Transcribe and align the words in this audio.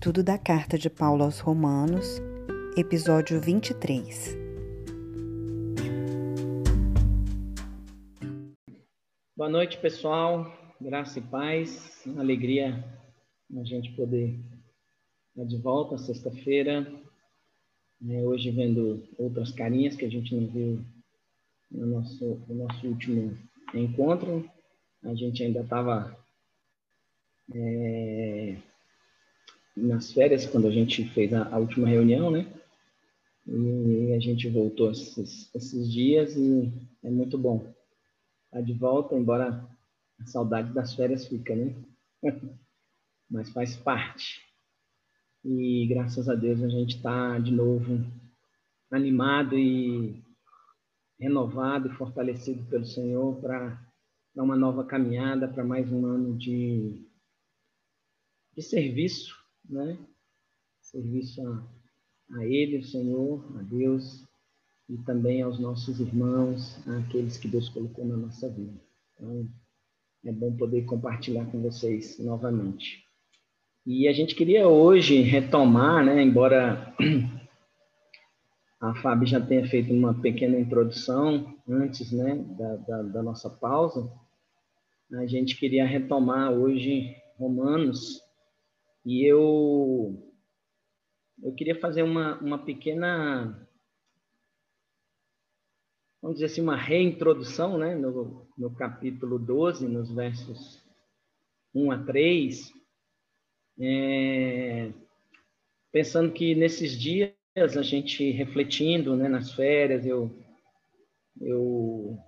Estudo 0.00 0.24
da 0.24 0.38
Carta 0.38 0.78
de 0.78 0.88
Paulo 0.88 1.24
aos 1.24 1.40
Romanos, 1.40 2.22
episódio 2.74 3.38
23. 3.38 4.34
Boa 9.36 9.50
noite, 9.50 9.76
pessoal. 9.76 10.50
Graça 10.80 11.18
e 11.18 11.22
paz. 11.22 12.00
Uma 12.06 12.22
alegria 12.22 12.82
a 13.54 13.62
gente 13.62 13.92
poder 13.92 14.40
estar 15.36 15.44
de 15.44 15.58
volta 15.58 15.98
sexta-feira. 15.98 16.90
É, 18.08 18.22
hoje 18.22 18.50
vendo 18.50 19.06
outras 19.18 19.52
carinhas 19.52 19.96
que 19.96 20.06
a 20.06 20.10
gente 20.10 20.34
não 20.34 20.46
viu 20.46 20.82
no 21.70 21.86
nosso, 21.86 22.42
no 22.48 22.54
nosso 22.54 22.86
último 22.86 23.36
encontro. 23.74 24.50
A 25.04 25.14
gente 25.14 25.42
ainda 25.42 25.60
estava 25.60 26.18
é, 27.54 28.56
nas 29.80 30.12
férias, 30.12 30.46
quando 30.46 30.68
a 30.68 30.70
gente 30.70 31.04
fez 31.10 31.32
a, 31.32 31.48
a, 31.48 31.58
última 31.58 31.88
reunião, 31.88 32.30
né? 32.30 32.46
E 33.46 34.12
a 34.14 34.20
gente 34.20 34.48
voltou 34.48 34.90
esses, 34.90 35.52
esses 35.54 35.90
dias 35.90 36.36
e 36.36 36.70
é 37.02 37.10
muito 37.10 37.36
bom 37.38 37.56
estar 37.56 37.74
tá 38.52 38.60
de 38.60 38.72
volta, 38.74 39.16
embora 39.16 39.66
a 40.20 40.26
saudade 40.26 40.72
das 40.72 40.94
férias 40.94 41.26
fica, 41.26 41.54
né? 41.56 41.74
Mas 43.30 43.50
faz 43.50 43.76
parte. 43.76 44.42
E 45.44 45.86
graças 45.86 46.28
a 46.28 46.34
Deus 46.34 46.62
a 46.62 46.68
gente 46.68 46.96
está 46.96 47.38
de 47.38 47.50
novo 47.50 48.04
animado 48.90 49.56
e 49.56 50.22
renovado 51.18 51.88
e 51.88 51.94
fortalecido 51.94 52.62
pelo 52.68 52.84
Senhor 52.84 53.40
para 53.40 53.80
uma 54.36 54.56
nova 54.56 54.84
caminhada, 54.84 55.48
para 55.48 55.64
mais 55.64 55.90
um 55.90 56.06
ano 56.06 56.36
de, 56.36 57.06
de 58.54 58.62
serviço 58.62 59.39
né? 59.70 59.98
Serviço 60.80 61.40
a, 61.46 62.38
a 62.38 62.46
Ele, 62.46 62.78
o 62.78 62.84
Senhor, 62.84 63.44
a 63.58 63.62
Deus, 63.62 64.24
e 64.88 64.98
também 64.98 65.40
aos 65.42 65.58
nossos 65.58 66.00
irmãos, 66.00 66.86
àqueles 66.88 67.38
que 67.38 67.48
Deus 67.48 67.68
colocou 67.68 68.04
na 68.04 68.16
nossa 68.16 68.48
vida. 68.48 68.80
Então, 69.14 69.48
é 70.24 70.32
bom 70.32 70.54
poder 70.56 70.84
compartilhar 70.84 71.46
com 71.46 71.62
vocês 71.62 72.18
novamente. 72.18 73.04
E 73.86 74.08
a 74.08 74.12
gente 74.12 74.34
queria 74.34 74.68
hoje 74.68 75.22
retomar, 75.22 76.04
né, 76.04 76.22
embora 76.22 76.94
a 78.80 78.94
Fábio 78.96 79.26
já 79.26 79.40
tenha 79.40 79.66
feito 79.68 79.92
uma 79.92 80.14
pequena 80.20 80.58
introdução 80.58 81.54
antes 81.68 82.12
né, 82.12 82.34
da, 82.58 82.76
da, 82.76 83.02
da 83.02 83.22
nossa 83.22 83.48
pausa, 83.48 84.10
a 85.12 85.26
gente 85.26 85.56
queria 85.56 85.86
retomar 85.86 86.52
hoje 86.52 87.16
Romanos 87.38 88.20
e 89.04 89.24
eu 89.24 90.26
eu 91.42 91.54
queria 91.54 91.78
fazer 91.80 92.02
uma, 92.02 92.38
uma 92.40 92.58
pequena 92.58 93.66
vamos 96.20 96.36
dizer 96.36 96.46
assim, 96.46 96.60
uma 96.60 96.76
reintrodução, 96.76 97.78
né, 97.78 97.94
no, 97.94 98.46
no 98.56 98.74
capítulo 98.74 99.38
12, 99.38 99.88
nos 99.88 100.14
versos 100.14 100.86
1 101.74 101.90
a 101.90 102.04
3, 102.04 102.72
é, 103.80 104.92
pensando 105.90 106.32
que 106.32 106.54
nesses 106.54 106.98
dias 106.98 107.32
a 107.56 107.82
gente 107.82 108.30
refletindo, 108.32 109.16
né, 109.16 109.28
nas 109.28 109.52
férias, 109.54 110.04
eu, 110.04 110.30
eu 111.40 112.18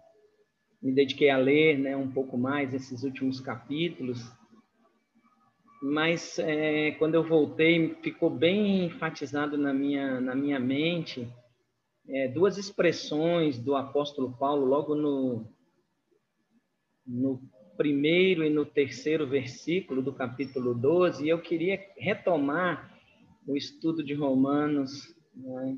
me 0.80 0.92
dediquei 0.92 1.28
a 1.28 1.36
ler, 1.36 1.78
né, 1.78 1.96
um 1.96 2.10
pouco 2.10 2.38
mais 2.38 2.72
esses 2.72 3.02
últimos 3.02 3.40
capítulos, 3.40 4.18
mas 5.82 6.38
é, 6.38 6.92
quando 6.92 7.16
eu 7.16 7.24
voltei 7.24 7.96
ficou 7.96 8.30
bem 8.30 8.84
enfatizado 8.84 9.58
na 9.58 9.74
minha 9.74 10.20
na 10.20 10.32
minha 10.32 10.60
mente 10.60 11.28
é, 12.08 12.28
duas 12.28 12.56
expressões 12.56 13.58
do 13.58 13.74
apóstolo 13.74 14.32
Paulo 14.38 14.64
logo 14.64 14.94
no 14.94 15.44
no 17.04 17.42
primeiro 17.76 18.44
e 18.44 18.50
no 18.50 18.64
terceiro 18.64 19.26
versículo 19.26 20.00
do 20.00 20.12
capítulo 20.12 20.72
12 20.72 21.24
e 21.24 21.28
eu 21.28 21.42
queria 21.42 21.84
retomar 21.96 22.96
o 23.44 23.56
estudo 23.56 24.04
de 24.04 24.14
Romanos 24.14 25.12
né, 25.34 25.76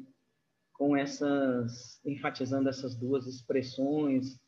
com 0.75 0.95
essas 0.95 1.99
enfatizando 2.05 2.69
essas 2.69 2.95
duas 2.95 3.27
expressões 3.27 4.39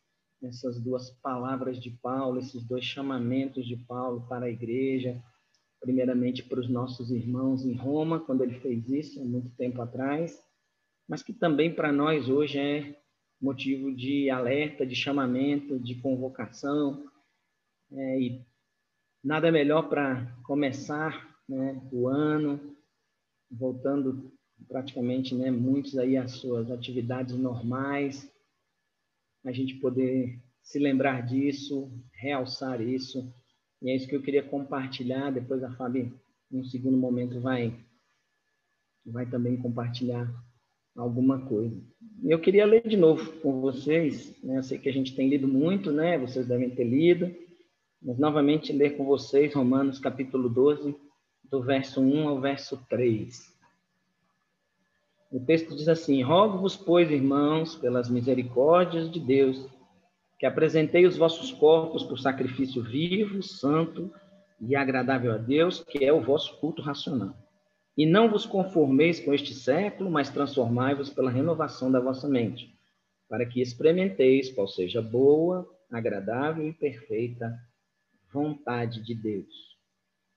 essas 0.42 0.78
duas 0.78 1.08
palavras 1.22 1.80
de 1.80 1.92
Paulo 2.02 2.40
esses 2.40 2.62
dois 2.62 2.84
chamamentos 2.84 3.66
de 3.66 3.78
Paulo 3.78 4.26
para 4.28 4.44
a 4.44 4.50
igreja 4.50 5.18
primeiramente 5.80 6.42
para 6.42 6.60
os 6.60 6.68
nossos 6.68 7.10
irmãos 7.10 7.64
em 7.64 7.74
Roma, 7.74 8.20
quando 8.20 8.42
ele 8.42 8.58
fez 8.60 8.88
isso, 8.88 9.20
há 9.20 9.24
muito 9.24 9.50
tempo 9.56 9.80
atrás, 9.80 10.42
mas 11.08 11.22
que 11.22 11.32
também 11.32 11.72
para 11.72 11.92
nós 11.92 12.28
hoje 12.28 12.58
é 12.58 13.00
motivo 13.40 13.94
de 13.94 14.30
alerta, 14.30 14.86
de 14.86 14.94
chamamento, 14.94 15.78
de 15.78 15.94
convocação. 15.96 17.04
É, 17.92 18.20
e 18.20 18.46
nada 19.22 19.52
melhor 19.52 19.88
para 19.88 20.26
começar 20.44 21.36
né, 21.48 21.80
o 21.92 22.08
ano, 22.08 22.76
voltando 23.50 24.32
praticamente 24.66 25.34
né, 25.34 25.50
muitos 25.50 25.96
aí 25.98 26.16
às 26.16 26.32
suas 26.32 26.70
atividades 26.70 27.36
normais, 27.36 28.28
a 29.44 29.52
gente 29.52 29.74
poder 29.74 30.42
se 30.62 30.78
lembrar 30.78 31.24
disso, 31.24 31.92
realçar 32.12 32.80
isso 32.80 33.32
e 33.82 33.90
é 33.90 33.96
isso 33.96 34.08
que 34.08 34.16
eu 34.16 34.22
queria 34.22 34.42
compartilhar. 34.42 35.30
Depois 35.30 35.62
a 35.62 35.70
Fábio, 35.72 36.12
em 36.50 36.60
um 36.60 36.64
segundo 36.64 36.96
momento, 36.96 37.40
vai, 37.40 37.74
vai 39.04 39.26
também 39.26 39.56
compartilhar 39.56 40.32
alguma 40.96 41.40
coisa. 41.46 41.76
Eu 42.24 42.40
queria 42.40 42.64
ler 42.64 42.86
de 42.86 42.96
novo 42.96 43.32
com 43.40 43.60
vocês. 43.60 44.34
Né? 44.42 44.58
Eu 44.58 44.62
sei 44.62 44.78
que 44.78 44.88
a 44.88 44.92
gente 44.92 45.14
tem 45.14 45.28
lido 45.28 45.46
muito, 45.46 45.92
né? 45.92 46.18
Vocês 46.18 46.46
devem 46.46 46.70
ter 46.70 46.84
lido. 46.84 47.34
Mas 48.02 48.18
novamente 48.18 48.72
ler 48.72 48.96
com 48.96 49.04
vocês 49.04 49.54
Romanos 49.54 49.98
capítulo 49.98 50.48
12, 50.48 50.94
do 51.50 51.62
verso 51.62 52.00
1 52.00 52.28
ao 52.28 52.40
verso 52.40 52.78
3. 52.88 53.54
O 55.30 55.40
texto 55.40 55.74
diz 55.74 55.88
assim: 55.88 56.22
Rogo-vos, 56.22 56.76
pois, 56.76 57.10
irmãos, 57.10 57.74
pelas 57.74 58.08
misericórdias 58.08 59.10
de 59.10 59.18
Deus, 59.18 59.66
que 60.38 60.46
apresentei 60.46 61.06
os 61.06 61.16
vossos 61.16 61.50
corpos 61.52 62.02
por 62.02 62.18
sacrifício 62.18 62.82
vivo, 62.82 63.42
santo 63.42 64.12
e 64.60 64.76
agradável 64.76 65.32
a 65.32 65.38
Deus, 65.38 65.82
que 65.82 66.04
é 66.04 66.12
o 66.12 66.20
vosso 66.20 66.58
culto 66.58 66.82
racional. 66.82 67.34
E 67.96 68.04
não 68.04 68.30
vos 68.30 68.44
conformeis 68.44 69.18
com 69.20 69.32
este 69.32 69.54
século, 69.54 70.10
mas 70.10 70.30
transformai-vos 70.30 71.08
pela 71.08 71.30
renovação 71.30 71.90
da 71.90 72.00
vossa 72.00 72.28
mente, 72.28 72.74
para 73.28 73.46
que 73.46 73.60
experimenteis 73.60 74.52
qual 74.52 74.68
seja 74.68 75.00
boa, 75.00 75.66
agradável 75.90 76.68
e 76.68 76.72
perfeita 76.72 77.54
vontade 78.32 79.02
de 79.02 79.14
Deus. 79.14 79.76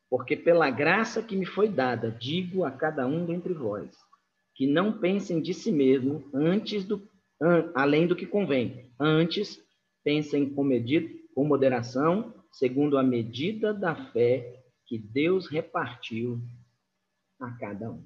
Porque 0.09 0.35
pela 0.35 0.69
graça 0.69 1.21
que 1.21 1.35
me 1.35 1.45
foi 1.45 1.67
dada, 1.67 2.09
digo 2.09 2.63
a 2.63 2.71
cada 2.71 3.05
um 3.05 3.25
dentre 3.25 3.53
vós, 3.53 3.95
que 4.55 4.65
não 4.65 4.97
pensem 4.99 5.41
de 5.41 5.53
si 5.53 5.71
mesmo 5.71 6.29
antes 6.33 6.85
do 6.85 7.07
além 7.73 8.05
do 8.05 8.17
que 8.17 8.25
convém, 8.25 8.91
antes 8.99 9.57
Pensem 10.09 10.51
com, 10.55 10.63
medida, 10.63 11.07
com 11.35 11.45
moderação, 11.45 12.33
segundo 12.51 12.97
a 12.97 13.03
medida 13.03 13.71
da 13.71 13.93
fé 14.11 14.65
que 14.87 14.97
Deus 14.97 15.45
repartiu 15.45 16.41
a 17.39 17.51
cada 17.59 17.91
um. 17.91 18.03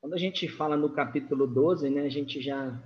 Quando 0.00 0.14
a 0.14 0.18
gente 0.18 0.48
fala 0.48 0.76
no 0.76 0.92
capítulo 0.92 1.46
12, 1.46 1.88
né, 1.88 2.00
a 2.00 2.08
gente 2.08 2.40
já, 2.40 2.82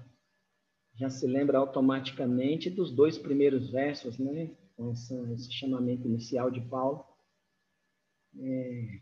já 0.95 1.09
se 1.09 1.27
lembra 1.27 1.57
automaticamente 1.57 2.69
dos 2.69 2.95
dois 2.95 3.17
primeiros 3.17 3.71
versos, 3.71 4.19
né, 4.19 4.55
com 4.77 4.91
essa, 4.91 5.15
esse 5.33 5.51
chamamento 5.51 6.07
inicial 6.07 6.51
de 6.51 6.61
Paulo, 6.61 7.07
é, 8.39 9.01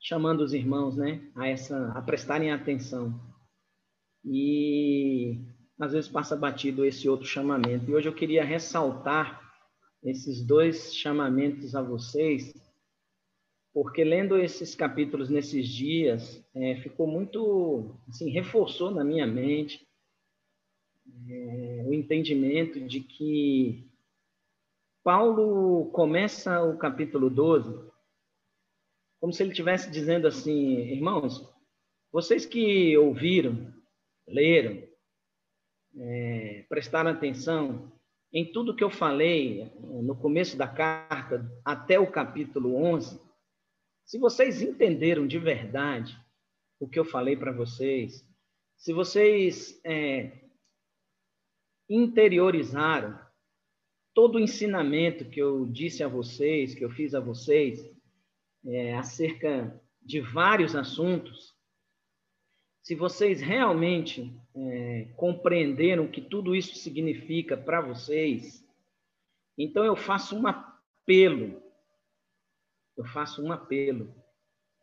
chamando 0.00 0.40
os 0.40 0.52
irmãos 0.52 0.96
né, 0.96 1.30
a, 1.36 1.46
essa, 1.46 1.92
a 1.92 2.02
prestarem 2.02 2.50
atenção. 2.50 3.14
E 4.24 5.57
às 5.78 5.92
vezes 5.92 6.10
passa 6.10 6.36
batido 6.36 6.84
esse 6.84 7.08
outro 7.08 7.26
chamamento. 7.26 7.90
E 7.90 7.94
hoje 7.94 8.08
eu 8.08 8.14
queria 8.14 8.44
ressaltar 8.44 9.40
esses 10.02 10.44
dois 10.44 10.94
chamamentos 10.94 11.74
a 11.74 11.82
vocês, 11.82 12.54
porque 13.72 14.02
lendo 14.02 14.38
esses 14.38 14.74
capítulos 14.74 15.28
nesses 15.28 15.68
dias, 15.68 16.44
é, 16.54 16.76
ficou 16.76 17.06
muito, 17.06 17.96
assim, 18.08 18.30
reforçou 18.30 18.90
na 18.90 19.04
minha 19.04 19.26
mente 19.26 19.86
é, 21.28 21.84
o 21.86 21.94
entendimento 21.94 22.80
de 22.80 23.00
que 23.00 23.88
Paulo 25.02 25.86
começa 25.92 26.62
o 26.62 26.76
capítulo 26.76 27.30
12 27.30 27.88
como 29.20 29.32
se 29.32 29.42
ele 29.42 29.50
estivesse 29.50 29.90
dizendo 29.90 30.28
assim, 30.28 30.76
irmãos, 30.92 31.44
vocês 32.12 32.46
que 32.46 32.96
ouviram, 32.96 33.72
leram, 34.26 34.87
é, 36.00 36.64
prestaram 36.68 37.10
atenção 37.10 37.92
em 38.32 38.50
tudo 38.52 38.74
que 38.74 38.84
eu 38.84 38.90
falei 38.90 39.72
no 39.80 40.14
começo 40.14 40.56
da 40.56 40.68
carta, 40.68 41.50
até 41.64 41.98
o 41.98 42.10
capítulo 42.10 42.74
11, 42.76 43.20
Se 44.04 44.18
vocês 44.18 44.62
entenderam 44.62 45.26
de 45.26 45.38
verdade 45.38 46.18
o 46.80 46.88
que 46.88 46.98
eu 46.98 47.04
falei 47.04 47.36
para 47.36 47.52
vocês, 47.52 48.24
se 48.76 48.92
vocês 48.92 49.80
é, 49.84 50.32
interiorizaram 51.88 53.18
todo 54.14 54.36
o 54.36 54.40
ensinamento 54.40 55.24
que 55.24 55.40
eu 55.40 55.66
disse 55.66 56.02
a 56.02 56.08
vocês, 56.08 56.74
que 56.74 56.84
eu 56.84 56.90
fiz 56.90 57.14
a 57.14 57.20
vocês, 57.20 57.90
é, 58.66 58.94
acerca 58.94 59.80
de 60.02 60.20
vários 60.20 60.74
assuntos, 60.74 61.57
se 62.88 62.94
vocês 62.94 63.42
realmente 63.42 64.34
é, 64.56 65.12
compreenderam 65.14 66.06
o 66.06 66.10
que 66.10 66.22
tudo 66.22 66.56
isso 66.56 66.74
significa 66.76 67.54
para 67.54 67.82
vocês, 67.82 68.66
então 69.58 69.84
eu 69.84 69.94
faço 69.94 70.34
um 70.34 70.46
apelo, 70.46 71.62
eu 72.96 73.04
faço 73.04 73.44
um 73.44 73.52
apelo, 73.52 74.10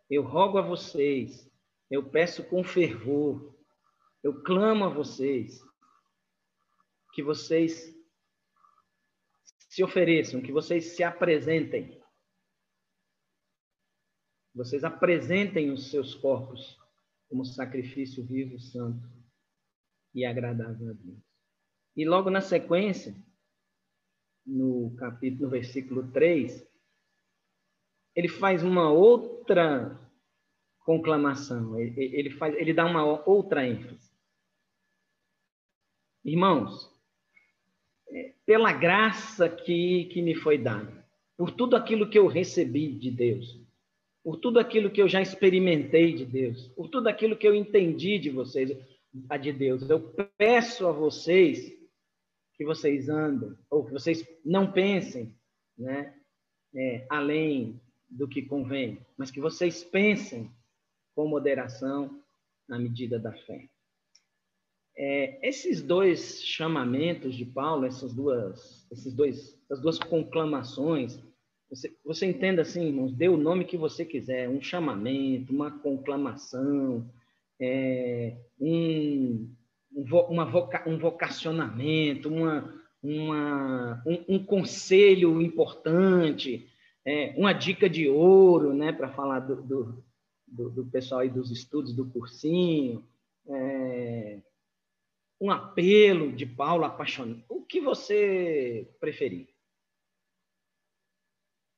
eu 0.07 0.21
rogo 0.21 0.59
a 0.59 0.61
vocês, 0.61 1.51
eu 1.89 2.07
peço 2.07 2.43
com 2.43 2.63
fervor, 2.63 3.57
eu 4.21 4.43
clamo 4.43 4.85
a 4.85 4.89
vocês, 4.89 5.59
que 7.11 7.23
vocês 7.23 7.91
se 9.67 9.83
ofereçam, 9.83 10.43
que 10.43 10.51
vocês 10.51 10.95
se 10.95 11.03
apresentem. 11.03 11.99
Vocês 14.53 14.83
apresentem 14.83 15.71
os 15.71 15.89
seus 15.89 16.13
corpos 16.13 16.84
como 17.35 17.43
sacrifício 17.43 18.23
vivo, 18.23 18.57
santo 18.57 19.05
e 20.13 20.23
agradável 20.23 20.91
a 20.91 20.93
Deus. 20.93 21.19
E 21.93 22.05
logo 22.05 22.29
na 22.29 22.39
sequência, 22.39 23.13
no 24.45 24.95
capítulo, 24.95 25.43
no 25.43 25.49
versículo 25.49 26.09
3, 26.13 26.65
ele 28.15 28.29
faz 28.29 28.63
uma 28.63 28.89
outra 28.89 29.99
conclamação, 30.79 31.77
ele, 31.77 32.29
faz, 32.29 32.55
ele 32.55 32.73
dá 32.73 32.85
uma 32.85 33.03
outra 33.27 33.67
ênfase. 33.67 34.15
Irmãos, 36.23 36.89
pela 38.45 38.71
graça 38.71 39.49
que, 39.49 40.05
que 40.05 40.21
me 40.21 40.35
foi 40.35 40.57
dada, 40.57 41.05
por 41.35 41.51
tudo 41.51 41.75
aquilo 41.75 42.09
que 42.09 42.17
eu 42.17 42.27
recebi 42.27 42.97
de 42.97 43.11
Deus, 43.11 43.64
por 44.25 44.37
tudo 44.37 44.59
aquilo 44.59 44.89
que 44.89 44.99
eu 44.99 45.07
já 45.07 45.21
experimentei 45.21 46.11
de 46.11 46.25
Deus, 46.25 46.67
por 46.69 46.89
tudo 46.89 47.07
aquilo 47.07 47.37
que 47.37 47.47
eu 47.47 47.53
entendi 47.53 48.17
de 48.17 48.31
vocês, 48.31 48.75
de 49.39 49.53
Deus. 49.53 49.87
Eu 49.87 49.99
peço 50.35 50.87
a 50.87 50.91
vocês 50.91 51.71
que 52.55 52.65
vocês 52.65 53.07
andem, 53.07 53.55
ou 53.69 53.85
que 53.85 53.91
vocês 53.91 54.27
não 54.43 54.71
pensem, 54.71 55.31
né, 55.77 56.15
é, 56.73 57.05
além 57.07 57.79
do 58.09 58.27
que 58.27 58.41
convém, 58.41 58.97
mas 59.15 59.29
que 59.29 59.39
vocês 59.39 59.83
pensem 59.83 60.49
com 61.13 61.27
moderação 61.27 62.19
na 62.67 62.79
medida 62.79 63.19
da 63.19 63.31
fé. 63.31 63.69
É, 64.97 65.47
esses 65.47 65.83
dois 65.83 66.41
chamamentos 66.43 67.35
de 67.35 67.45
Paulo, 67.45 67.85
essas 67.85 68.11
duas, 68.11 68.87
esses 68.91 69.13
dois, 69.13 69.55
essas 69.65 69.79
duas 69.79 69.99
conclamações, 69.99 71.19
você, 71.69 71.95
você 72.03 72.25
entenda 72.25 72.61
assim, 72.61 72.87
irmãos, 72.87 73.13
dê 73.13 73.27
o 73.27 73.37
nome 73.37 73.65
que 73.65 73.77
você 73.77 74.05
quiser, 74.05 74.49
um 74.49 74.61
chamamento, 74.61 75.53
uma 75.53 75.71
conclamação, 75.71 77.09
é, 77.59 78.35
um, 78.59 79.49
um, 79.91 80.03
uma 80.29 80.45
voca, 80.45 80.87
um 80.87 80.97
vocacionamento, 80.97 82.29
uma, 82.29 82.73
uma, 83.01 84.03
um, 84.05 84.35
um 84.35 84.43
conselho 84.43 85.41
importante, 85.41 86.69
é, 87.03 87.33
uma 87.37 87.53
dica 87.53 87.89
de 87.89 88.07
ouro, 88.07 88.73
né, 88.73 88.91
para 88.91 89.09
falar 89.09 89.39
do, 89.39 89.61
do, 89.61 90.03
do, 90.47 90.69
do, 90.69 90.85
pessoal 90.85 91.21
aí 91.21 91.29
dos 91.29 91.51
estudos 91.51 91.93
do 91.93 92.05
cursinho, 92.05 93.03
é, 93.47 94.39
um 95.39 95.51
apelo 95.51 96.31
de 96.31 96.45
Paulo 96.45 96.85
apaixonado, 96.85 97.43
o 97.49 97.61
que 97.61 97.81
você 97.81 98.87
preferir. 98.99 99.54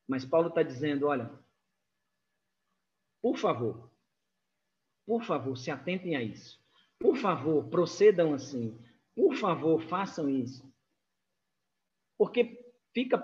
Mas 0.07 0.25
Paulo 0.25 0.50
está 0.50 0.63
dizendo: 0.63 1.07
olha, 1.07 1.30
por 3.21 3.38
favor, 3.38 3.92
por 5.06 5.24
favor, 5.24 5.57
se 5.57 5.69
atentem 5.69 6.15
a 6.15 6.24
isso. 6.24 6.59
Por 7.00 7.15
favor, 7.15 7.68
procedam 7.69 8.33
assim. 8.33 8.77
Por 9.15 9.36
favor, 9.36 9.81
façam 9.81 10.30
isso. 10.30 10.68
Porque 12.18 12.65
fica 12.94 13.18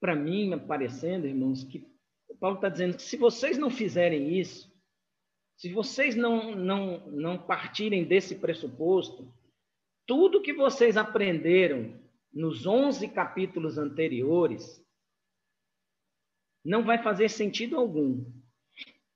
para 0.00 0.14
mim 0.14 0.58
parecendo, 0.66 1.26
irmãos, 1.26 1.64
que 1.64 1.86
Paulo 2.40 2.56
está 2.56 2.68
dizendo 2.68 2.96
que 2.96 3.02
se 3.02 3.16
vocês 3.16 3.58
não 3.58 3.70
fizerem 3.70 4.38
isso, 4.38 4.72
se 5.56 5.72
vocês 5.72 6.14
não, 6.14 6.54
não, 6.54 7.10
não 7.10 7.38
partirem 7.38 8.04
desse 8.04 8.36
pressuposto, 8.36 9.32
tudo 10.06 10.40
que 10.40 10.52
vocês 10.52 10.96
aprenderam 10.96 12.00
nos 12.32 12.66
11 12.66 13.08
capítulos 13.08 13.76
anteriores 13.76 14.84
não 16.68 16.84
vai 16.84 17.02
fazer 17.02 17.30
sentido 17.30 17.76
algum. 17.76 18.24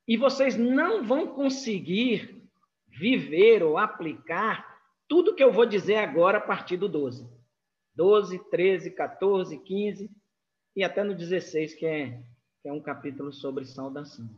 E 0.09 0.17
vocês 0.17 0.57
não 0.57 1.05
vão 1.05 1.29
conseguir 1.29 2.43
viver 2.89 3.63
ou 3.63 3.77
aplicar 3.77 4.67
tudo 5.07 5.35
que 5.35 5.45
eu 5.45 5.53
vou 5.53 5.67
dizer 5.67 5.97
agora 5.97 6.39
a 6.39 6.41
partir 6.41 6.79
do 6.79 6.89
12. 6.89 7.31
12, 7.95 8.39
13, 8.51 8.91
14, 8.93 9.59
15 9.59 10.11
e 10.75 10.83
até 10.83 11.05
no 11.05 11.15
16, 11.15 11.75
que 11.75 11.85
é, 11.85 12.23
que 12.63 12.69
é 12.69 12.73
um 12.73 12.81
capítulo 12.81 13.31
sobre 13.33 13.67
saudação. 13.67 14.29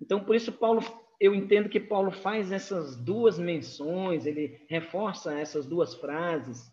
Então, 0.00 0.24
por 0.24 0.36
isso, 0.36 0.52
Paulo 0.52 0.80
eu 1.20 1.34
entendo 1.34 1.68
que 1.68 1.78
Paulo 1.78 2.10
faz 2.10 2.50
essas 2.50 2.96
duas 2.96 3.38
menções, 3.38 4.24
ele 4.24 4.64
reforça 4.70 5.38
essas 5.38 5.66
duas 5.66 5.94
frases, 5.94 6.72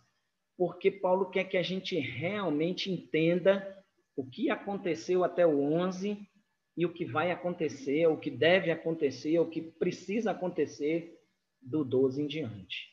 porque 0.57 0.89
Paulo 0.89 1.29
quer 1.29 1.43
que 1.43 1.57
a 1.57 1.63
gente 1.63 1.99
realmente 1.99 2.89
entenda 2.89 3.76
o 4.17 4.25
que 4.25 4.49
aconteceu 4.49 5.23
até 5.23 5.45
o 5.45 5.61
11 5.61 6.27
e 6.75 6.85
o 6.85 6.91
que 6.91 7.05
vai 7.05 7.31
acontecer, 7.31 8.07
o 8.07 8.19
que 8.19 8.31
deve 8.31 8.71
acontecer, 8.71 9.39
o 9.39 9.47
que 9.47 9.61
precisa 9.61 10.31
acontecer 10.31 11.23
do 11.61 11.85
12 11.85 12.23
em 12.23 12.27
diante. 12.27 12.89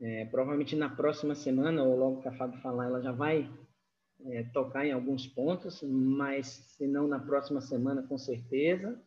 É, 0.00 0.24
provavelmente 0.24 0.74
na 0.74 0.88
próxima 0.88 1.34
semana, 1.36 1.84
ou 1.84 1.96
logo 1.96 2.22
que 2.22 2.28
a 2.28 2.36
Fábio 2.36 2.60
falar, 2.60 2.86
ela 2.86 3.00
já 3.00 3.12
vai 3.12 3.48
é, 4.26 4.42
tocar 4.52 4.84
em 4.84 4.92
alguns 4.92 5.28
pontos, 5.28 5.80
mas 5.82 6.46
se 6.48 6.88
não 6.88 7.06
na 7.06 7.20
próxima 7.20 7.60
semana, 7.60 8.02
com 8.02 8.18
certeza. 8.18 9.00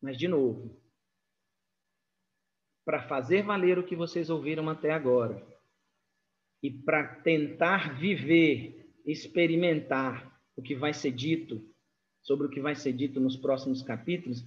Mas, 0.00 0.16
de 0.16 0.28
novo, 0.28 0.80
para 2.84 3.08
fazer 3.08 3.42
valer 3.42 3.78
o 3.78 3.86
que 3.86 3.96
vocês 3.96 4.30
ouviram 4.30 4.68
até 4.68 4.92
agora 4.92 5.53
e 6.64 6.70
para 6.70 7.04
tentar 7.04 7.98
viver, 7.98 8.90
experimentar 9.04 10.34
o 10.56 10.62
que 10.62 10.74
vai 10.74 10.94
ser 10.94 11.10
dito, 11.10 11.62
sobre 12.22 12.46
o 12.46 12.50
que 12.50 12.58
vai 12.58 12.74
ser 12.74 12.94
dito 12.94 13.20
nos 13.20 13.36
próximos 13.36 13.82
capítulos, 13.82 14.42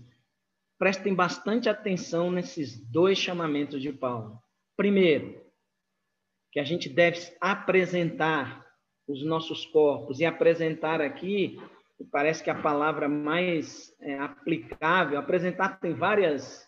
prestem 0.80 1.14
bastante 1.14 1.70
atenção 1.70 2.32
nesses 2.32 2.80
dois 2.90 3.20
chamamentos 3.20 3.80
de 3.84 3.94
Paulo. 3.94 4.42
Primeiro, 4.76 5.40
que 6.52 6.60
a 6.60 6.64
gente 6.64 6.90
deve 6.90 7.20
apresentar 7.40 8.66
os 9.08 9.24
nossos 9.24 9.68
corpos, 9.68 10.20
e 10.20 10.26
apresentar 10.26 11.00
aqui 11.02 11.60
parece 12.12 12.44
que 12.44 12.50
a 12.50 12.60
palavra 12.60 13.08
mais 13.08 13.96
é, 14.02 14.18
aplicável, 14.18 15.20
apresentar 15.20 15.80
tem 15.80 15.94
várias, 15.94 16.68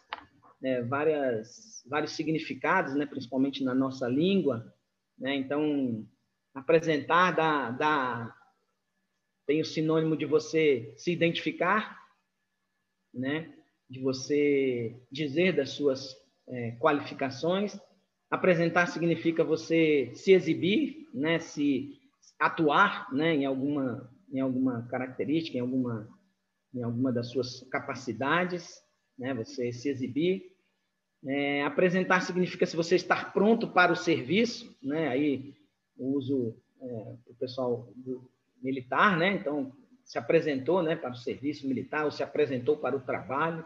é, 0.63 0.84
várias, 0.84 1.84
vários 1.89 2.12
significados, 2.12 2.94
né, 2.94 3.08
principalmente 3.08 3.63
na 3.63 3.74
nossa 3.74 4.08
língua. 4.08 4.72
Né? 5.19 5.35
Então, 5.35 6.07
apresentar 6.53 7.31
dá, 7.31 7.71
dá, 7.71 8.35
tem 9.45 9.61
o 9.61 9.65
sinônimo 9.65 10.15
de 10.15 10.25
você 10.25 10.93
se 10.97 11.11
identificar, 11.11 11.99
né? 13.13 13.53
de 13.89 13.99
você 13.99 15.01
dizer 15.11 15.55
das 15.55 15.71
suas 15.71 16.15
é, 16.47 16.71
qualificações. 16.79 17.77
Apresentar 18.29 18.88
significa 18.88 19.43
você 19.43 20.11
se 20.13 20.31
exibir, 20.31 21.07
né? 21.13 21.39
se 21.39 21.99
atuar 22.39 23.11
né? 23.13 23.35
em 23.35 23.45
alguma 23.45 24.09
em 24.31 24.39
alguma 24.39 24.83
característica, 24.88 25.57
em 25.57 25.61
alguma, 25.61 26.07
em 26.73 26.83
alguma 26.83 27.11
das 27.11 27.31
suas 27.31 27.67
capacidades, 27.69 28.81
né? 29.17 29.33
você 29.33 29.71
se 29.71 29.89
exibir. 29.89 30.43
É, 31.25 31.63
apresentar 31.63 32.21
significa 32.21 32.65
se 32.65 32.77
você 32.77 32.95
estar 32.95 33.33
pronto 33.33 33.67
para 33.67 33.91
o 33.91 33.95
serviço, 33.95 34.75
né? 34.81 35.09
aí 35.09 35.53
o 35.97 36.15
uso 36.15 36.55
é, 36.81 37.15
o 37.27 37.33
pessoal 37.35 37.91
do 37.95 38.29
militar, 38.61 39.17
né? 39.17 39.33
então 39.33 39.71
se 40.03 40.17
apresentou 40.17 40.81
né, 40.81 40.95
para 40.95 41.11
o 41.11 41.15
serviço 41.15 41.67
militar 41.67 42.05
ou 42.05 42.11
se 42.11 42.23
apresentou 42.23 42.77
para 42.77 42.95
o 42.95 43.01
trabalho. 43.01 43.65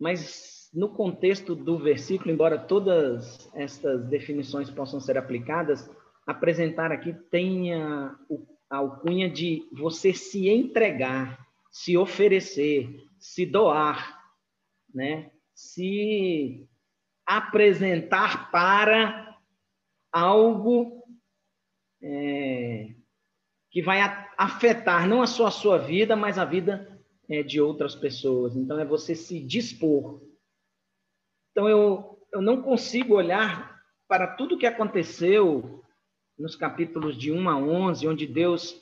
Mas 0.00 0.70
no 0.72 0.88
contexto 0.88 1.54
do 1.54 1.78
versículo, 1.78 2.30
embora 2.30 2.58
todas 2.58 3.50
estas 3.54 4.04
definições 4.06 4.70
possam 4.70 5.00
ser 5.00 5.16
aplicadas, 5.16 5.88
apresentar 6.26 6.90
aqui 6.92 7.12
tenha 7.30 8.16
a 8.70 8.76
alcunha 8.76 9.30
de 9.30 9.66
você 9.72 10.12
se 10.12 10.48
entregar, 10.48 11.46
se 11.70 11.96
oferecer, 11.96 12.88
se 13.18 13.46
doar, 13.46 14.17
né? 14.94 15.30
se 15.58 16.68
apresentar 17.26 18.50
para 18.52 19.36
algo 20.12 21.04
é, 22.00 22.94
que 23.70 23.82
vai 23.82 24.00
afetar 24.36 25.08
não 25.08 25.26
só 25.26 25.48
a 25.48 25.50
sua 25.50 25.78
vida, 25.78 26.14
mas 26.14 26.38
a 26.38 26.44
vida 26.44 26.98
é, 27.28 27.42
de 27.42 27.60
outras 27.60 27.96
pessoas. 27.96 28.56
Então, 28.56 28.78
é 28.78 28.84
você 28.84 29.16
se 29.16 29.40
dispor. 29.40 30.22
Então, 31.50 31.68
eu, 31.68 32.26
eu 32.32 32.40
não 32.40 32.62
consigo 32.62 33.14
olhar 33.14 33.82
para 34.06 34.36
tudo 34.36 34.56
que 34.56 34.66
aconteceu 34.66 35.84
nos 36.38 36.54
capítulos 36.54 37.18
de 37.18 37.32
1 37.32 37.48
a 37.48 37.56
11, 37.56 38.06
onde 38.06 38.26
Deus 38.28 38.80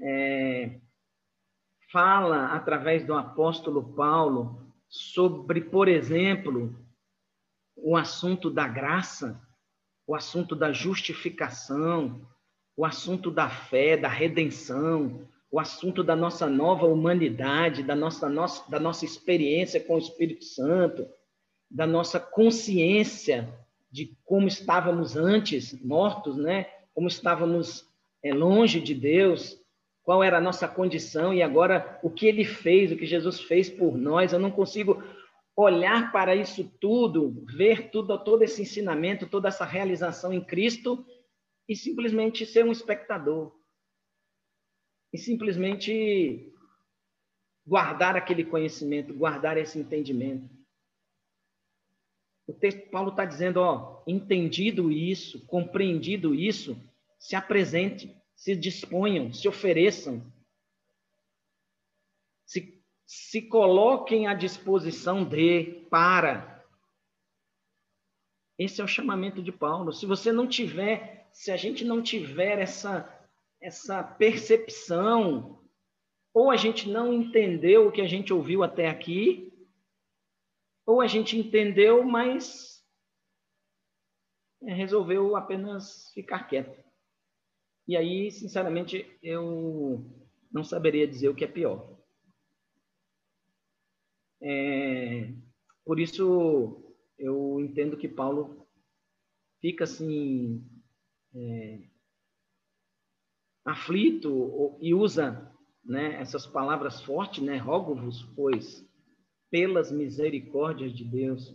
é, 0.00 0.80
fala 1.90 2.52
através 2.54 3.04
do 3.04 3.12
apóstolo 3.12 3.92
Paulo 3.94 4.61
sobre, 4.92 5.62
por 5.62 5.88
exemplo, 5.88 6.78
o 7.74 7.96
assunto 7.96 8.50
da 8.50 8.68
graça, 8.68 9.40
o 10.06 10.14
assunto 10.14 10.54
da 10.54 10.70
justificação, 10.70 12.28
o 12.76 12.84
assunto 12.84 13.30
da 13.30 13.48
fé, 13.48 13.96
da 13.96 14.08
redenção, 14.08 15.26
o 15.50 15.58
assunto 15.58 16.04
da 16.04 16.14
nossa 16.14 16.46
nova 16.46 16.84
humanidade, 16.86 17.82
da 17.82 17.96
nossa, 17.96 18.28
nossa, 18.28 18.70
da 18.70 18.78
nossa 18.78 19.06
experiência 19.06 19.82
com 19.82 19.94
o 19.94 19.98
Espírito 19.98 20.44
Santo, 20.44 21.08
da 21.70 21.86
nossa 21.86 22.20
consciência 22.20 23.48
de 23.90 24.14
como 24.24 24.46
estávamos 24.46 25.16
antes, 25.16 25.72
mortos, 25.82 26.36
né? 26.36 26.66
Como 26.92 27.08
estávamos 27.08 27.88
é, 28.22 28.34
longe 28.34 28.78
de 28.78 28.94
Deus, 28.94 29.58
qual 30.02 30.22
era 30.22 30.38
a 30.38 30.40
nossa 30.40 30.66
condição 30.66 31.32
e 31.32 31.42
agora 31.42 31.98
o 32.02 32.10
que 32.10 32.26
ele 32.26 32.44
fez, 32.44 32.90
o 32.90 32.96
que 32.96 33.06
Jesus 33.06 33.40
fez 33.40 33.70
por 33.70 33.96
nós. 33.96 34.32
Eu 34.32 34.38
não 34.38 34.50
consigo 34.50 35.02
olhar 35.54 36.10
para 36.10 36.34
isso 36.34 36.64
tudo, 36.80 37.44
ver 37.46 37.90
tudo, 37.90 38.18
todo 38.18 38.42
esse 38.42 38.62
ensinamento, 38.62 39.28
toda 39.28 39.48
essa 39.48 39.64
realização 39.64 40.32
em 40.32 40.40
Cristo 40.40 41.04
e 41.68 41.76
simplesmente 41.76 42.44
ser 42.44 42.64
um 42.64 42.72
espectador. 42.72 43.52
E 45.12 45.18
simplesmente 45.18 46.52
guardar 47.66 48.16
aquele 48.16 48.44
conhecimento, 48.44 49.14
guardar 49.14 49.56
esse 49.56 49.78
entendimento. 49.78 50.50
O 52.46 52.52
texto 52.52 52.90
Paulo 52.90 53.10
está 53.10 53.24
dizendo, 53.24 53.58
ó, 53.58 54.02
entendido 54.06 54.90
isso, 54.90 55.46
compreendido 55.46 56.34
isso, 56.34 56.76
se 57.18 57.36
apresente, 57.36 58.14
se 58.42 58.56
disponham, 58.56 59.32
se 59.32 59.46
ofereçam, 59.46 60.20
se, 62.44 62.84
se 63.06 63.42
coloquem 63.42 64.26
à 64.26 64.34
disposição 64.34 65.24
de, 65.24 65.86
para. 65.88 66.66
Esse 68.58 68.80
é 68.80 68.84
o 68.84 68.88
chamamento 68.88 69.40
de 69.40 69.52
Paulo. 69.52 69.92
Se 69.92 70.06
você 70.06 70.32
não 70.32 70.48
tiver 70.48 71.28
se 71.32 71.52
a 71.52 71.56
gente 71.56 71.84
não 71.84 72.02
tiver 72.02 72.58
essa, 72.58 73.08
essa 73.60 74.02
percepção, 74.02 75.64
ou 76.34 76.50
a 76.50 76.56
gente 76.56 76.88
não 76.88 77.12
entendeu 77.12 77.86
o 77.86 77.92
que 77.92 78.00
a 78.00 78.08
gente 78.08 78.32
ouviu 78.32 78.64
até 78.64 78.88
aqui, 78.88 79.52
ou 80.84 81.00
a 81.00 81.06
gente 81.06 81.38
entendeu, 81.38 82.02
mas 82.02 82.84
resolveu 84.60 85.36
apenas 85.36 86.12
ficar 86.12 86.48
quieto. 86.48 86.91
E 87.86 87.96
aí, 87.96 88.30
sinceramente, 88.30 89.06
eu 89.22 90.04
não 90.52 90.62
saberia 90.62 91.06
dizer 91.06 91.28
o 91.28 91.34
que 91.34 91.44
é 91.44 91.48
pior. 91.48 91.98
É, 94.40 95.32
por 95.84 95.98
isso, 95.98 96.94
eu 97.18 97.60
entendo 97.60 97.96
que 97.96 98.08
Paulo 98.08 98.66
fica 99.60 99.84
assim 99.84 100.64
é, 101.34 101.88
aflito 103.64 104.76
e 104.80 104.94
usa 104.94 105.50
né, 105.84 106.20
essas 106.20 106.46
palavras 106.46 107.00
fortes, 107.02 107.42
né? 107.42 107.56
Rogo-vos, 107.56 108.22
pois, 108.36 108.86
pelas 109.50 109.90
misericórdias 109.90 110.92
de 110.92 111.04
Deus. 111.04 111.54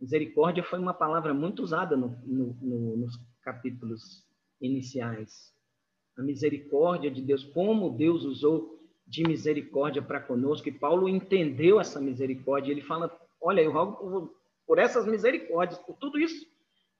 Misericórdia 0.00 0.64
foi 0.64 0.78
uma 0.78 0.94
palavra 0.94 1.32
muito 1.32 1.62
usada 1.62 1.96
no, 1.96 2.08
no, 2.24 2.54
no, 2.54 2.96
nos 2.96 3.16
capítulos 3.42 4.26
iniciais. 4.62 5.52
A 6.16 6.22
misericórdia 6.22 7.10
de 7.10 7.20
Deus, 7.20 7.44
como 7.44 7.90
Deus 7.90 8.24
usou 8.24 8.80
de 9.06 9.24
misericórdia 9.24 10.00
para 10.00 10.20
conosco, 10.20 10.68
e 10.68 10.72
Paulo 10.72 11.08
entendeu 11.08 11.80
essa 11.80 12.00
misericórdia. 12.00 12.70
Ele 12.70 12.82
fala: 12.82 13.10
Olha, 13.40 13.60
eu 13.60 13.72
rogo 13.72 14.34
por, 14.66 14.78
essas 14.78 15.06
misericórdias, 15.06 15.78
por 15.80 15.96
tudo 15.96 16.18
isso 16.18 16.46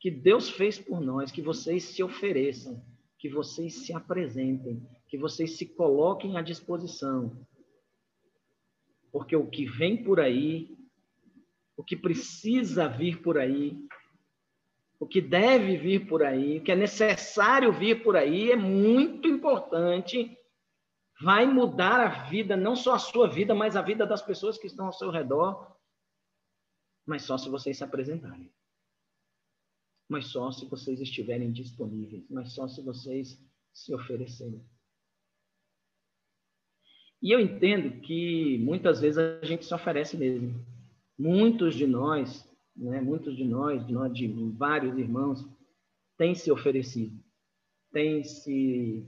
que 0.01 0.11
Deus 0.11 0.51
fez 0.51 0.79
por 0.79 1.01
nós, 1.01 1.31
que 1.31 1.41
vocês 1.41 1.85
se 1.85 2.03
ofereçam, 2.03 2.85
que 3.19 3.29
vocês 3.29 3.87
se 3.87 3.95
apresentem, 3.95 4.85
que 5.09 5.17
vocês 5.17 5.57
se 5.57 5.65
coloquem 5.65 6.37
à 6.37 6.43
disposição. 6.43 7.47
Porque 9.13 9.37
o 9.37 9.47
que 9.47 9.65
vem 9.65 10.03
por 10.03 10.19
aí, 10.19 10.77
o 11.77 11.85
que 11.85 11.97
precisa 11.97 12.89
vir 12.89 13.23
por 13.23 13.39
aí, 13.39 13.79
o 15.03 15.07
que 15.07 15.21
deve 15.21 15.77
vir 15.77 16.07
por 16.07 16.23
aí, 16.23 16.59
o 16.59 16.63
que 16.63 16.73
é 16.73 16.77
necessário 16.77 17.73
vir 17.73 18.03
por 18.03 18.17
aí 18.17 18.53
é 18.53 18.57
muito 18.57 19.29
importante. 19.29 20.37
Vai 21.21 21.47
mudar 21.47 22.01
a 22.01 22.25
vida, 22.25 22.57
não 22.57 22.75
só 22.75 22.95
a 22.95 22.99
sua 22.99 23.29
vida, 23.29 23.55
mas 23.55 23.77
a 23.77 23.83
vida 23.83 24.07
das 24.07 24.23
pessoas 24.23 24.59
que 24.59 24.67
estão 24.67 24.87
ao 24.87 24.93
seu 24.93 25.11
redor, 25.11 25.77
mas 27.07 27.23
só 27.23 27.37
se 27.37 27.49
vocês 27.49 27.77
se 27.77 27.85
apresentarem 27.85 28.53
mas 30.13 30.27
só 30.27 30.53
se 30.53 30.67
vocês 30.67 31.01
estiverem 31.01 31.51
disponíveis, 31.51 32.29
mas 32.29 32.53
só 32.53 32.69
se 32.69 32.83
vocês 32.83 33.43
se 33.73 33.95
oferecerem. 33.95 34.63
E 37.23 37.31
eu 37.31 37.41
entendo 37.41 37.99
que 38.03 38.59
muitas 38.59 39.01
vezes 39.01 39.17
a 39.17 39.43
gente 39.43 39.65
se 39.65 39.73
oferece 39.73 40.19
mesmo. 40.19 40.63
Muitos 41.19 41.75
de 41.75 41.87
nós, 41.87 42.47
né, 42.77 43.01
muitos 43.01 43.37
de 43.37 43.45
nós, 43.45 43.87
nós, 43.89 44.13
de 44.13 44.29
vários 44.57 44.97
irmãos, 44.99 45.47
têm 46.17 46.35
se 46.35 46.51
oferecido, 46.51 47.19
têm 47.93 48.25
se, 48.25 49.07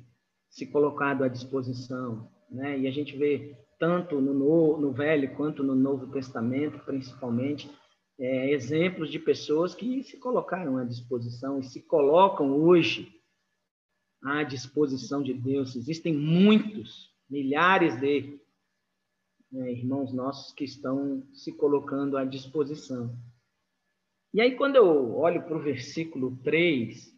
se 0.48 0.66
colocado 0.66 1.24
à 1.24 1.28
disposição. 1.28 2.30
Né? 2.50 2.80
E 2.80 2.86
a 2.86 2.90
gente 2.90 3.16
vê 3.16 3.56
tanto 3.78 4.20
no, 4.20 4.78
no 4.78 4.92
Velho 4.92 5.34
quanto 5.36 5.62
no 5.62 5.74
Novo 5.74 6.06
Testamento, 6.08 6.78
principalmente, 6.84 7.70
é, 8.18 8.50
exemplos 8.52 9.10
de 9.10 9.18
pessoas 9.18 9.74
que 9.74 10.02
se 10.04 10.18
colocaram 10.18 10.76
à 10.78 10.84
disposição 10.84 11.58
e 11.58 11.64
se 11.64 11.82
colocam 11.82 12.52
hoje 12.52 13.12
à 14.22 14.42
disposição 14.42 15.22
de 15.22 15.34
Deus. 15.34 15.74
Existem 15.74 16.14
muitos, 16.14 17.12
milhares 17.28 17.98
de 18.00 18.38
né, 19.50 19.72
irmãos 19.72 20.12
nossos 20.12 20.52
que 20.52 20.64
estão 20.64 21.26
se 21.32 21.52
colocando 21.52 22.16
à 22.16 22.24
disposição. 22.24 23.14
E 24.34 24.40
aí, 24.40 24.56
quando 24.56 24.76
eu 24.76 25.16
olho 25.16 25.42
para 25.44 25.56
o 25.56 25.62
versículo 25.62 26.36
3, 26.42 27.16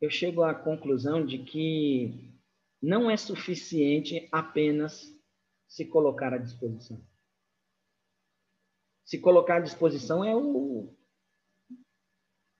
eu 0.00 0.08
chego 0.08 0.42
à 0.42 0.54
conclusão 0.54 1.26
de 1.26 1.38
que 1.40 2.32
não 2.80 3.10
é 3.10 3.16
suficiente 3.16 4.26
apenas 4.32 5.12
se 5.68 5.84
colocar 5.84 6.32
à 6.32 6.38
disposição 6.38 7.04
se 9.10 9.18
colocar 9.18 9.56
à 9.56 9.60
disposição 9.60 10.24
é, 10.24 10.36
o, 10.36 10.94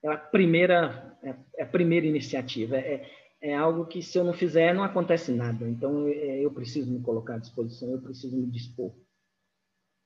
é 0.02 0.08
a 0.08 0.16
primeira 0.16 1.16
é, 1.22 1.36
é 1.58 1.62
a 1.62 1.66
primeira 1.66 2.04
iniciativa. 2.08 2.76
É, 2.76 3.08
é 3.40 3.54
algo 3.54 3.86
que 3.86 4.02
se 4.02 4.18
eu 4.18 4.24
não 4.24 4.32
fizer 4.32 4.74
não 4.74 4.82
acontece 4.82 5.30
nada. 5.30 5.68
Então 5.68 6.08
eu, 6.08 6.42
eu 6.42 6.50
preciso 6.50 6.90
me 6.90 7.00
colocar 7.02 7.36
à 7.36 7.38
disposição, 7.38 7.92
eu 7.92 8.02
preciso 8.02 8.36
me 8.36 8.50
dispor. 8.50 8.92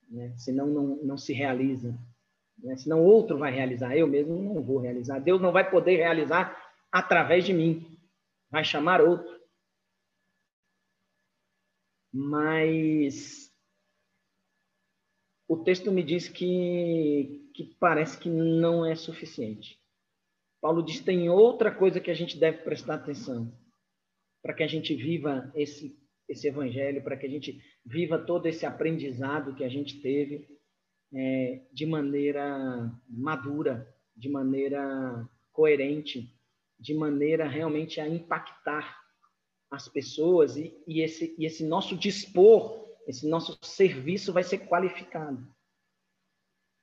Né? 0.07 0.35
Senão 0.37 0.67
não, 0.67 1.03
não 1.03 1.17
se 1.17 1.33
realiza. 1.33 1.97
Né? 2.57 2.75
Senão 2.77 3.03
outro 3.03 3.37
vai 3.37 3.51
realizar, 3.51 3.95
eu 3.95 4.07
mesmo 4.07 4.35
não 4.35 4.63
vou 4.63 4.79
realizar. 4.79 5.19
Deus 5.19 5.41
não 5.41 5.51
vai 5.51 5.69
poder 5.69 5.97
realizar 5.97 6.55
através 6.91 7.45
de 7.45 7.53
mim. 7.53 7.97
Vai 8.49 8.63
chamar 8.63 9.01
outro. 9.01 9.33
Mas 12.13 13.51
o 15.47 15.57
texto 15.57 15.91
me 15.91 16.01
diz 16.01 16.27
que, 16.27 17.51
que 17.53 17.75
parece 17.79 18.17
que 18.17 18.29
não 18.29 18.85
é 18.85 18.95
suficiente. 18.95 19.77
Paulo 20.61 20.81
diz 20.81 20.99
tem 21.01 21.29
outra 21.29 21.73
coisa 21.73 21.99
que 21.99 22.09
a 22.09 22.15
gente 22.15 22.39
deve 22.39 22.59
prestar 22.59 22.95
atenção 22.95 23.53
para 24.41 24.53
que 24.53 24.63
a 24.63 24.67
gente 24.67 24.95
viva 24.95 25.51
esse, 25.55 25.99
esse 26.29 26.47
evangelho, 26.47 27.03
para 27.03 27.17
que 27.17 27.25
a 27.25 27.29
gente 27.29 27.61
viva 27.85 28.17
todo 28.17 28.45
esse 28.47 28.65
aprendizado 28.65 29.55
que 29.55 29.63
a 29.63 29.69
gente 29.69 30.01
teve 30.01 30.47
é, 31.13 31.61
de 31.71 31.85
maneira 31.85 32.91
madura, 33.07 33.93
de 34.15 34.29
maneira 34.29 35.27
coerente, 35.51 36.33
de 36.79 36.93
maneira 36.93 37.47
realmente 37.47 37.99
a 37.99 38.07
impactar 38.07 39.01
as 39.71 39.87
pessoas 39.87 40.57
e, 40.57 40.73
e, 40.87 41.01
esse, 41.01 41.35
e 41.37 41.45
esse 41.45 41.65
nosso 41.65 41.95
dispor, 41.95 42.85
esse 43.07 43.27
nosso 43.27 43.57
serviço 43.61 44.33
vai 44.33 44.43
ser 44.43 44.59
qualificado. 44.59 45.45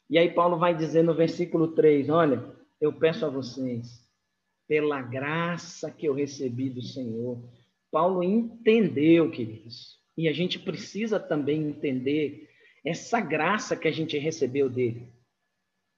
E 0.09 0.19
aí 0.19 0.31
Paulo 0.31 0.59
vai 0.59 0.77
dizer 0.77 1.03
no 1.03 1.15
versículo 1.15 1.69
3, 1.69 2.11
olha, 2.11 2.45
eu 2.81 2.93
peço 2.93 3.25
a 3.25 3.31
vocês, 3.31 4.03
pela 4.69 5.01
graça 5.01 5.91
que 5.91 6.07
eu 6.07 6.15
recebi 6.15 6.69
do 6.69 6.83
Senhor. 6.83 7.43
Paulo 7.91 8.23
entendeu, 8.23 9.31
queridos, 9.31 9.99
e 10.17 10.29
a 10.29 10.33
gente 10.33 10.59
precisa 10.59 11.19
também 11.19 11.63
entender 11.63 12.49
essa 12.85 13.21
graça 13.21 13.77
que 13.77 13.87
a 13.87 13.93
gente 13.93 14.19
recebeu 14.19 14.69
dele. 14.69 15.09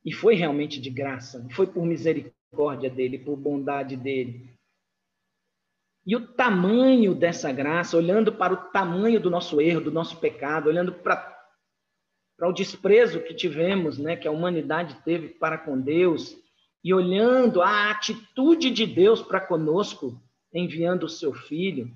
E 0.05 0.13
foi 0.13 0.35
realmente 0.35 0.81
de 0.81 0.91
graça, 0.91 1.47
foi 1.53 1.67
por 1.67 1.85
misericórdia 1.87 2.91
dele, 2.91 3.19
por 3.19 3.37
bondade 3.37 3.97
dele. 3.97 4.55
E 6.07 6.15
o 6.15 6.27
tamanho 6.35 7.15
dessa 7.15 7.51
graça, 7.51 7.97
olhando 7.97 8.31
para 8.31 8.53
o 8.53 8.71
tamanho 8.71 9.19
do 9.19 9.31
nosso 9.31 9.61
erro, 9.61 9.81
do 9.81 9.91
nosso 9.91 10.19
pecado, 10.21 10.69
olhando 10.69 10.93
para, 10.93 11.17
para 12.37 12.49
o 12.49 12.53
desprezo 12.53 13.23
que 13.23 13.33
tivemos, 13.33 13.97
né, 13.99 14.15
que 14.15 14.29
a 14.29 14.31
humanidade 14.31 15.03
teve 15.03 15.29
para 15.29 15.57
com 15.57 15.81
Deus, 15.81 16.37
e 16.83 16.93
olhando 16.93 17.63
a 17.63 17.91
atitude 17.91 18.71
de 18.71 18.87
Deus 18.87 19.23
para 19.23 19.41
conosco, 19.41 20.23
enviando 20.53 21.05
o 21.05 21.09
seu 21.09 21.33
filho, 21.33 21.91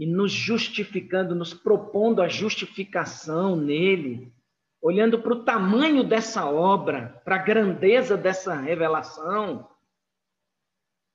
e 0.00 0.06
nos 0.06 0.32
justificando, 0.32 1.34
nos 1.34 1.52
propondo 1.52 2.22
a 2.22 2.26
justificação 2.26 3.54
nele, 3.54 4.32
olhando 4.80 5.20
para 5.20 5.34
o 5.34 5.44
tamanho 5.44 6.02
dessa 6.02 6.50
obra, 6.50 7.20
para 7.22 7.36
a 7.36 7.42
grandeza 7.42 8.16
dessa 8.16 8.54
revelação, 8.54 9.68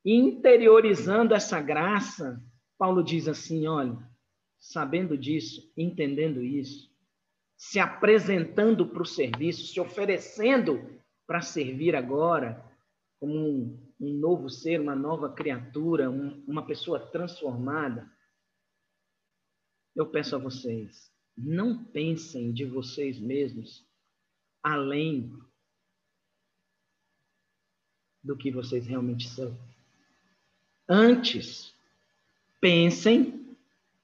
interiorizando 0.06 1.34
essa 1.34 1.60
graça, 1.60 2.40
Paulo 2.78 3.04
diz 3.04 3.28
assim: 3.28 3.66
olha, 3.66 3.98
sabendo 4.60 5.18
disso, 5.18 5.74
entendendo 5.76 6.44
isso, 6.44 6.88
se 7.58 7.80
apresentando 7.80 8.86
para 8.86 9.02
o 9.02 9.06
serviço, 9.06 9.66
se 9.66 9.80
oferecendo 9.80 11.02
para 11.26 11.42
servir 11.42 11.96
agora, 11.96 12.64
como 13.20 13.34
um, 13.34 13.80
um, 14.00 14.14
novo 14.14 14.48
ser, 14.48 14.80
uma 14.80 14.96
nova 14.96 15.34
criatura, 15.34 16.08
um, 16.08 16.44
uma 16.48 16.64
pessoa 16.68 17.00
transformada, 17.00 18.14
eu 19.96 20.06
peço 20.06 20.36
a 20.36 20.40
vocês, 20.40 21.12
não 21.38 21.84
pensem 21.84 22.52
de 22.52 22.66
vocês 22.66 23.18
mesmos 23.18 23.86
além 24.62 25.32
do 28.24 28.36
que 28.36 28.52
vocês 28.52 28.88
realmente 28.88 29.30
são. 29.30 29.56
Antes, 30.90 31.74
pensem 32.60 33.56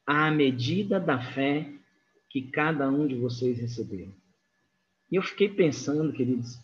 à 0.06 0.30
medida 0.32 1.00
da 1.00 1.20
fé 1.34 1.74
que 2.30 2.44
cada 2.50 2.90
um 2.90 3.08
de 3.08 3.16
vocês 3.16 3.60
recebeu. 3.60 4.14
E 5.12 5.16
eu 5.16 5.24
fiquei 5.24 5.50
pensando, 5.50 6.14
queridos, 6.14 6.60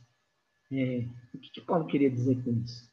é, 0.71 1.05
o 1.33 1.39
que, 1.39 1.49
que 1.49 1.61
Paulo 1.61 1.87
queria 1.87 2.09
dizer 2.09 2.41
com 2.43 2.51
isso? 2.63 2.89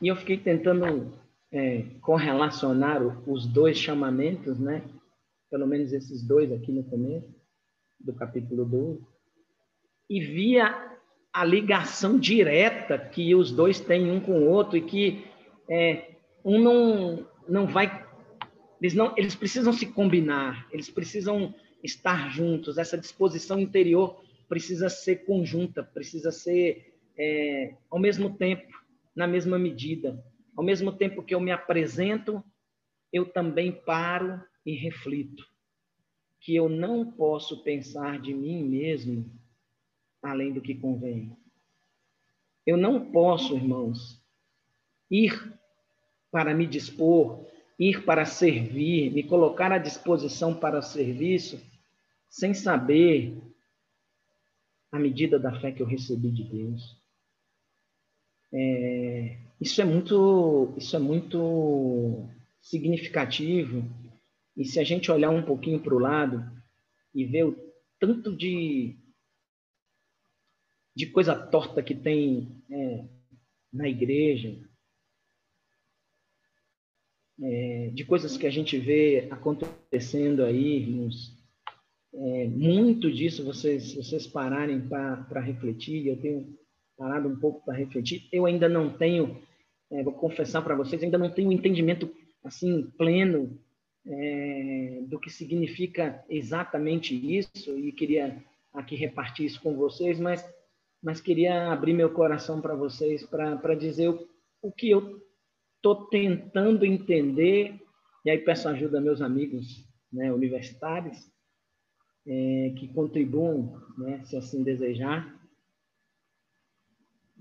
E 0.00 0.08
eu 0.08 0.16
fiquei 0.16 0.38
tentando 0.38 1.12
é, 1.54 1.84
correlacionar 2.00 3.00
os 3.30 3.46
dois 3.46 3.78
chamamentos, 3.78 4.58
né? 4.58 4.82
Pelo 5.48 5.68
menos 5.68 5.92
esses 5.92 6.20
dois 6.26 6.50
aqui 6.50 6.72
no 6.72 6.82
começo 6.82 7.32
do 8.00 8.12
capítulo 8.12 8.64
12. 8.64 9.00
E 10.10 10.20
via 10.20 10.74
a 11.32 11.44
ligação 11.44 12.18
direta 12.18 12.98
que 12.98 13.36
os 13.36 13.52
dois 13.52 13.78
têm 13.78 14.10
um 14.10 14.18
com 14.18 14.40
o 14.40 14.50
outro 14.50 14.76
e 14.76 14.82
que 14.82 15.24
é, 15.70 16.16
um 16.44 16.60
não, 16.60 17.24
não 17.48 17.66
vai. 17.68 18.04
Eles, 18.82 18.94
não, 18.94 19.14
eles 19.16 19.36
precisam 19.36 19.72
se 19.72 19.86
combinar, 19.86 20.66
eles 20.72 20.90
precisam 20.90 21.54
estar 21.84 22.30
juntos, 22.30 22.78
essa 22.78 22.98
disposição 22.98 23.60
interior 23.60 24.20
precisa 24.48 24.88
ser 24.88 25.24
conjunta, 25.24 25.84
precisa 25.84 26.32
ser 26.32 26.94
é, 27.16 27.74
ao 27.88 27.98
mesmo 27.98 28.36
tempo, 28.36 28.72
na 29.14 29.28
mesma 29.28 29.56
medida. 29.56 30.20
Ao 30.56 30.64
mesmo 30.64 30.92
tempo 30.92 31.22
que 31.22 31.34
eu 31.34 31.40
me 31.40 31.50
apresento, 31.50 32.42
eu 33.12 33.24
também 33.24 33.72
paro 33.72 34.42
e 34.64 34.74
reflito 34.74 35.44
que 36.40 36.54
eu 36.54 36.68
não 36.68 37.10
posso 37.10 37.62
pensar 37.64 38.20
de 38.20 38.34
mim 38.34 38.62
mesmo 38.62 39.30
além 40.22 40.52
do 40.52 40.60
que 40.60 40.74
convém. 40.74 41.34
Eu 42.66 42.76
não 42.76 43.10
posso, 43.10 43.56
irmãos, 43.56 44.22
ir 45.10 45.58
para 46.30 46.54
me 46.54 46.66
dispor, 46.66 47.46
ir 47.78 48.04
para 48.04 48.26
servir, 48.26 49.10
me 49.10 49.22
colocar 49.22 49.72
à 49.72 49.78
disposição 49.78 50.54
para 50.54 50.82
serviço, 50.82 51.62
sem 52.28 52.52
saber 52.52 53.40
a 54.92 54.98
medida 54.98 55.38
da 55.38 55.58
fé 55.60 55.72
que 55.72 55.82
eu 55.82 55.86
recebi 55.86 56.30
de 56.30 56.44
Deus. 56.44 57.02
É, 58.52 59.43
isso 59.64 59.80
é 59.80 59.84
muito, 59.84 60.74
isso 60.76 60.94
é 60.94 60.98
muito 60.98 62.28
significativo. 62.60 63.82
E 64.56 64.64
se 64.64 64.78
a 64.78 64.84
gente 64.84 65.10
olhar 65.10 65.30
um 65.30 65.42
pouquinho 65.42 65.80
para 65.80 65.94
o 65.94 65.98
lado 65.98 66.44
e 67.14 67.24
ver 67.24 67.44
o 67.44 67.56
tanto 67.98 68.36
de 68.36 68.96
de 70.96 71.06
coisa 71.06 71.34
torta 71.34 71.82
que 71.82 71.94
tem 71.94 72.62
é, 72.70 73.04
na 73.72 73.88
igreja, 73.88 74.56
é, 77.42 77.90
de 77.92 78.04
coisas 78.04 78.36
que 78.36 78.46
a 78.46 78.50
gente 78.50 78.78
vê 78.78 79.26
acontecendo 79.30 80.44
aí. 80.44 81.08
É, 82.14 82.46
muito 82.46 83.10
disso 83.10 83.44
vocês, 83.44 83.94
vocês 83.94 84.24
pararem 84.26 84.80
para 84.86 85.40
refletir, 85.40 86.06
eu 86.06 86.20
tenho 86.20 86.56
parado 86.96 87.28
um 87.28 87.36
pouco 87.36 87.64
para 87.64 87.74
refletir. 87.74 88.28
Eu 88.30 88.46
ainda 88.46 88.68
não 88.68 88.88
tenho, 88.88 89.42
é, 89.94 90.02
vou 90.02 90.12
confessar 90.12 90.62
para 90.62 90.74
vocês, 90.74 91.02
ainda 91.02 91.18
não 91.18 91.30
tenho 91.30 91.48
um 91.48 91.52
entendimento 91.52 92.10
assim 92.42 92.90
pleno 92.98 93.58
é, 94.06 95.00
do 95.06 95.18
que 95.18 95.30
significa 95.30 96.24
exatamente 96.28 97.14
isso 97.14 97.78
e 97.78 97.92
queria 97.92 98.36
aqui 98.72 98.96
repartir 98.96 99.46
isso 99.46 99.60
com 99.62 99.74
vocês, 99.76 100.18
mas 100.20 100.44
mas 101.04 101.20
queria 101.20 101.70
abrir 101.70 101.92
meu 101.92 102.10
coração 102.14 102.62
para 102.62 102.74
vocês, 102.74 103.22
para 103.26 103.74
dizer 103.74 104.08
o, 104.08 104.26
o 104.62 104.72
que 104.72 104.88
eu 104.88 105.20
estou 105.76 106.06
tentando 106.06 106.86
entender, 106.86 107.78
e 108.24 108.30
aí 108.30 108.38
peço 108.38 108.70
ajuda 108.70 109.02
meus 109.02 109.20
amigos 109.20 109.86
né, 110.10 110.32
universitários, 110.32 111.30
é, 112.26 112.72
que 112.78 112.88
contribuam, 112.88 113.78
né, 113.98 114.24
se 114.24 114.34
assim 114.34 114.62
desejar. 114.62 115.38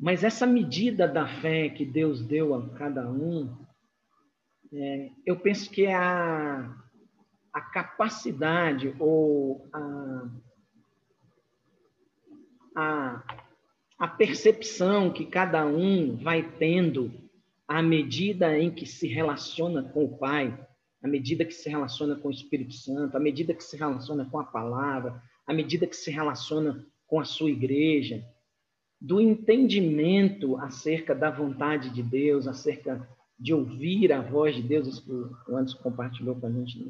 Mas 0.04 0.22
essa 0.22 0.46
medida 0.46 1.08
da 1.08 1.26
fé 1.40 1.70
que 1.70 1.86
Deus 1.86 2.22
deu 2.22 2.54
a 2.54 2.70
cada 2.72 3.10
um, 3.10 3.58
é, 4.74 5.10
eu 5.26 5.40
penso 5.40 5.72
que 5.72 5.86
é 5.86 5.96
a, 5.96 6.76
a 7.54 7.62
capacidade 7.62 8.94
ou 9.00 9.66
a, 9.72 10.30
a 12.76 13.24
a 14.04 14.08
percepção 14.08 15.14
que 15.14 15.26
cada 15.26 15.66
um 15.66 16.18
vai 16.18 16.44
tendo 16.58 17.10
à 17.66 17.82
medida 17.82 18.60
em 18.60 18.70
que 18.70 18.86
se 18.86 19.08
relaciona 19.08 19.82
com 19.82 20.04
o 20.04 20.18
Pai, 20.18 20.54
à 21.02 21.08
medida 21.08 21.46
que 21.46 21.54
se 21.54 21.70
relaciona 21.70 22.14
com 22.18 22.28
o 22.28 22.32
Espírito 22.32 22.74
Santo, 22.74 23.16
à 23.16 23.20
medida 23.22 23.54
que 23.54 23.64
se 23.64 23.78
relaciona 23.78 24.26
com 24.26 24.42
a 24.42 24.44
palavra, 24.44 25.24
à 25.48 25.54
medida 25.54 25.88
que 25.88 25.96
se 25.96 26.12
relaciona 26.12 26.86
com 27.08 27.18
a 27.18 27.24
sua 27.24 27.50
igreja, 27.50 28.26
do 29.04 29.20
entendimento 29.20 30.56
acerca 30.56 31.14
da 31.14 31.30
vontade 31.30 31.90
de 31.90 32.02
Deus, 32.02 32.48
acerca 32.48 33.06
de 33.38 33.54
ouvir 33.54 34.14
a 34.14 34.22
voz 34.22 34.56
de 34.56 34.62
Deus, 34.62 34.88
isso 34.88 35.04
que 35.04 35.52
o 35.52 35.58
Anderson 35.58 35.78
compartilhou 35.80 36.40
com 36.40 36.48
a 36.48 36.50
gente 36.50 36.90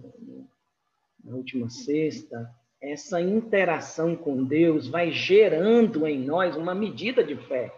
na 1.24 1.36
última 1.36 1.72
sexta, 1.72 2.48
essa 2.80 3.20
interação 3.20 4.16
com 4.16 4.44
Deus 4.44 4.88
vai 4.88 5.12
gerando 5.12 6.06
em 6.06 6.24
nós 6.24 6.56
uma 6.56 6.76
medida 6.76 7.24
de 7.24 7.36
fé. 7.36 7.74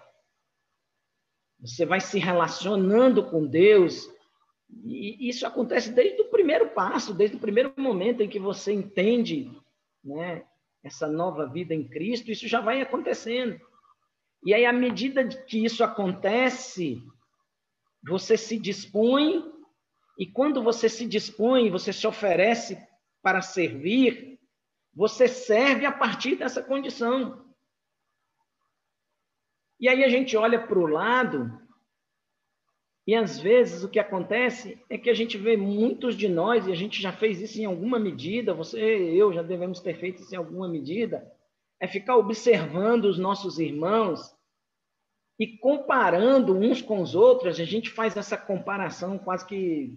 Você 1.61 1.85
vai 1.85 2.01
se 2.01 2.19
relacionando 2.19 3.23
com 3.23 3.45
Deus, 3.45 4.11
e 4.83 5.29
isso 5.29 5.47
acontece 5.47 5.93
desde 5.93 6.21
o 6.23 6.29
primeiro 6.29 6.67
passo, 6.71 7.13
desde 7.13 7.37
o 7.37 7.39
primeiro 7.39 7.73
momento 7.77 8.21
em 8.21 8.27
que 8.27 8.39
você 8.39 8.73
entende 8.73 9.49
né, 10.03 10.43
essa 10.83 11.07
nova 11.07 11.45
vida 11.45 11.73
em 11.73 11.87
Cristo, 11.87 12.29
isso 12.29 12.49
já 12.49 12.59
vai 12.59 12.81
acontecendo. 12.81 13.57
E 14.45 14.53
aí, 14.53 14.65
à 14.65 14.71
medida 14.71 15.27
que 15.27 15.65
isso 15.65 15.83
acontece, 15.83 17.01
você 18.07 18.37
se 18.37 18.59
dispõe, 18.59 19.43
e 20.19 20.27
quando 20.27 20.63
você 20.63 20.87
se 20.87 21.07
dispõe, 21.07 21.71
você 21.71 21.91
se 21.91 22.05
oferece 22.05 22.77
para 23.23 23.41
servir, 23.41 24.39
você 24.93 25.27
serve 25.27 25.85
a 25.85 25.91
partir 25.91 26.35
dessa 26.35 26.61
condição. 26.61 27.43
E 29.79 29.89
aí 29.89 30.03
a 30.03 30.09
gente 30.09 30.37
olha 30.37 30.65
para 30.65 30.79
o 30.79 30.85
lado 30.85 31.59
E 33.07 33.13
às 33.13 33.39
vezes 33.39 33.83
o 33.83 33.89
que 33.89 33.99
acontece 33.99 34.81
é 34.89 34.97
que 34.97 35.09
a 35.09 35.13
gente 35.13 35.37
vê 35.37 35.55
muitos 35.55 36.15
de 36.15 36.27
nós, 36.27 36.65
e 36.65 36.71
a 36.71 36.75
gente 36.75 37.01
já 37.01 37.11
fez 37.11 37.39
isso 37.39 37.59
em 37.59 37.65
alguma 37.65 37.99
medida, 37.99 38.53
você, 38.53 38.79
eu 38.79 39.31
já 39.31 39.43
devemos 39.43 39.79
ter 39.79 39.99
feito 39.99 40.21
isso 40.21 40.33
em 40.33 40.37
alguma 40.37 40.67
medida, 40.67 41.31
é 41.79 41.87
ficar 41.87 42.17
observando 42.17 43.05
os 43.05 43.19
nossos 43.19 43.59
irmãos 43.59 44.34
e 45.39 45.57
comparando 45.57 46.57
uns 46.57 46.81
com 46.81 47.01
os 47.01 47.15
outros. 47.15 47.59
A 47.59 47.65
gente 47.65 47.89
faz 47.89 48.15
essa 48.15 48.37
comparação 48.37 49.17
quase 49.17 49.45
que 49.45 49.93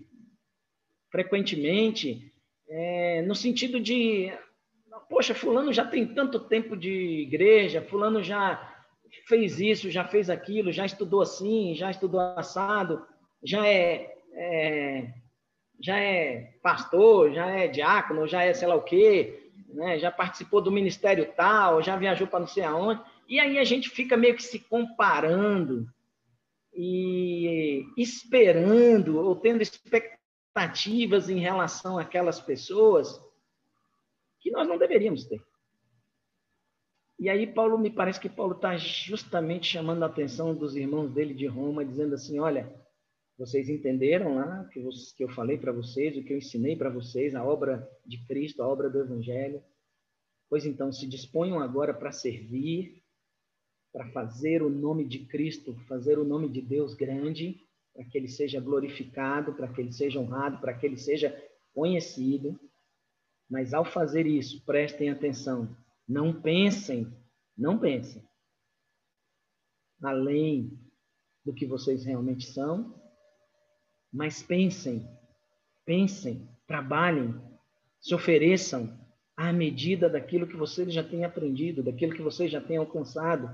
frequentemente, 1.11 2.33
é, 2.69 3.23
no 3.23 3.35
sentido 3.35 3.81
de, 3.81 4.31
poxa, 5.09 5.35
fulano 5.35 5.73
já 5.73 5.85
tem 5.85 6.07
tanto 6.07 6.41
tempo 6.41 6.77
de 6.77 7.23
igreja, 7.23 7.83
fulano 7.83 8.23
já 8.23 8.77
fez 9.27 9.59
isso, 9.59 9.91
já 9.91 10.05
fez 10.05 10.29
aquilo, 10.29 10.71
já 10.71 10.85
estudou 10.85 11.23
assim, 11.23 11.75
já 11.75 11.91
estudou 11.91 12.21
assado, 12.21 13.07
já 13.43 13.67
é, 13.67 14.15
é 14.35 15.15
já 15.81 15.97
é 15.97 16.55
pastor, 16.61 17.33
já 17.33 17.47
é 17.47 17.69
diácono, 17.69 18.27
já 18.27 18.43
é 18.43 18.53
sei 18.53 18.67
lá 18.67 18.75
o 18.75 18.83
quê, 18.83 19.53
né? 19.69 19.99
já 19.99 20.11
participou 20.11 20.61
do 20.61 20.73
ministério 20.73 21.33
tal, 21.37 21.83
já 21.83 21.97
viajou 21.97 22.27
para 22.27 22.41
não 22.41 22.47
sei 22.47 22.65
aonde. 22.65 23.01
E 23.29 23.39
aí 23.39 23.59
a 23.59 23.65
gente 23.65 23.91
fica 23.91 24.17
meio 24.17 24.35
que 24.35 24.43
se 24.43 24.59
comparando 24.59 25.87
e 26.75 27.85
esperando 27.97 29.19
ou 29.19 29.37
tendo 29.37 29.61
expectativas 29.61 31.29
em 31.29 31.39
relação 31.39 31.99
àquelas 31.99 32.41
pessoas 32.41 33.21
que 34.41 34.51
nós 34.51 34.67
não 34.67 34.79
deveríamos 34.79 35.25
ter. 35.27 35.43
E 37.19 37.29
aí 37.29 37.47
Paulo 37.47 37.77
me 37.77 37.91
parece 37.91 38.19
que 38.19 38.29
Paulo 38.29 38.55
está 38.55 38.77
justamente 38.77 39.67
chamando 39.67 40.05
a 40.05 40.07
atenção 40.07 40.55
dos 40.55 40.77
irmãos 40.77 41.11
dele 41.11 41.35
de 41.35 41.47
Roma, 41.47 41.85
dizendo 41.85 42.15
assim, 42.15 42.39
olha, 42.39 42.73
vocês 43.37 43.69
entenderam 43.69 44.37
lá 44.37 44.65
que, 44.73 44.81
que 45.17 45.25
eu 45.25 45.29
falei 45.29 45.59
para 45.59 45.73
vocês, 45.73 46.17
o 46.17 46.23
que 46.23 46.33
eu 46.33 46.39
ensinei 46.39 46.77
para 46.77 46.89
vocês, 46.89 47.35
a 47.35 47.45
obra 47.45 47.87
de 48.07 48.25
Cristo, 48.25 48.63
a 48.63 48.69
obra 48.69 48.89
do 48.89 49.01
Evangelho. 49.01 49.63
Pois 50.49 50.65
então, 50.65 50.91
se 50.93 51.07
disponham 51.07 51.61
agora 51.61 51.93
para 51.93 52.13
servir, 52.13 53.03
para 53.99 54.09
fazer 54.13 54.63
o 54.63 54.71
nome 54.71 55.05
de 55.05 55.19
Cristo, 55.27 55.75
fazer 55.89 56.21
o 56.21 56.25
nome 56.25 56.49
de 56.49 56.63
Deus 56.63 56.95
grande, 56.95 57.61
para 57.93 58.05
que 58.05 58.17
ele 58.17 58.29
seja 58.29 58.61
glorificado, 58.61 59.55
para 59.55 59.67
que 59.67 59.81
ele 59.81 59.93
seja 59.93 60.21
honrado, 60.21 60.61
para 60.61 60.73
que 60.73 60.87
ele 60.87 60.97
seja 60.97 61.37
conhecido. 61.75 62.57
Mas 63.51 63.75
ao 63.75 63.85
fazer 63.85 64.25
isso, 64.25 64.65
prestem 64.65 65.11
atenção, 65.11 65.77
não 66.09 66.33
pensem, 66.33 67.13
não 67.57 67.77
pensem 67.77 68.23
além 70.01 70.79
do 71.45 71.53
que 71.53 71.67
vocês 71.67 72.05
realmente 72.05 72.47
são, 72.47 72.95
mas 74.13 74.45
pensem, 74.45 75.09
pensem, 75.85 76.49
trabalhem, 76.69 77.35
se 78.01 78.15
ofereçam 78.15 78.97
à 79.37 79.53
medida 79.53 80.09
daquilo 80.09 80.47
que 80.47 80.57
vocês 80.57 80.95
já 80.95 81.03
têm 81.03 81.25
aprendido, 81.25 81.83
daquilo 81.83 82.15
que 82.15 82.23
vocês 82.23 82.49
já 82.49 82.61
têm 82.61 82.77
alcançado. 82.77 83.51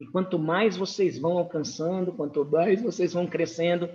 E 0.00 0.06
quanto 0.08 0.38
mais 0.38 0.76
vocês 0.76 1.18
vão 1.18 1.38
alcançando, 1.38 2.12
quanto 2.12 2.44
mais 2.44 2.82
vocês 2.82 3.12
vão 3.12 3.26
crescendo, 3.26 3.88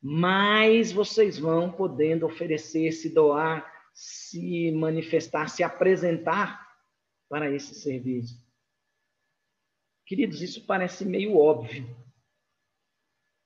mais 0.00 0.92
vocês 0.92 1.38
vão 1.38 1.72
podendo 1.72 2.26
oferecer, 2.26 2.92
se 2.92 3.08
doar, 3.12 3.66
se 3.92 4.70
manifestar, 4.72 5.48
se 5.48 5.62
apresentar 5.62 6.68
para 7.28 7.50
esse 7.50 7.74
serviço. 7.74 8.46
Queridos, 10.06 10.40
isso 10.40 10.64
parece 10.66 11.04
meio 11.04 11.36
óbvio. 11.36 11.84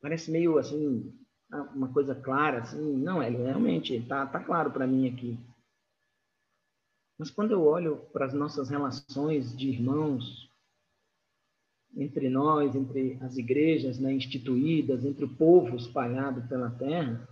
Parece 0.01 0.31
meio 0.31 0.59
assim, 0.59 1.17
uma 1.75 1.93
coisa 1.93 2.15
clara, 2.15 2.59
assim, 2.59 2.97
não, 2.97 3.23
é 3.23 3.29
realmente 3.29 3.95
está 3.95 4.27
tá 4.27 4.43
claro 4.43 4.73
para 4.73 4.87
mim 4.87 5.09
aqui. 5.09 5.39
Mas 7.19 7.31
quando 7.31 7.53
eu 7.53 7.65
olho 7.65 7.99
para 8.13 8.27
as 8.27 8.35
nossas 8.35 8.69
relações 8.69 9.57
de 9.57 9.69
irmãos, 9.69 10.52
entre 11.97 12.29
nós, 12.29 12.75
entre 12.75 13.19
as 13.21 13.37
igrejas 13.37 13.99
né, 13.99 14.13
instituídas, 14.13 15.05
entre 15.05 15.25
o 15.25 15.37
povo 15.37 15.77
espalhado 15.77 16.47
pela 16.49 16.71
terra, 16.71 17.29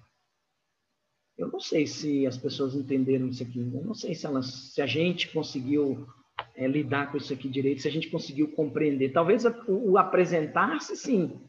eu 1.39 1.49
não 1.49 1.61
sei 1.61 1.87
se 1.87 2.27
as 2.27 2.37
pessoas 2.37 2.75
entenderam 2.75 3.29
isso 3.29 3.43
aqui. 3.43 3.59
Eu 3.59 3.85
não 3.85 3.95
sei 3.95 4.15
se, 4.15 4.27
elas, 4.27 4.73
se 4.75 4.83
a 4.83 4.87
gente 4.87 5.33
conseguiu 5.33 6.07
é, 6.55 6.67
lidar 6.67 7.11
com 7.11 7.17
isso 7.17 7.33
aqui 7.33 7.49
direito, 7.49 7.81
se 7.81 7.89
a 7.89 7.91
gente 7.91 8.11
conseguiu 8.11 8.53
compreender. 8.53 9.11
Talvez 9.11 9.45
o, 9.67 9.97
apresentar-se, 9.97 10.95
sim, 10.97 11.41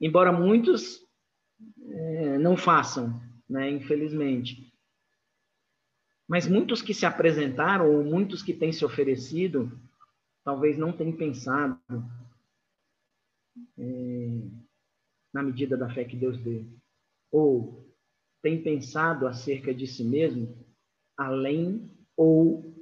embora 0.00 0.30
muitos 0.30 1.00
é, 1.88 2.38
não 2.38 2.56
façam, 2.56 3.20
né, 3.50 3.68
infelizmente. 3.68 4.72
Mas 6.28 6.46
muitos 6.46 6.80
que 6.80 6.94
se 6.94 7.04
apresentaram, 7.04 7.92
ou 7.92 8.04
muitos 8.04 8.44
que 8.44 8.54
têm 8.54 8.70
se 8.70 8.84
oferecido, 8.84 9.76
talvez 10.44 10.78
não 10.78 10.92
tenham 10.92 11.16
pensado 11.16 11.78
é, 13.78 13.82
na 15.32 15.42
medida 15.42 15.76
da 15.76 15.92
fé 15.92 16.04
que 16.04 16.16
Deus 16.16 16.38
deu. 16.38 16.66
Ou 17.30 17.92
têm 18.42 18.62
pensado 18.62 19.26
acerca 19.26 19.72
de 19.72 19.86
si 19.86 20.04
mesmo 20.04 20.56
além 21.16 21.90
ou 22.16 22.74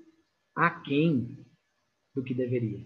aquém 0.54 1.46
do 2.14 2.22
que 2.22 2.34
deveria. 2.34 2.84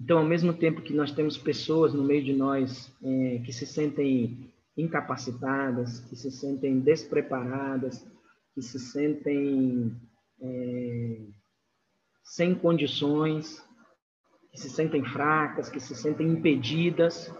Então, 0.00 0.18
ao 0.18 0.24
mesmo 0.24 0.52
tempo 0.52 0.82
que 0.82 0.94
nós 0.94 1.12
temos 1.12 1.36
pessoas 1.36 1.92
no 1.92 2.02
meio 2.02 2.24
de 2.24 2.32
nós 2.32 2.92
é, 3.02 3.38
que 3.44 3.52
se 3.52 3.66
sentem 3.66 4.50
incapacitadas, 4.76 6.00
que 6.00 6.16
se 6.16 6.30
sentem 6.30 6.80
despreparadas, 6.80 8.06
que 8.54 8.62
se 8.62 8.78
sentem 8.78 9.94
é, 10.40 11.26
sem 12.22 12.54
condições, 12.54 13.62
que 14.50 14.60
se 14.60 14.68
sentem 14.68 15.04
fracas, 15.04 15.68
que 15.68 15.80
se 15.80 15.94
sentem 15.94 16.28
impedidas. 16.28 17.32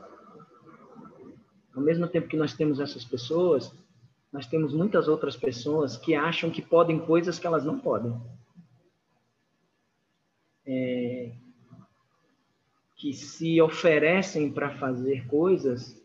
Ao 1.74 1.82
mesmo 1.82 2.06
tempo 2.06 2.28
que 2.28 2.36
nós 2.36 2.54
temos 2.54 2.80
essas 2.80 3.04
pessoas, 3.04 3.72
nós 4.32 4.46
temos 4.46 4.72
muitas 4.72 5.08
outras 5.08 5.36
pessoas 5.36 5.96
que 5.96 6.14
acham 6.14 6.50
que 6.50 6.62
podem 6.62 6.98
coisas 6.98 7.38
que 7.38 7.46
elas 7.46 7.64
não 7.64 7.78
podem. 7.78 8.14
É, 10.66 11.32
que 12.96 13.12
se 13.12 13.60
oferecem 13.60 14.52
para 14.52 14.76
fazer 14.78 15.26
coisas 15.26 16.00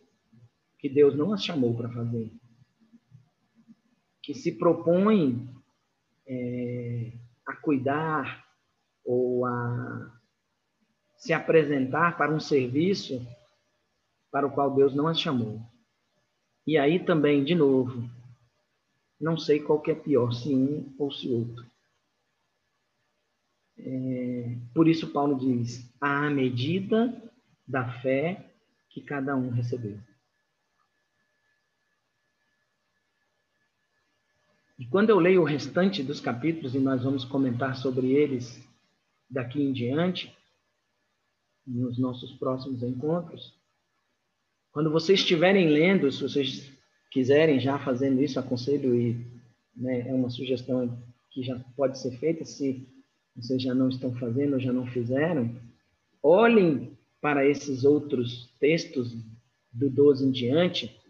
que 0.79 0.89
Deus 0.89 1.15
não 1.15 1.33
as 1.33 1.43
chamou 1.43 1.75
para 1.75 1.89
fazer. 1.89 2.31
Que 4.23 4.33
se 4.33 4.53
propõem 4.53 5.47
é, 6.25 7.11
a 7.45 7.55
cuidar 7.57 8.45
ou 9.03 9.45
a 9.45 10.14
se 11.25 11.33
apresentar 11.33 12.15
para 12.17 12.31
um 12.31 12.39
serviço 12.39 13.19
para 14.31 14.45
o 14.45 14.51
qual 14.51 14.75
Deus 14.75 14.93
não 14.93 15.07
as 15.07 15.19
chamou. 15.19 15.59
E 16.67 16.77
aí 16.77 17.03
também, 17.03 17.43
de 17.43 17.55
novo, 17.55 18.07
não 19.19 19.35
sei 19.35 19.59
qual 19.59 19.81
que 19.81 19.89
é 19.89 19.95
pior, 19.95 20.31
se 20.31 20.53
um 20.53 20.93
ou 20.99 21.11
se 21.11 21.27
outro. 21.27 21.65
É, 23.79 24.55
por 24.71 24.87
isso 24.87 25.07
Paulo 25.07 25.35
diz, 25.39 25.91
à 25.99 26.29
medida 26.29 27.11
da 27.67 27.89
fé 28.01 28.45
que 28.91 29.01
cada 29.01 29.35
um 29.35 29.49
recebeu. 29.49 29.97
E 34.77 34.85
quando 34.85 35.09
eu 35.09 35.17
leio 35.17 35.41
o 35.41 35.45
restante 35.45 36.03
dos 36.03 36.21
capítulos, 36.21 36.75
e 36.75 36.79
nós 36.79 37.03
vamos 37.03 37.25
comentar 37.25 37.75
sobre 37.75 38.11
eles 38.11 38.63
daqui 39.27 39.59
em 39.59 39.73
diante, 39.73 40.34
nos 41.65 41.97
nossos 41.97 42.33
próximos 42.33 42.83
encontros, 42.83 43.53
quando 44.71 44.91
vocês 44.91 45.19
estiverem 45.19 45.69
lendo, 45.69 46.11
se 46.11 46.21
vocês 46.21 46.71
quiserem 47.09 47.59
já 47.59 47.79
fazendo 47.79 48.21
isso, 48.21 48.39
aconselho 48.39 48.93
e 48.93 49.25
né, 49.75 50.07
é 50.07 50.13
uma 50.13 50.29
sugestão 50.29 50.97
que 51.31 51.41
já 51.41 51.57
pode 51.75 51.97
ser 51.99 52.11
feita, 52.17 52.43
se 52.43 52.87
vocês 53.35 53.61
já 53.61 53.73
não 53.73 53.89
estão 53.89 54.13
fazendo 54.15 54.53
ou 54.53 54.59
já 54.59 54.71
não 54.71 54.85
fizeram, 54.87 55.55
olhem 56.21 56.97
para 57.21 57.47
esses 57.47 57.83
outros 57.83 58.49
textos 58.59 59.15
do 59.71 59.89
12 59.89 60.25
em 60.25 60.31
diante, 60.31 61.01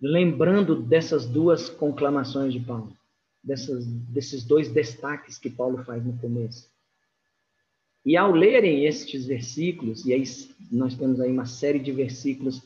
lembrando 0.00 0.82
dessas 0.82 1.26
duas 1.26 1.68
conclamações 1.68 2.52
de 2.52 2.60
Paulo, 2.60 2.96
dessas, 3.42 3.86
desses 3.86 4.44
dois 4.44 4.70
destaques 4.70 5.38
que 5.38 5.48
Paulo 5.48 5.84
faz 5.84 6.04
no 6.04 6.16
começo. 6.18 6.68
E 8.06 8.16
ao 8.16 8.30
lerem 8.30 8.86
estes 8.86 9.26
versículos, 9.26 10.06
e 10.06 10.14
aí 10.14 10.22
nós 10.70 10.94
temos 10.94 11.20
aí 11.20 11.28
uma 11.28 11.44
série 11.44 11.80
de 11.80 11.90
versículos 11.90 12.62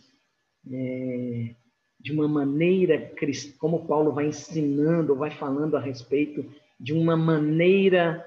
é, 0.70 1.55
de 1.98 2.12
uma 2.12 2.29
maneira, 2.29 3.11
como 3.57 3.87
Paulo 3.87 4.12
vai 4.12 4.26
ensinando, 4.26 5.16
vai 5.16 5.31
falando 5.31 5.79
a 5.79 5.81
respeito 5.81 6.44
de 6.79 6.92
uma 6.92 7.16
maneira 7.16 8.22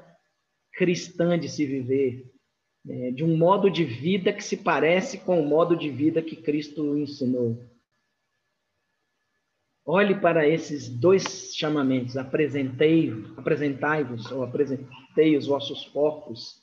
cristã 0.73 1.37
de 1.37 1.47
se 1.47 1.67
viver, 1.67 2.33
é, 2.89 3.11
de 3.11 3.23
um 3.23 3.37
modo 3.37 3.69
de 3.69 3.85
vida 3.85 4.33
que 4.33 4.43
se 4.43 4.57
parece 4.57 5.19
com 5.19 5.39
o 5.39 5.47
modo 5.47 5.75
de 5.75 5.91
vida 5.91 6.19
que 6.19 6.35
Cristo 6.35 6.97
ensinou. 6.97 7.63
Olhe 9.85 10.19
para 10.19 10.49
esses 10.49 10.89
dois 10.89 11.53
chamamentos: 11.55 12.17
apresentei-vos, 12.17 13.37
apresentai-vos 13.37 14.31
ou 14.31 14.41
apresentei 14.41 15.37
os 15.37 15.45
vossos 15.45 15.85
corpos 15.89 16.62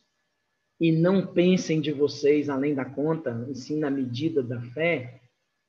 e 0.80 0.90
não 0.90 1.26
pensem 1.26 1.80
de 1.80 1.92
vocês 1.92 2.48
além 2.48 2.74
da 2.74 2.86
conta, 2.86 3.46
sim 3.52 3.78
na 3.78 3.90
medida 3.90 4.42
da 4.42 4.60
fé. 4.60 5.20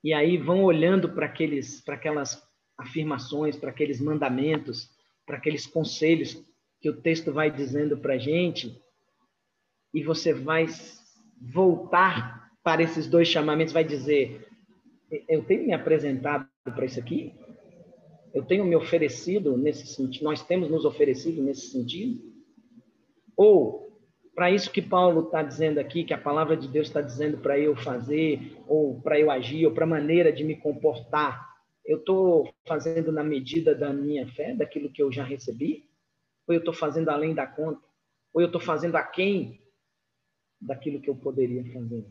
E 0.01 0.13
aí 0.13 0.37
vão 0.37 0.63
olhando 0.63 1.09
para 1.09 1.25
aqueles, 1.25 1.81
para 1.81 1.95
aquelas 1.95 2.41
afirmações, 2.77 3.57
para 3.57 3.69
aqueles 3.69 3.99
mandamentos, 3.99 4.89
para 5.25 5.37
aqueles 5.37 5.67
conselhos 5.67 6.41
que 6.79 6.89
o 6.89 7.01
texto 7.01 7.31
vai 7.31 7.51
dizendo 7.51 7.97
para 7.97 8.17
gente, 8.17 8.81
e 9.93 10.01
você 10.01 10.33
vai 10.33 10.67
voltar 11.39 12.49
para 12.63 12.81
esses 12.81 13.05
dois 13.05 13.27
chamamentos, 13.27 13.73
vai 13.73 13.83
dizer: 13.83 14.47
eu 15.27 15.43
tenho 15.43 15.65
me 15.65 15.73
apresentado 15.73 16.47
para 16.63 16.85
isso 16.85 16.99
aqui? 16.99 17.35
Eu 18.33 18.45
tenho 18.45 18.63
me 18.63 18.77
oferecido 18.77 19.57
nesse 19.57 19.85
sentido? 19.87 20.23
Nós 20.23 20.41
temos 20.41 20.69
nos 20.69 20.85
oferecido 20.85 21.43
nesse 21.43 21.69
sentido? 21.69 22.21
Ou 23.35 23.90
para 24.35 24.51
isso 24.51 24.71
que 24.71 24.81
Paulo 24.81 25.25
está 25.25 25.43
dizendo 25.43 25.79
aqui, 25.79 26.03
que 26.03 26.13
a 26.13 26.17
palavra 26.17 26.55
de 26.55 26.67
Deus 26.67 26.87
está 26.87 27.01
dizendo 27.01 27.37
para 27.37 27.59
eu 27.59 27.75
fazer, 27.75 28.57
ou 28.67 29.01
para 29.01 29.19
eu 29.19 29.29
agir, 29.29 29.65
ou 29.65 29.73
para 29.73 29.83
a 29.83 29.87
maneira 29.87 30.31
de 30.31 30.43
me 30.43 30.55
comportar, 30.55 31.49
eu 31.85 31.97
estou 31.97 32.53
fazendo 32.67 33.11
na 33.11 33.23
medida 33.23 33.75
da 33.75 33.91
minha 33.91 34.27
fé, 34.33 34.55
daquilo 34.55 34.91
que 34.91 35.01
eu 35.01 35.11
já 35.11 35.23
recebi? 35.23 35.89
Ou 36.47 36.53
eu 36.53 36.59
estou 36.59 36.73
fazendo 36.73 37.09
além 37.09 37.33
da 37.33 37.45
conta? 37.45 37.81
Ou 38.33 38.41
eu 38.41 38.47
estou 38.47 38.61
fazendo 38.61 38.95
aquém 38.95 39.61
daquilo 40.59 41.01
que 41.01 41.09
eu 41.09 41.15
poderia 41.15 41.65
fazer? 41.73 42.05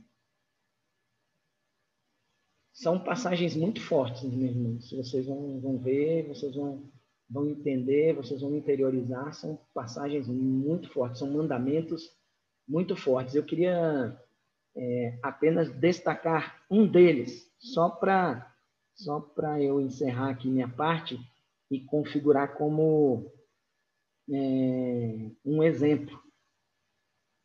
são 2.81 2.99
passagens 2.99 3.55
muito 3.55 3.79
fortes, 3.79 4.23
meus 4.25 4.55
irmãos. 4.55 4.91
Vocês 4.91 5.27
vão, 5.27 5.61
vão 5.61 5.79
ver, 5.79 6.27
vocês 6.27 6.55
vão, 6.55 6.91
vão 7.31 7.49
entender, 7.49 8.15
vocês 8.15 8.41
vão 8.41 8.55
interiorizar. 8.57 9.33
São 9.33 9.59
passagens 9.73 10.27
muito 10.27 10.91
fortes, 10.91 11.21
são 11.21 11.31
mandamentos 11.31 12.11
muito 12.69 12.97
fortes. 12.97 13.35
Eu 13.35 13.45
queria 13.45 14.21
é, 14.77 15.19
apenas 15.23 15.71
destacar 15.71 16.65
um 16.69 16.87
deles, 16.87 17.49
só 17.59 17.89
para 17.89 18.49
só 18.95 19.19
para 19.19 19.63
eu 19.63 19.81
encerrar 19.81 20.29
aqui 20.29 20.47
minha 20.47 20.69
parte 20.69 21.19
e 21.71 21.81
configurar 21.81 22.55
como 22.55 23.33
é, 24.31 25.31
um 25.43 25.63
exemplo. 25.63 26.23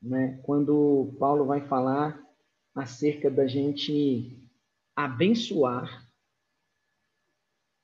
Né? 0.02 0.38
Quando 0.44 1.16
Paulo 1.18 1.46
vai 1.46 1.66
falar 1.66 2.22
acerca 2.76 3.32
da 3.32 3.48
gente 3.48 4.38
abençoar 4.94 6.06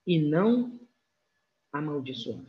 e 0.06 0.20
não 0.20 0.81
amaldiçoar. 1.72 2.46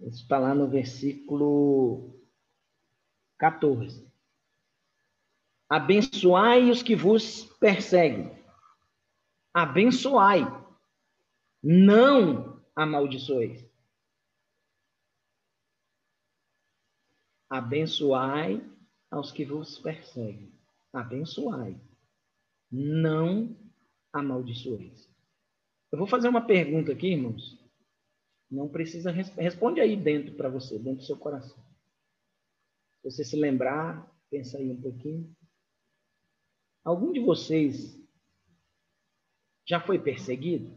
Isso 0.00 0.22
está 0.22 0.38
lá 0.38 0.54
no 0.54 0.68
versículo 0.68 2.20
14. 3.38 4.06
Abençoai 5.68 6.70
os 6.70 6.82
que 6.82 6.94
vos 6.94 7.44
perseguem. 7.58 8.30
Abençoai, 9.52 10.42
não 11.62 12.62
amaldiçoeis. 12.74 13.64
Abençoai 17.48 18.60
aos 19.10 19.30
que 19.30 19.44
vos 19.44 19.78
perseguem. 19.78 20.52
Abençoai 20.92 21.80
não 22.74 23.56
amaldiçoeis. 24.12 25.08
Eu 25.94 25.98
vou 25.98 26.08
fazer 26.08 26.26
uma 26.26 26.44
pergunta 26.44 26.90
aqui, 26.90 27.12
irmãos. 27.12 27.56
Não 28.50 28.68
precisa 28.68 29.12
responde 29.12 29.80
aí 29.80 29.94
dentro 29.96 30.34
para 30.34 30.48
você, 30.48 30.76
dentro 30.76 30.98
do 30.98 31.04
seu 31.04 31.16
coração. 31.16 31.56
Se 32.96 33.12
você 33.12 33.24
se 33.24 33.36
lembrar, 33.36 34.12
pensa 34.28 34.58
aí 34.58 34.68
um 34.68 34.82
pouquinho. 34.82 35.32
Algum 36.82 37.12
de 37.12 37.20
vocês 37.20 37.96
já 39.64 39.80
foi 39.80 39.96
perseguido? 39.96 40.76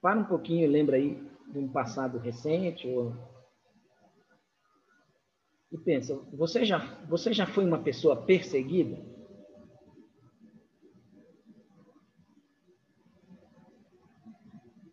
Para 0.00 0.20
um 0.20 0.24
pouquinho 0.24 0.62
e 0.62 0.68
lembra 0.68 0.94
aí 0.94 1.16
de 1.50 1.58
um 1.58 1.72
passado 1.72 2.18
recente 2.18 2.86
ou 2.86 3.16
e 5.72 5.78
pensa, 5.78 6.14
você 6.32 6.64
já, 6.64 6.78
você 7.06 7.32
já 7.32 7.48
foi 7.48 7.64
uma 7.64 7.82
pessoa 7.82 8.24
perseguida? 8.24 9.11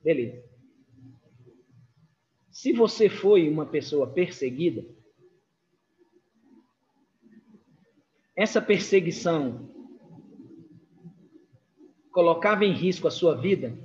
Beleza. 0.03 0.43
Se 2.49 2.71
você 2.73 3.09
foi 3.09 3.49
uma 3.49 3.65
pessoa 3.65 4.11
perseguida, 4.11 4.85
essa 8.35 8.61
perseguição 8.61 9.69
colocava 12.11 12.65
em 12.65 12.73
risco 12.73 13.07
a 13.07 13.11
sua 13.11 13.35
vida 13.35 13.77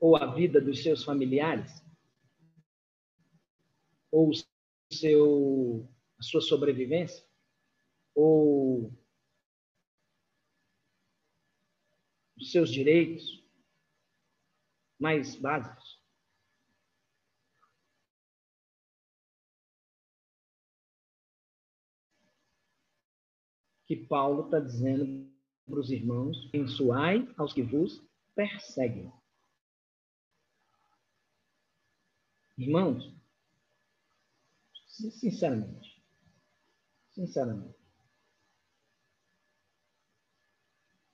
ou 0.00 0.16
a 0.16 0.26
vida 0.34 0.60
dos 0.60 0.82
seus 0.82 1.04
familiares? 1.04 1.82
Ou 4.10 4.30
seu, 4.92 5.88
a 6.18 6.22
sua 6.22 6.40
sobrevivência? 6.40 7.24
Ou 8.14 8.92
os 12.36 12.50
seus 12.50 12.70
direitos 12.70 13.43
mais 15.04 15.36
básicos? 15.36 16.02
Que 23.86 23.96
Paulo 23.96 24.46
está 24.46 24.58
dizendo 24.60 25.30
para 25.66 25.78
os 25.78 25.90
irmãos: 25.90 26.48
abençoai 26.48 27.28
aos 27.36 27.52
que 27.52 27.62
vos 27.62 28.02
perseguem. 28.34 29.12
Irmãos, 32.56 33.14
Sinceramente. 35.10 36.00
Sinceramente. 37.10 37.74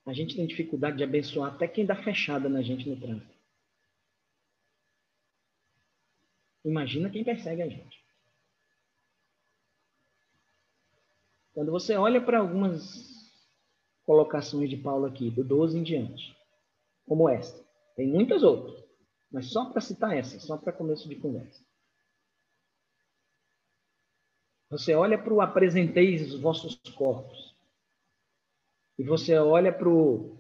A 0.05 0.13
gente 0.13 0.37
tem 0.37 0.47
dificuldade 0.47 0.99
de 0.99 1.05
abençoar 1.05 1.55
até 1.55 1.67
quem 1.67 1.87
dá 1.87 1.97
fechada 2.03 2.49
na 2.49 2.63
gente 2.63 2.89
no 2.89 3.01
trânsito. 3.01 3.30
Imagina 6.65 7.11
quem 7.11 7.25
persegue 7.25 7.63
a 7.63 7.69
gente. 7.69 8.01
Quando 11.53 11.73
você 11.73 11.97
olha 11.97 12.21
para 12.21 12.39
algumas 12.39 13.09
colocações 14.05 14.69
de 14.69 14.77
Paulo 14.77 15.07
aqui, 15.07 15.31
do 15.31 15.43
12 15.43 15.79
em 15.79 15.83
diante, 15.83 16.37
como 17.07 17.29
esta, 17.29 17.65
tem 17.97 18.07
muitas 18.07 18.43
outras, 18.43 18.83
mas 19.31 19.51
só 19.51 19.71
para 19.71 19.81
citar 19.81 20.17
essa, 20.17 20.39
só 20.41 20.57
para 20.57 20.73
começo 20.73 21.09
de 21.09 21.17
conversa. 21.17 21.65
Você 24.71 24.95
olha 24.95 25.19
para 25.19 25.35
o 25.35 25.41
apresenteis 25.41 26.33
os 26.33 26.41
vossos 26.41 26.77
corpos. 26.95 27.55
E 28.99 29.03
você 29.03 29.37
olha 29.37 29.73
para 29.73 29.89
o 29.89 30.39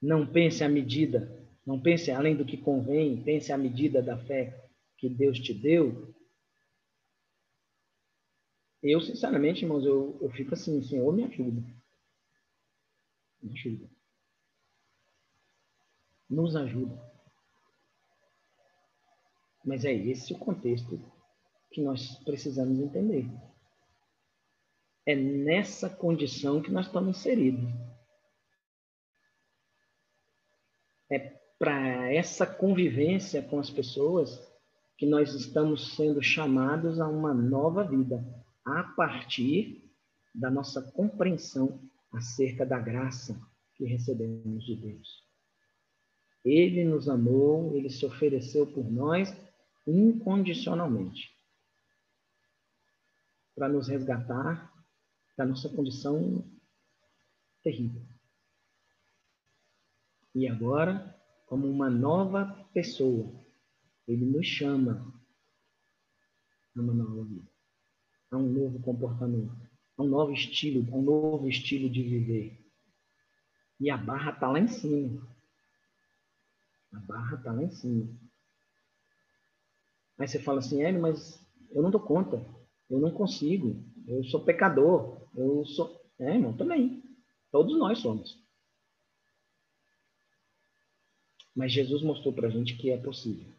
não 0.00 0.26
pense 0.26 0.62
à 0.62 0.68
medida, 0.68 1.40
não 1.64 1.80
pense 1.80 2.10
além 2.10 2.36
do 2.36 2.44
que 2.44 2.56
convém, 2.56 3.22
pense 3.22 3.52
à 3.52 3.56
medida 3.56 4.02
da 4.02 4.18
fé 4.18 4.71
que 5.02 5.08
Deus 5.08 5.36
te 5.40 5.52
deu. 5.52 6.14
Eu, 8.80 9.00
sinceramente, 9.00 9.64
irmãos, 9.64 9.84
eu, 9.84 10.16
eu 10.22 10.30
fico 10.30 10.54
assim, 10.54 10.80
Senhor, 10.80 11.12
me 11.12 11.24
ajuda. 11.24 11.60
Me 13.42 13.52
ajuda. 13.52 13.90
Nos 16.30 16.54
ajuda. 16.54 16.96
Mas 19.64 19.84
é 19.84 19.92
esse 19.92 20.32
o 20.34 20.38
contexto 20.38 20.96
que 21.72 21.80
nós 21.80 22.16
precisamos 22.20 22.78
entender. 22.78 23.26
É 25.04 25.16
nessa 25.16 25.90
condição 25.90 26.62
que 26.62 26.70
nós 26.70 26.86
estamos 26.86 27.18
inseridos. 27.18 27.68
É 31.10 31.18
para 31.58 32.12
essa 32.12 32.46
convivência 32.46 33.42
com 33.42 33.58
as 33.58 33.68
pessoas 33.68 34.51
que 35.02 35.06
nós 35.08 35.34
estamos 35.34 35.96
sendo 35.96 36.22
chamados 36.22 37.00
a 37.00 37.08
uma 37.08 37.34
nova 37.34 37.82
vida, 37.82 38.24
a 38.64 38.84
partir 38.84 39.92
da 40.32 40.48
nossa 40.48 40.80
compreensão 40.92 41.90
acerca 42.12 42.64
da 42.64 42.78
graça 42.78 43.36
que 43.74 43.84
recebemos 43.84 44.64
de 44.64 44.76
Deus. 44.76 45.24
Ele 46.44 46.84
nos 46.84 47.08
amou, 47.08 47.76
ele 47.76 47.90
se 47.90 48.06
ofereceu 48.06 48.64
por 48.64 48.88
nós 48.92 49.36
incondicionalmente 49.88 51.36
para 53.56 53.68
nos 53.68 53.88
resgatar 53.88 54.72
da 55.36 55.44
nossa 55.44 55.68
condição 55.68 56.48
terrível. 57.60 58.06
E 60.32 60.46
agora, 60.46 61.12
como 61.48 61.68
uma 61.68 61.90
nova 61.90 62.46
pessoa, 62.72 63.41
ele 64.12 64.26
nos 64.26 64.46
chama 64.46 65.12
a 66.76 66.80
uma 66.80 66.92
nova 66.92 67.24
vida, 67.24 67.50
a 68.30 68.36
um 68.36 68.48
novo 68.48 68.80
comportamento, 68.80 69.70
a 69.96 70.02
um 70.02 70.08
novo 70.08 70.32
estilo, 70.32 70.86
a 70.92 70.96
um 70.96 71.02
novo 71.02 71.48
estilo 71.48 71.88
de 71.88 72.02
viver. 72.02 72.62
E 73.80 73.90
a 73.90 73.96
barra 73.96 74.32
está 74.32 74.48
lá 74.48 74.60
em 74.60 74.68
cima. 74.68 75.28
A 76.92 77.00
barra 77.00 77.36
está 77.36 77.52
lá 77.52 77.62
em 77.62 77.70
cima. 77.70 78.08
Aí 80.18 80.28
você 80.28 80.38
fala 80.38 80.58
assim, 80.58 80.82
é, 80.82 80.92
mas 80.92 81.44
eu 81.70 81.82
não 81.82 81.90
dou 81.90 82.00
conta, 82.00 82.44
eu 82.88 83.00
não 83.00 83.10
consigo, 83.10 83.82
eu 84.06 84.22
sou 84.24 84.44
pecador, 84.44 85.26
eu 85.34 85.64
sou. 85.64 86.00
É, 86.18 86.34
irmão, 86.34 86.56
também. 86.56 87.02
Todos 87.50 87.76
nós 87.78 87.98
somos. 87.98 88.40
Mas 91.54 91.72
Jesus 91.72 92.02
mostrou 92.02 92.32
para 92.32 92.48
a 92.48 92.50
gente 92.50 92.76
que 92.76 92.90
é 92.90 92.96
possível. 92.96 93.52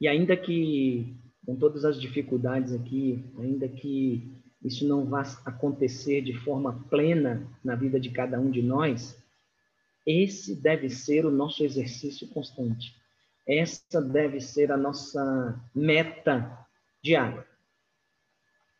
E 0.00 0.08
ainda 0.08 0.36
que, 0.36 1.16
com 1.44 1.56
todas 1.56 1.84
as 1.84 2.00
dificuldades 2.00 2.72
aqui, 2.72 3.24
ainda 3.38 3.68
que 3.68 4.36
isso 4.62 4.86
não 4.86 5.04
vá 5.04 5.22
acontecer 5.44 6.22
de 6.22 6.34
forma 6.34 6.84
plena 6.90 7.46
na 7.64 7.74
vida 7.74 8.00
de 8.00 8.10
cada 8.10 8.38
um 8.38 8.50
de 8.50 8.62
nós, 8.62 9.16
esse 10.06 10.54
deve 10.54 10.88
ser 10.88 11.24
o 11.24 11.30
nosso 11.30 11.64
exercício 11.64 12.28
constante. 12.28 12.94
Essa 13.46 14.00
deve 14.00 14.40
ser 14.40 14.72
a 14.72 14.76
nossa 14.76 15.60
meta 15.74 16.66
diária. 17.02 17.46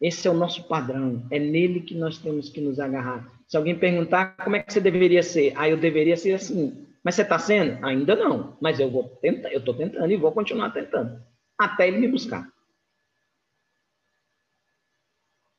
Esse 0.00 0.29
é 0.29 0.31
o 0.31 0.35
nosso 0.35 0.64
padrão, 0.68 1.26
é 1.31 1.38
nele 1.38 1.81
que 1.81 1.94
nós 1.94 2.18
temos 2.18 2.50
que 2.50 2.61
nos 2.61 2.79
agarrar. 2.79 3.33
Se 3.48 3.57
alguém 3.57 3.79
perguntar 3.79 4.37
como 4.37 4.57
é 4.57 4.62
que 4.62 4.72
você 4.72 4.81
deveria 4.81 5.22
ser, 5.22 5.52
ah, 5.57 5.68
eu 5.68 5.76
deveria 5.76 6.16
ser 6.16 6.33
assim. 6.33 6.86
Mas 7.07 7.14
você 7.14 7.23
está 7.23 7.38
sendo? 7.38 7.87
Ainda 7.87 8.16
não, 8.16 8.59
mas 8.61 8.81
eu 8.81 8.90
vou 8.90 9.09
tentar, 9.19 9.53
eu 9.53 9.61
estou 9.61 9.77
tentando 9.77 10.11
e 10.11 10.16
vou 10.16 10.33
continuar 10.33 10.73
tentando 10.73 11.25
até 11.57 11.87
ele 11.87 11.99
me 11.99 12.09
buscar. 12.09 12.53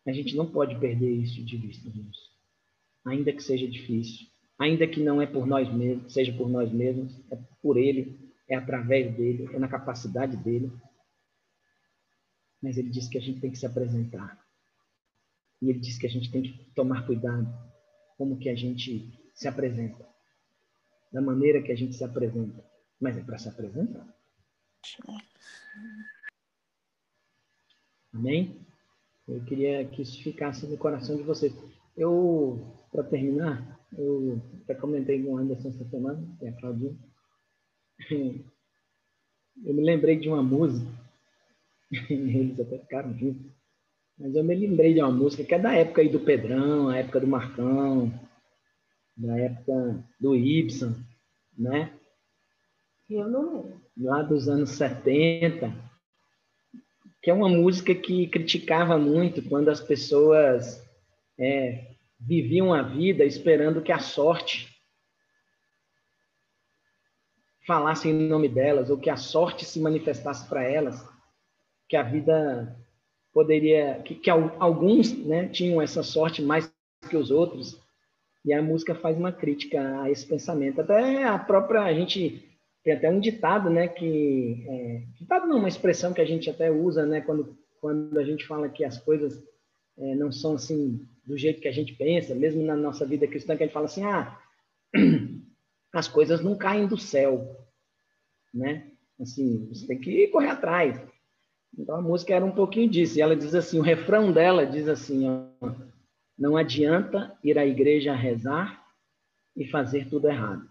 A 0.05 0.11
gente 0.11 0.35
não 0.35 0.51
pode 0.51 0.77
perder 0.77 1.09
isso 1.09 1.41
de 1.45 1.55
vista, 1.55 1.87
irmãos. 1.87 2.17
Ainda 3.05 3.31
que 3.31 3.41
seja 3.41 3.65
difícil, 3.65 4.27
ainda 4.59 4.85
que 4.85 4.99
não 4.99 5.21
é 5.21 5.25
por 5.25 5.47
nós 5.47 5.73
mesmos, 5.73 6.11
seja 6.11 6.33
por 6.33 6.49
nós 6.49 6.69
mesmos, 6.69 7.17
é 7.31 7.37
por 7.61 7.77
ele, 7.77 8.19
é 8.49 8.55
através 8.55 9.15
dele, 9.15 9.49
é 9.53 9.57
na 9.57 9.69
capacidade 9.69 10.35
dele, 10.35 10.69
mas 12.61 12.77
ele 12.77 12.89
diz 12.89 13.07
que 13.07 13.17
a 13.17 13.21
gente 13.21 13.39
tem 13.39 13.51
que 13.51 13.57
se 13.57 13.65
apresentar. 13.65 14.37
E 15.61 15.69
ele 15.69 15.79
diz 15.79 15.97
que 15.97 16.07
a 16.07 16.09
gente 16.09 16.29
tem 16.29 16.41
que 16.41 16.71
tomar 16.75 17.05
cuidado 17.05 17.47
como 18.17 18.37
que 18.37 18.49
a 18.49 18.55
gente 18.55 19.17
se 19.33 19.47
apresenta. 19.47 20.16
Da 21.11 21.21
maneira 21.21 21.61
que 21.61 21.71
a 21.71 21.75
gente 21.75 21.95
se 21.95 22.03
apresenta. 22.03 22.63
Mas 22.99 23.17
é 23.17 23.21
para 23.21 23.37
se 23.37 23.49
apresentar. 23.49 24.07
Amém? 28.13 28.59
Eu 29.27 29.43
queria 29.43 29.85
que 29.85 30.01
isso 30.01 30.21
ficasse 30.23 30.65
no 30.65 30.77
coração 30.77 31.15
de 31.15 31.23
vocês. 31.23 31.53
Eu, 31.95 32.59
para 32.91 33.03
terminar, 33.03 33.79
eu 33.97 34.41
até 34.63 34.75
comentei 34.75 35.21
com 35.23 35.33
o 35.33 35.37
Anderson 35.37 35.69
essa 35.69 35.85
semana, 35.89 36.25
que 36.39 36.45
é 36.45 36.49
a 36.49 36.53
Claudinha. 36.53 36.97
Eu 38.09 39.73
me 39.73 39.83
lembrei 39.83 40.19
de 40.19 40.29
uma 40.29 40.43
música 40.43 40.87
eles 42.09 42.59
até 42.59 42.77
ficaram 42.79 43.17
juntos. 43.17 43.51
Mas 44.17 44.35
eu 44.35 44.43
me 44.43 44.55
lembrei 44.55 44.93
de 44.93 45.01
uma 45.01 45.11
música 45.11 45.43
que 45.43 45.53
é 45.53 45.59
da 45.59 45.73
época 45.73 46.01
aí 46.01 46.09
do 46.09 46.19
Pedrão, 46.19 46.89
a 46.89 46.97
época 46.97 47.19
do 47.19 47.27
Marcão, 47.27 48.11
da 49.17 49.37
época 49.37 50.03
do 50.19 50.35
Ibsen, 50.35 50.95
né? 51.57 51.91
Eu 53.09 53.27
não 53.27 53.81
Lá 53.99 54.21
dos 54.21 54.47
anos 54.47 54.69
70, 54.71 55.73
que 57.19 57.31
é 57.31 57.33
uma 57.33 57.49
música 57.49 57.95
que 57.95 58.27
criticava 58.27 58.95
muito 58.95 59.41
quando 59.41 59.69
as 59.69 59.81
pessoas 59.81 60.87
é, 61.35 61.95
viviam 62.19 62.71
a 62.71 62.83
vida 62.83 63.25
esperando 63.25 63.81
que 63.81 63.91
a 63.91 63.97
sorte 63.97 64.71
falasse 67.65 68.07
em 68.07 68.13
nome 68.13 68.47
delas, 68.47 68.91
ou 68.91 68.99
que 68.99 69.09
a 69.09 69.17
sorte 69.17 69.65
se 69.65 69.79
manifestasse 69.79 70.47
para 70.47 70.63
elas 70.63 71.03
que 71.89 71.97
a 71.97 72.03
vida 72.03 72.77
poderia, 73.33 73.99
que, 74.03 74.13
que 74.13 74.29
alguns 74.29 75.11
né, 75.25 75.47
tinham 75.47 75.81
essa 75.81 76.03
sorte 76.03 76.41
mais 76.41 76.71
que 77.09 77.17
os 77.17 77.31
outros, 77.31 77.81
e 78.47 78.53
a 78.53 78.61
música 78.61 78.95
faz 78.95 79.17
uma 79.17 79.33
crítica 79.33 80.01
a 80.01 80.09
esse 80.09 80.25
pensamento. 80.25 80.79
Até 80.79 81.25
a 81.25 81.37
própria, 81.37 81.81
a 81.81 81.93
gente 81.93 82.47
tem 82.81 82.93
até 82.93 83.09
um 83.09 83.19
ditado, 83.19 83.69
né, 83.69 83.89
que, 83.89 84.65
é, 84.69 85.03
ditado 85.19 85.45
não, 85.45 85.57
uma 85.57 85.67
expressão 85.67 86.13
que 86.13 86.21
a 86.21 86.25
gente 86.25 86.49
até 86.49 86.71
usa, 86.71 87.05
né, 87.05 87.19
quando, 87.19 87.57
quando 87.81 88.17
a 88.17 88.23
gente 88.23 88.47
fala 88.47 88.69
que 88.69 88.85
as 88.85 88.97
coisas 88.99 89.43
é, 89.97 90.15
não 90.15 90.31
são 90.31 90.53
assim 90.53 91.05
do 91.25 91.37
jeito 91.37 91.59
que 91.59 91.67
a 91.67 91.73
gente 91.73 91.93
pensa, 91.95 92.33
mesmo 92.33 92.63
na 92.63 92.77
nossa 92.77 93.05
vida 93.05 93.27
cristã, 93.27 93.57
que 93.57 93.63
a 93.63 93.65
gente 93.65 93.73
fala 93.73 93.87
assim, 93.87 94.05
ah, 94.05 94.39
as 95.91 96.07
coisas 96.07 96.41
não 96.41 96.57
caem 96.57 96.87
do 96.87 96.97
céu, 96.97 97.53
né? 98.53 98.91
Assim, 99.19 99.67
você 99.67 99.85
tem 99.85 99.99
que 99.99 100.27
correr 100.29 100.51
atrás. 100.51 100.97
Então 101.77 101.97
a 101.97 102.01
música 102.01 102.33
era 102.33 102.45
um 102.45 102.51
pouquinho 102.51 102.89
disso. 102.89 103.17
E 103.17 103.21
ela 103.21 103.35
diz 103.35 103.53
assim, 103.53 103.77
o 103.77 103.83
refrão 103.83 104.31
dela 104.31 104.65
diz 104.65 104.87
assim, 104.87 105.27
ó, 105.27 105.69
não 106.37 106.55
adianta 106.55 107.37
ir 107.43 107.57
à 107.57 107.65
igreja 107.65 108.13
rezar 108.13 108.85
e 109.55 109.67
fazer 109.67 110.07
tudo 110.07 110.27
errado. 110.27 110.69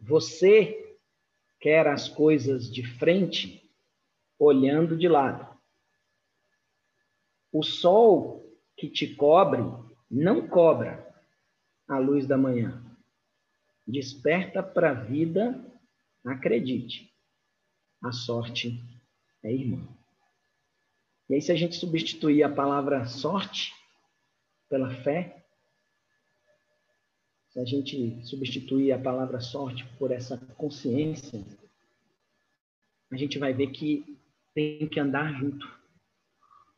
Você 0.00 0.96
quer 1.60 1.86
as 1.86 2.08
coisas 2.08 2.72
de 2.72 2.86
frente, 2.98 3.70
olhando 4.38 4.96
de 4.96 5.08
lado. 5.08 5.46
O 7.52 7.62
sol 7.62 8.48
que 8.76 8.88
te 8.88 9.14
cobre 9.14 9.62
não 10.10 10.48
cobra 10.48 11.06
a 11.86 11.98
luz 11.98 12.26
da 12.26 12.38
manhã. 12.38 12.82
Desperta 13.86 14.62
para 14.62 14.90
a 14.90 14.94
vida, 14.94 15.58
acredite. 16.24 17.12
A 18.02 18.12
sorte 18.12 18.80
é 19.42 19.52
irmão. 19.52 19.88
E 21.28 21.34
aí, 21.34 21.42
se 21.42 21.50
a 21.52 21.56
gente 21.56 21.76
substituir 21.76 22.42
a 22.42 22.48
palavra 22.48 23.04
sorte 23.06 23.77
pela 24.68 24.90
fé, 25.02 25.44
se 27.50 27.58
a 27.58 27.64
gente 27.64 28.24
substituir 28.26 28.92
a 28.92 28.98
palavra 28.98 29.40
sorte 29.40 29.84
por 29.98 30.10
essa 30.10 30.36
consciência, 30.56 31.42
a 33.10 33.16
gente 33.16 33.38
vai 33.38 33.52
ver 33.52 33.68
que 33.68 34.18
tem 34.54 34.86
que 34.86 35.00
andar 35.00 35.32
junto. 35.34 35.66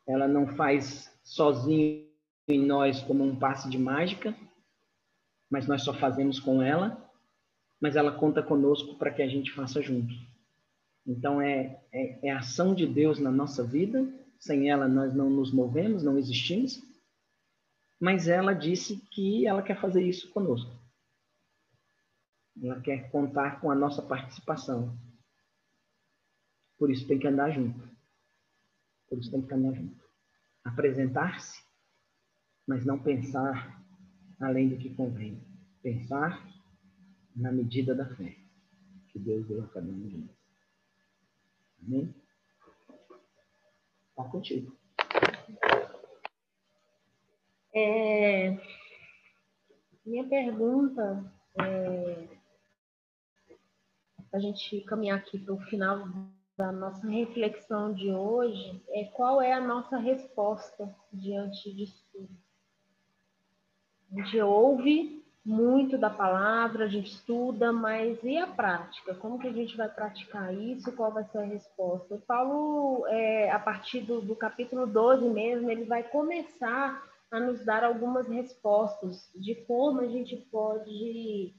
Ela 0.07 0.29
não 0.29 0.47
faz 0.57 1.13
sozinho 1.25 2.09
em 2.49 2.65
nós 2.65 3.03
como 3.03 3.25
um 3.25 3.37
passe 3.37 3.69
de 3.69 3.79
mágica, 3.79 4.35
mas 5.51 5.67
nós 5.67 5.83
só 5.83 5.93
fazemos 5.93 6.39
com 6.39 6.63
ela, 6.63 7.11
mas 7.81 7.97
ela 7.97 8.13
conta 8.13 8.43
conosco 8.43 8.97
para 8.97 9.11
que 9.11 9.23
a 9.23 9.29
gente 9.29 9.53
faça 9.53 9.83
junto. 9.83 10.15
Então, 11.07 11.41
é, 11.41 11.81
é, 11.93 12.29
é 12.29 12.31
ação 12.31 12.75
de 12.75 12.87
Deus 12.87 13.19
na 13.19 13.31
nossa 13.31 13.65
vida, 13.65 14.07
sem 14.39 14.71
ela 14.71 14.87
nós 14.87 15.15
não 15.15 15.29
nos 15.29 15.53
movemos, 15.53 16.03
não 16.03 16.17
existimos, 16.17 16.81
mas 18.01 18.27
ela 18.27 18.55
disse 18.55 18.97
que 19.11 19.47
ela 19.47 19.63
quer 19.63 19.79
fazer 19.79 20.03
isso 20.03 20.31
conosco. 20.31 20.75
Ela 22.63 22.81
quer 22.81 23.11
contar 23.11 23.61
com 23.61 23.71
a 23.71 23.75
nossa 23.75 24.01
participação. 24.03 24.99
Por 26.79 26.91
isso 26.91 27.07
tem 27.07 27.19
que 27.19 27.27
andar 27.27 27.51
junto. 27.51 27.87
Por 29.07 29.19
isso 29.19 29.31
tem 29.31 29.47
que 29.47 29.53
andar 29.53 29.75
junto. 29.75 30.03
Apresentar-se, 30.65 31.63
mas 32.67 32.87
não 32.87 32.99
pensar 32.99 33.85
além 34.41 34.71
do 34.71 34.79
que 34.79 34.95
convém. 34.95 35.47
Pensar 35.83 36.43
na 37.37 37.53
medida 37.53 37.95
da 37.95 38.07
fé 38.17 38.37
que 39.09 39.19
Deus 39.19 39.47
deu 39.47 39.63
a 39.63 39.69
cada 39.69 39.87
um 39.87 40.09
de 40.09 40.19
nós. 40.19 40.37
Amém? 41.83 42.15
Está 44.11 44.25
contigo. 44.25 44.79
É, 47.73 48.59
minha 50.05 50.25
pergunta 50.29 51.25
é, 51.61 52.29
para 54.29 54.39
a 54.39 54.43
gente 54.43 54.81
caminhar 54.83 55.19
aqui 55.19 55.39
para 55.39 55.55
o 55.55 55.61
final 55.61 56.09
da 56.57 56.73
nossa 56.73 57.07
reflexão 57.07 57.93
de 57.93 58.11
hoje 58.11 58.83
é 58.91 59.05
qual 59.05 59.41
é 59.41 59.53
a 59.53 59.61
nossa 59.61 59.99
resposta 59.99 60.95
diante 61.13 61.73
disso 61.73 62.05
tudo. 62.13 62.29
A 64.13 64.17
gente 64.17 64.41
ouve 64.41 65.25
muito 65.45 65.97
da 65.97 66.11
palavra, 66.11 66.85
a 66.85 66.89
gente 66.89 67.13
estuda, 67.13 67.73
mas 67.73 68.23
e 68.25 68.37
a 68.37 68.49
prática? 68.49 69.15
Como 69.15 69.39
que 69.39 69.47
a 69.47 69.53
gente 69.53 69.77
vai 69.77 69.89
praticar 69.89 70.53
isso? 70.53 70.95
Qual 70.97 71.13
vai 71.13 71.25
ser 71.25 71.39
a 71.39 71.45
resposta? 71.45 72.15
O 72.15 72.21
Paulo, 72.21 73.07
é, 73.07 73.51
a 73.51 73.59
partir 73.59 74.01
do, 74.01 74.21
do 74.21 74.35
capítulo 74.35 74.87
12 74.87 75.29
mesmo, 75.29 75.71
ele 75.71 75.85
vai 75.85 76.03
começar 76.03 77.10
a 77.31 77.39
nos 77.39 77.65
dar 77.65 77.85
algumas 77.85 78.27
respostas 78.29 79.31
de 79.35 79.55
como 79.67 80.01
a 80.01 80.09
gente 80.09 80.37
pode 80.37 81.55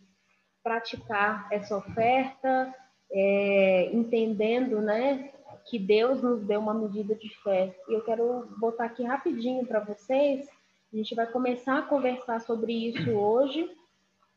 praticar 0.61 1.47
essa 1.51 1.77
oferta, 1.77 2.73
é, 3.11 3.91
entendendo, 3.93 4.81
né, 4.81 5.31
que 5.65 5.79
Deus 5.79 6.21
nos 6.21 6.43
deu 6.43 6.59
uma 6.59 6.73
medida 6.73 7.15
de 7.15 7.29
fé. 7.41 7.75
E 7.87 7.93
eu 7.93 8.03
quero 8.03 8.47
botar 8.57 8.85
aqui 8.85 9.03
rapidinho 9.03 9.65
para 9.65 9.79
vocês. 9.79 10.49
A 10.91 10.95
gente 10.95 11.15
vai 11.15 11.25
começar 11.25 11.79
a 11.79 11.83
conversar 11.83 12.41
sobre 12.41 12.73
isso 12.73 13.11
hoje 13.11 13.69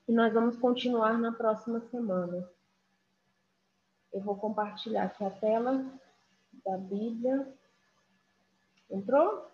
e 0.06 0.12
nós 0.12 0.32
vamos 0.32 0.56
continuar 0.56 1.18
na 1.18 1.32
próxima 1.32 1.80
semana. 1.80 2.48
Eu 4.12 4.20
vou 4.20 4.36
compartilhar 4.36 5.04
aqui 5.04 5.24
a 5.24 5.30
tela 5.30 5.84
da 6.64 6.76
Bíblia. 6.78 7.52
Entrou? 8.88 9.53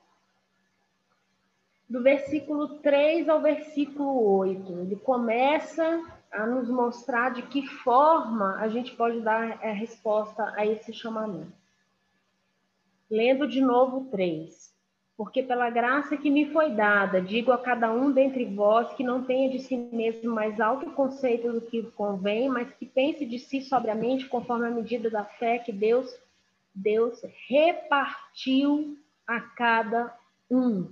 Do 1.90 2.00
versículo 2.04 2.78
3 2.78 3.28
ao 3.28 3.42
versículo 3.42 4.24
8. 4.38 4.72
Ele 4.82 4.94
começa 4.94 6.04
a 6.30 6.46
nos 6.46 6.70
mostrar 6.70 7.30
de 7.30 7.42
que 7.42 7.66
forma 7.66 8.54
a 8.60 8.68
gente 8.68 8.94
pode 8.94 9.20
dar 9.20 9.58
a 9.60 9.72
resposta 9.72 10.54
a 10.56 10.64
esse 10.64 10.92
chamamento. 10.92 11.52
Lendo 13.10 13.48
de 13.48 13.60
novo 13.60 14.08
3. 14.08 14.72
Porque 15.16 15.42
pela 15.42 15.68
graça 15.68 16.16
que 16.16 16.30
me 16.30 16.50
foi 16.52 16.70
dada, 16.70 17.20
digo 17.20 17.50
a 17.50 17.58
cada 17.58 17.92
um 17.92 18.12
dentre 18.12 18.44
vós 18.44 18.94
que 18.94 19.02
não 19.02 19.24
tenha 19.24 19.50
de 19.50 19.58
si 19.58 19.76
mesmo 19.76 20.32
mais 20.32 20.60
alto 20.60 20.92
conceito 20.92 21.52
do 21.52 21.60
que 21.60 21.82
convém, 21.90 22.48
mas 22.48 22.72
que 22.74 22.86
pense 22.86 23.26
de 23.26 23.38
si 23.38 23.60
sobriamente 23.60 24.28
conforme 24.28 24.68
a 24.68 24.70
medida 24.70 25.10
da 25.10 25.24
fé 25.24 25.58
que 25.58 25.72
Deus 25.72 26.08
Deus 26.72 27.20
repartiu 27.48 28.96
a 29.26 29.40
cada 29.40 30.16
um. 30.48 30.88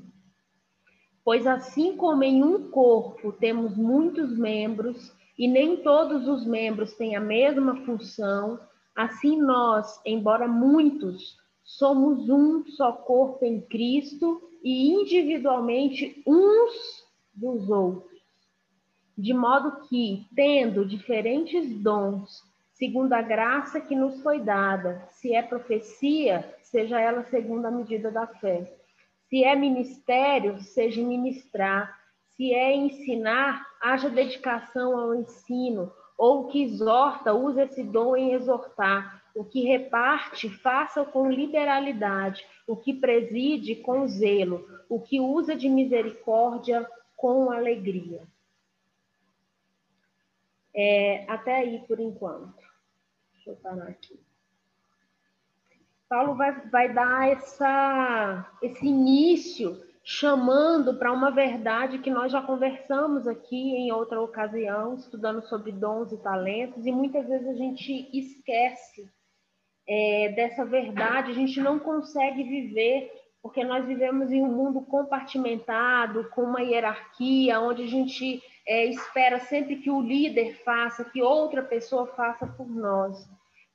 Pois 1.28 1.46
assim 1.46 1.94
como 1.94 2.24
em 2.24 2.42
um 2.42 2.70
corpo 2.70 3.32
temos 3.32 3.76
muitos 3.76 4.34
membros, 4.38 5.14
e 5.38 5.46
nem 5.46 5.76
todos 5.76 6.26
os 6.26 6.46
membros 6.46 6.94
têm 6.94 7.16
a 7.16 7.20
mesma 7.20 7.84
função, 7.84 8.58
assim 8.96 9.38
nós, 9.38 10.00
embora 10.06 10.48
muitos, 10.48 11.36
somos 11.62 12.30
um 12.30 12.64
só 12.68 12.92
corpo 12.92 13.44
em 13.44 13.60
Cristo 13.60 14.40
e 14.64 14.88
individualmente 14.88 16.22
uns 16.26 17.04
dos 17.34 17.68
outros. 17.68 18.22
De 19.14 19.34
modo 19.34 19.86
que, 19.86 20.26
tendo 20.34 20.86
diferentes 20.86 21.68
dons, 21.82 22.42
segundo 22.72 23.12
a 23.12 23.20
graça 23.20 23.82
que 23.82 23.94
nos 23.94 24.22
foi 24.22 24.40
dada, 24.40 25.06
se 25.10 25.34
é 25.34 25.42
profecia, 25.42 26.56
seja 26.62 26.98
ela 26.98 27.22
segundo 27.24 27.66
a 27.66 27.70
medida 27.70 28.10
da 28.10 28.26
fé. 28.26 28.77
Se 29.28 29.44
é 29.44 29.54
ministério, 29.54 30.60
seja 30.60 31.02
ministrar 31.02 31.98
se 32.38 32.54
é 32.54 32.72
ensinar, 32.72 33.66
haja 33.80 34.08
dedicação 34.08 34.96
ao 34.96 35.12
ensino, 35.12 35.92
ou 36.16 36.42
o 36.42 36.46
que 36.46 36.62
exorta, 36.62 37.34
use 37.34 37.60
esse 37.60 37.82
dom 37.82 38.16
em 38.16 38.32
exortar. 38.32 39.24
O 39.34 39.44
que 39.44 39.62
reparte, 39.62 40.48
faça 40.48 41.04
com 41.04 41.30
liberalidade. 41.30 42.46
O 42.66 42.76
que 42.76 42.94
preside, 42.94 43.74
com 43.74 44.06
zelo. 44.06 44.64
O 44.88 45.00
que 45.00 45.20
usa 45.20 45.56
de 45.56 45.68
misericórdia, 45.68 46.88
com 47.16 47.50
alegria. 47.50 48.22
É, 50.72 51.24
até 51.28 51.56
aí, 51.56 51.80
por 51.88 51.98
enquanto. 51.98 52.62
Deixa 53.34 53.50
eu 53.50 53.56
parar 53.56 53.88
aqui. 53.88 54.18
Paulo 56.08 56.34
vai, 56.34 56.52
vai 56.70 56.92
dar 56.92 57.28
essa, 57.28 58.50
esse 58.62 58.86
início 58.86 59.78
chamando 60.02 60.94
para 60.94 61.12
uma 61.12 61.30
verdade 61.30 61.98
que 61.98 62.10
nós 62.10 62.32
já 62.32 62.40
conversamos 62.40 63.26
aqui 63.26 63.74
em 63.76 63.92
outra 63.92 64.18
ocasião, 64.18 64.94
estudando 64.94 65.42
sobre 65.42 65.70
dons 65.70 66.10
e 66.10 66.16
talentos, 66.16 66.86
e 66.86 66.92
muitas 66.92 67.28
vezes 67.28 67.46
a 67.46 67.54
gente 67.54 68.08
esquece 68.10 69.06
é, 69.86 70.32
dessa 70.34 70.64
verdade, 70.64 71.30
a 71.30 71.34
gente 71.34 71.60
não 71.60 71.78
consegue 71.78 72.42
viver, 72.42 73.12
porque 73.42 73.62
nós 73.62 73.84
vivemos 73.84 74.32
em 74.32 74.42
um 74.42 74.50
mundo 74.50 74.80
compartimentado, 74.80 76.30
com 76.30 76.42
uma 76.42 76.62
hierarquia, 76.62 77.60
onde 77.60 77.82
a 77.82 77.86
gente 77.86 78.42
é, 78.66 78.86
espera 78.86 79.40
sempre 79.40 79.76
que 79.76 79.90
o 79.90 80.00
líder 80.00 80.54
faça, 80.64 81.04
que 81.04 81.20
outra 81.20 81.62
pessoa 81.62 82.06
faça 82.06 82.46
por 82.46 82.66
nós 82.66 83.28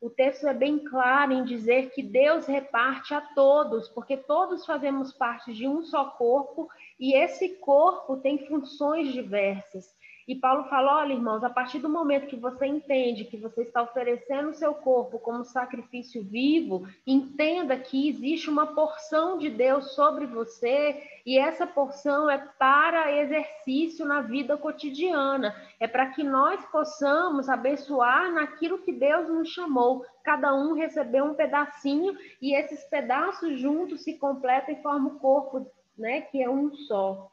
o 0.04 0.10
texto 0.10 0.46
é 0.46 0.54
bem 0.54 0.80
claro 0.80 1.32
em 1.32 1.46
dizer 1.46 1.92
que 1.92 2.04
Deus 2.04 2.46
reparte 2.46 3.14
a 3.14 3.22
todos, 3.22 3.88
porque 3.88 4.18
todos 4.18 4.66
fazemos 4.66 5.14
parte 5.14 5.54
de 5.54 5.66
um 5.66 5.82
só 5.82 6.04
corpo 6.04 6.68
e 7.00 7.16
esse 7.16 7.48
corpo 7.60 8.18
tem 8.18 8.46
funções 8.46 9.14
diversas. 9.14 9.96
E 10.28 10.36
Paulo 10.36 10.64
fala: 10.66 11.00
olha, 11.00 11.14
irmãos, 11.14 11.44
a 11.44 11.50
partir 11.50 11.80
do 11.80 11.90
momento 11.90 12.28
que 12.28 12.36
você 12.36 12.66
entende 12.66 13.26
que 13.26 13.38
você 13.38 13.64
está 13.64 13.82
oferecendo 13.82 14.50
o 14.50 14.54
seu 14.54 14.74
corpo 14.74 15.20
como 15.20 15.44
sacrifício 15.44 16.24
vivo, 16.24 16.88
entenda 17.06 17.78
que 17.78 18.08
existe 18.08 18.50
uma 18.50 18.68
porção 18.68 19.38
de 19.38 19.50
Deus 19.50 19.94
sobre 19.94 20.26
você 20.26 21.04
e 21.26 21.38
essa 21.38 21.68
porção 21.68 22.30
é 22.30 22.38
para 22.38 23.12
exercício 23.22 24.06
na 24.06 24.22
vida 24.22 24.58
cotidiana. 24.58 25.56
É 25.80 25.88
para 25.88 26.08
que 26.08 26.24
nós 26.24 26.64
possamos 26.68 27.50
abençoar 27.50 28.32
naquilo 28.32 28.80
que 28.80 28.92
Deus 28.92 29.28
nos 29.28 29.50
chamou. 29.50 30.06
Cada 30.24 30.54
um 30.54 30.74
recebeu 30.74 31.26
um 31.26 31.34
pedacinho 31.34 32.16
e 32.42 32.56
esses 32.56 32.84
pedaços 32.86 33.60
juntos 33.60 34.04
se 34.04 34.18
completam 34.18 34.74
e 34.74 34.82
formam 34.82 35.16
o 35.16 35.20
corpo, 35.20 35.70
né, 35.98 36.22
que 36.22 36.42
é 36.42 36.50
um 36.50 36.74
só. 36.74 37.30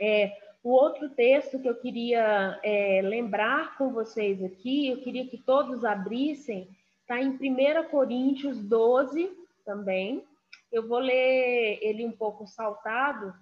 É, 0.00 0.32
o 0.62 0.70
outro 0.70 1.08
texto 1.10 1.58
que 1.58 1.68
eu 1.68 1.74
queria 1.74 2.60
é, 2.62 3.00
lembrar 3.02 3.78
com 3.78 3.92
vocês 3.92 4.42
aqui, 4.42 4.88
eu 4.88 5.00
queria 5.00 5.26
que 5.26 5.38
todos 5.38 5.84
abrissem, 5.84 6.68
está 7.00 7.20
em 7.20 7.30
1 7.30 7.88
Coríntios 7.90 8.62
12 8.62 9.30
também. 9.64 10.24
Eu 10.70 10.86
vou 10.86 10.98
ler 10.98 11.78
ele 11.82 12.04
um 12.04 12.12
pouco 12.12 12.46
saltado, 12.46 13.34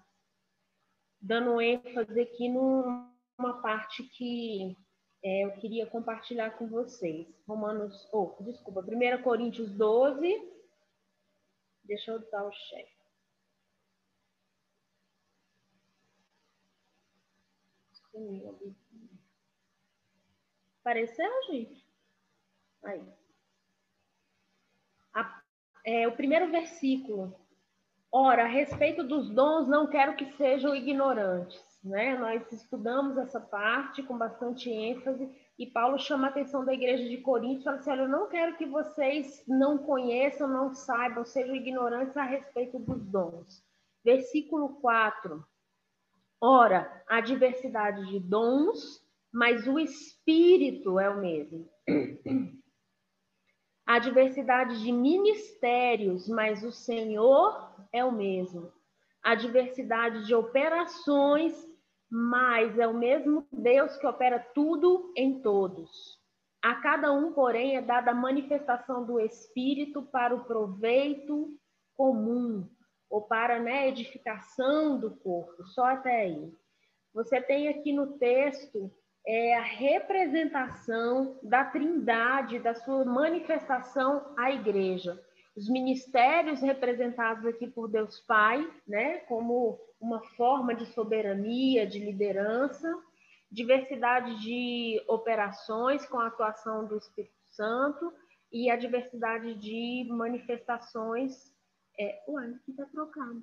dando 1.21 1.61
ênfase 1.61 2.21
aqui 2.21 2.49
numa 2.49 3.61
parte 3.63 4.05
que 4.05 4.77
é, 5.23 5.45
eu 5.45 5.53
queria 5.57 5.87
compartilhar 5.87 6.51
com 6.51 6.69
vocês. 6.69 7.27
Romanos, 7.47 8.09
oh, 8.13 8.37
desculpa, 8.41 8.81
1 8.81 9.23
Coríntios 9.23 9.71
12. 9.73 10.57
Deixa 11.83 12.13
eu 12.13 12.31
dar 12.31 12.47
o 12.47 12.53
chefe. 18.19 18.77
Apareceu, 20.81 21.31
gente? 21.51 21.85
Aí. 22.85 23.03
A, 25.15 25.43
é, 25.85 26.09
o 26.09 26.17
primeiro 26.17 26.51
versículo. 26.51 27.35
Ora, 28.11 28.45
a 28.45 28.49
respeito 28.49 29.05
dos 29.05 29.29
dons, 29.31 29.69
não 29.69 29.87
quero 29.87 30.17
que 30.17 30.33
sejam 30.37 30.75
ignorantes. 30.75 31.63
Né? 31.85 32.19
Nós 32.19 32.51
estudamos 32.53 33.17
essa 33.19 33.41
parte 33.41 34.03
com 34.03 34.17
bastante 34.17 34.69
ênfase 34.71 35.31
e 35.59 35.67
Paulo 35.67 35.99
chama 35.99 36.27
a 36.27 36.31
atenção 36.31 36.65
da 36.65 36.73
igreja 36.73 37.09
de 37.09 37.19
Corinto 37.19 37.61
e 37.61 37.65
fala 37.65 37.77
assim: 37.77 37.91
Olha, 37.91 38.03
eu 38.03 38.09
não 38.09 38.29
quero 38.29 38.57
que 38.57 38.67
vocês 38.67 39.45
não 39.47 39.79
conheçam, 39.79 40.49
não 40.49 40.75
saibam, 40.75 41.25
sejam 41.25 41.55
ignorantes 41.55 42.17
a 42.17 42.25
respeito 42.25 42.79
dos 42.79 43.05
dons. 43.07 43.63
Versículo 44.05 44.81
4. 44.81 45.45
Ora, 46.41 47.03
há 47.09 47.21
diversidade 47.21 48.07
de 48.07 48.21
dons, 48.21 49.03
mas 49.33 49.67
o 49.67 49.79
espírito 49.79 50.99
é 50.99 51.11
o 51.11 51.21
mesmo. 51.21 51.69
Há 53.85 53.99
diversidade 53.99 54.81
de 54.83 54.93
ministérios, 54.93 56.29
mas 56.29 56.63
o 56.63 56.71
Senhor 56.71 57.75
é 57.93 58.05
o 58.05 58.13
mesmo. 58.13 58.71
Há 59.23 59.35
diversidade 59.35 60.27
de 60.27 60.35
operações, 60.35 61.55
mas 62.11 62.79
é 62.79 62.87
o 62.87 62.97
mesmo 62.97 63.47
Deus 63.51 63.97
que 63.97 64.07
opera 64.07 64.39
tudo 64.55 65.13
em 65.17 65.41
todos. 65.43 65.91
A 66.63 66.77
cada 66.77 67.13
um, 67.13 67.33
porém, 67.33 67.77
é 67.77 67.83
dada 67.83 68.13
a 68.13 68.15
manifestação 68.15 69.05
do 69.05 69.19
Espírito 69.19 70.03
para 70.03 70.35
o 70.35 70.45
proveito 70.45 71.59
comum 71.97 72.69
ou 73.11 73.23
para 73.23 73.59
né, 73.59 73.89
edificação 73.89 74.99
do 74.99 75.11
corpo, 75.11 75.65
só 75.67 75.85
até 75.85 76.23
aí. 76.23 76.53
Você 77.15 77.41
tem 77.41 77.69
aqui 77.69 77.93
no 77.93 78.19
texto 78.19 78.93
é, 79.27 79.57
a 79.57 79.63
representação 79.63 81.39
da 81.43 81.65
trindade, 81.65 82.59
da 82.59 82.75
sua 82.75 83.05
manifestação 83.05 84.35
à 84.37 84.51
igreja. 84.51 85.23
Os 85.57 85.69
ministérios 85.69 86.61
representados 86.61 87.45
aqui 87.45 87.67
por 87.67 87.89
Deus 87.89 88.21
Pai, 88.21 88.65
né, 88.87 89.19
como 89.21 89.79
uma 90.01 90.23
forma 90.37 90.75
de 90.75 90.87
soberania, 90.87 91.87
de 91.87 91.99
liderança, 91.99 92.89
diversidade 93.51 94.41
de 94.41 95.03
operações 95.09 96.07
com 96.07 96.19
a 96.19 96.29
atuação 96.29 96.87
do 96.87 96.97
Espírito 96.97 97.35
Santo 97.47 98.13
e 98.53 98.71
a 98.71 98.77
diversidade 98.77 99.55
de 99.55 100.07
manifestações 100.11 101.53
é, 101.99 102.23
uai, 102.29 102.55
que 102.65 102.73
tá 102.73 102.87
trocado. 102.87 103.43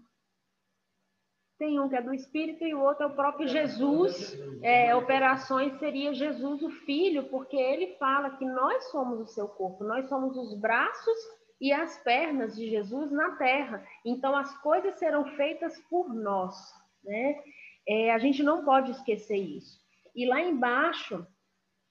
tem 1.58 1.80
um 1.80 1.90
que 1.90 1.96
é 1.96 2.02
do 2.02 2.14
Espírito 2.14 2.64
e 2.64 2.74
o 2.74 2.82
outro 2.82 3.04
é 3.04 3.08
o 3.08 3.16
próprio 3.16 3.48
Jesus. 3.48 4.38
É, 4.62 4.96
operações 4.96 5.78
seria 5.80 6.14
Jesus 6.14 6.62
o 6.64 6.70
Filho, 6.70 7.30
porque 7.30 7.56
ele 7.56 7.96
fala 7.98 8.38
que 8.38 8.46
nós 8.46 8.86
somos 8.92 9.20
o 9.20 9.28
seu 9.28 9.48
corpo, 9.48 9.84
nós 9.84 10.08
somos 10.08 10.38
os 10.38 10.60
braços 10.60 11.18
e 11.60 11.72
as 11.72 11.98
pernas 12.04 12.56
de 12.56 12.70
Jesus 12.70 13.12
na 13.12 13.36
terra. 13.38 13.86
Então 14.06 14.36
as 14.36 14.58
coisas 14.62 14.98
serão 15.00 15.26
feitas 15.36 15.78
por 15.90 16.14
nós, 16.14 16.56
né? 17.04 17.42
É, 17.88 18.12
a 18.12 18.18
gente 18.18 18.42
não 18.42 18.66
pode 18.66 18.92
esquecer 18.92 19.38
isso. 19.38 19.80
E 20.16 20.26
lá 20.26 20.42
embaixo, 20.42 21.26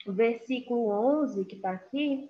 o 0.06 0.12
versículo 0.12 0.90
11 1.22 1.44
que 1.44 1.56
está 1.56 1.70
aqui, 1.70 2.28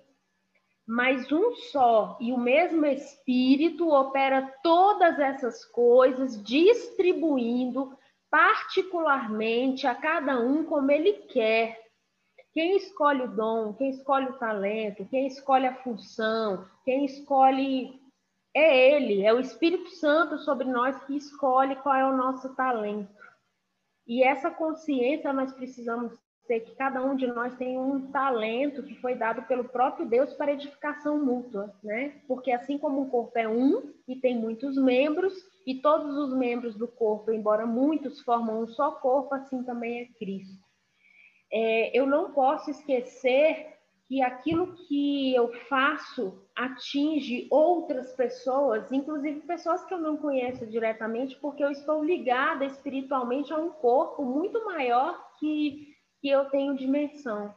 mas 0.87 1.31
um 1.31 1.55
só 1.55 2.17
e 2.19 2.31
o 2.31 2.37
mesmo 2.37 2.85
Espírito 2.85 3.89
opera 3.89 4.53
todas 4.61 5.19
essas 5.19 5.65
coisas, 5.65 6.41
distribuindo 6.43 7.97
particularmente 8.29 9.87
a 9.87 9.95
cada 9.95 10.39
um 10.39 10.63
como 10.65 10.91
ele 10.91 11.13
quer. 11.29 11.81
Quem 12.53 12.77
escolhe 12.77 13.23
o 13.23 13.31
dom, 13.35 13.73
quem 13.73 13.89
escolhe 13.89 14.27
o 14.27 14.37
talento, 14.37 15.05
quem 15.05 15.27
escolhe 15.27 15.65
a 15.65 15.75
função, 15.75 16.65
quem 16.83 17.05
escolhe 17.05 17.99
é 18.53 18.93
ele, 18.93 19.23
é 19.23 19.33
o 19.33 19.39
Espírito 19.39 19.89
Santo 19.89 20.37
sobre 20.39 20.65
nós 20.65 20.97
que 21.05 21.15
escolhe 21.17 21.75
qual 21.77 21.95
é 21.95 22.05
o 22.05 22.15
nosso 22.15 22.55
talento. 22.55 23.13
E 24.07 24.23
essa 24.23 24.51
consciência 24.51 25.33
nós 25.33 25.51
precisamos 25.51 26.13
ser 26.45 26.61
que 26.61 26.75
cada 26.75 27.03
um 27.03 27.15
de 27.15 27.27
nós 27.27 27.55
tem 27.55 27.77
um 27.77 28.11
talento 28.11 28.83
que 28.83 28.95
foi 28.95 29.15
dado 29.15 29.43
pelo 29.43 29.65
próprio 29.65 30.07
Deus 30.07 30.33
para 30.33 30.53
edificação 30.53 31.23
mútua, 31.23 31.73
né? 31.83 32.21
Porque 32.27 32.51
assim 32.51 32.77
como 32.77 33.01
o 33.01 33.09
corpo 33.09 33.37
é 33.37 33.47
um 33.47 33.93
e 34.07 34.15
tem 34.15 34.35
muitos 34.35 34.77
membros, 34.77 35.33
e 35.65 35.75
todos 35.81 36.15
os 36.17 36.37
membros 36.37 36.75
do 36.75 36.87
corpo, 36.87 37.31
embora 37.31 37.65
muitos 37.65 38.21
formam 38.21 38.61
um 38.61 38.67
só 38.67 38.91
corpo, 38.91 39.33
assim 39.33 39.63
também 39.63 40.01
é 40.01 40.05
Cristo. 40.19 40.63
É, 41.51 41.97
eu 41.97 42.05
não 42.05 42.31
posso 42.31 42.69
esquecer 42.69 43.73
que 44.07 44.21
aquilo 44.21 44.75
que 44.87 45.33
eu 45.33 45.51
faço 45.67 46.45
atinge 46.55 47.47
outras 47.49 48.13
pessoas, 48.13 48.91
inclusive 48.91 49.41
pessoas 49.41 49.83
que 49.85 49.93
eu 49.93 49.97
não 49.97 50.17
conheço 50.17 50.67
diretamente, 50.67 51.35
porque 51.37 51.63
eu 51.63 51.71
estou 51.71 52.03
ligada 52.03 52.65
espiritualmente 52.65 53.51
a 53.51 53.57
um 53.57 53.71
corpo 53.71 54.23
muito 54.23 54.63
maior 54.63 55.19
que 55.39 55.94
que 56.25 56.29
eu 56.31 56.45
tenho 56.45 56.75
dimensão. 56.75 57.53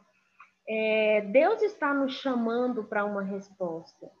É, 0.67 1.21
Deus 1.21 1.59
está 1.63 1.91
nos 1.91 2.13
chamando 2.13 2.83
para 2.83 3.03
uma 3.03 3.23
resposta. 3.23 4.11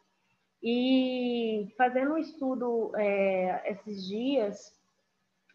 E 0.63 1.71
fazendo 1.77 2.15
um 2.15 2.17
estudo 2.17 2.91
é, 2.95 3.71
esses 3.71 4.07
dias 4.07 4.75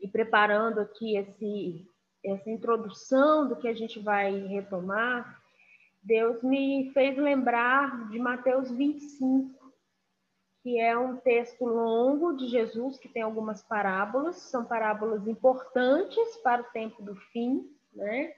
e 0.00 0.06
preparando 0.06 0.78
aqui 0.78 1.16
esse, 1.16 1.84
essa 2.24 2.48
introdução 2.48 3.48
do 3.48 3.56
que 3.56 3.66
a 3.66 3.74
gente 3.74 3.98
vai 3.98 4.46
retomar, 4.46 5.42
Deus 6.00 6.40
me 6.44 6.92
fez 6.94 7.18
lembrar 7.18 8.08
de 8.10 8.20
Mateus 8.20 8.70
25, 8.70 9.74
que 10.62 10.78
é 10.78 10.96
um 10.96 11.16
texto 11.16 11.64
longo 11.64 12.34
de 12.34 12.46
Jesus, 12.46 12.96
que 12.96 13.08
tem 13.08 13.22
algumas 13.22 13.60
parábolas, 13.60 14.36
são 14.36 14.64
parábolas 14.64 15.26
importantes 15.26 16.36
para 16.44 16.62
o 16.62 16.66
tempo 16.66 17.02
do 17.02 17.16
fim, 17.32 17.68
né? 17.92 18.32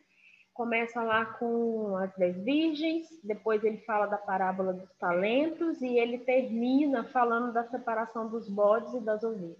Começa 0.56 1.02
lá 1.02 1.24
com 1.24 1.96
as 1.96 2.16
dez 2.16 2.42
virgens, 2.42 3.06
depois 3.22 3.62
ele 3.62 3.78
fala 3.78 4.06
da 4.06 4.16
parábola 4.16 4.72
dos 4.72 4.90
talentos 4.98 5.82
e 5.82 5.98
ele 5.98 6.18
termina 6.18 7.04
falando 7.04 7.52
da 7.52 7.62
separação 7.64 8.28
dos 8.28 8.48
bodes 8.48 8.94
e 8.94 9.00
das 9.00 9.22
ovelhas. 9.22 9.58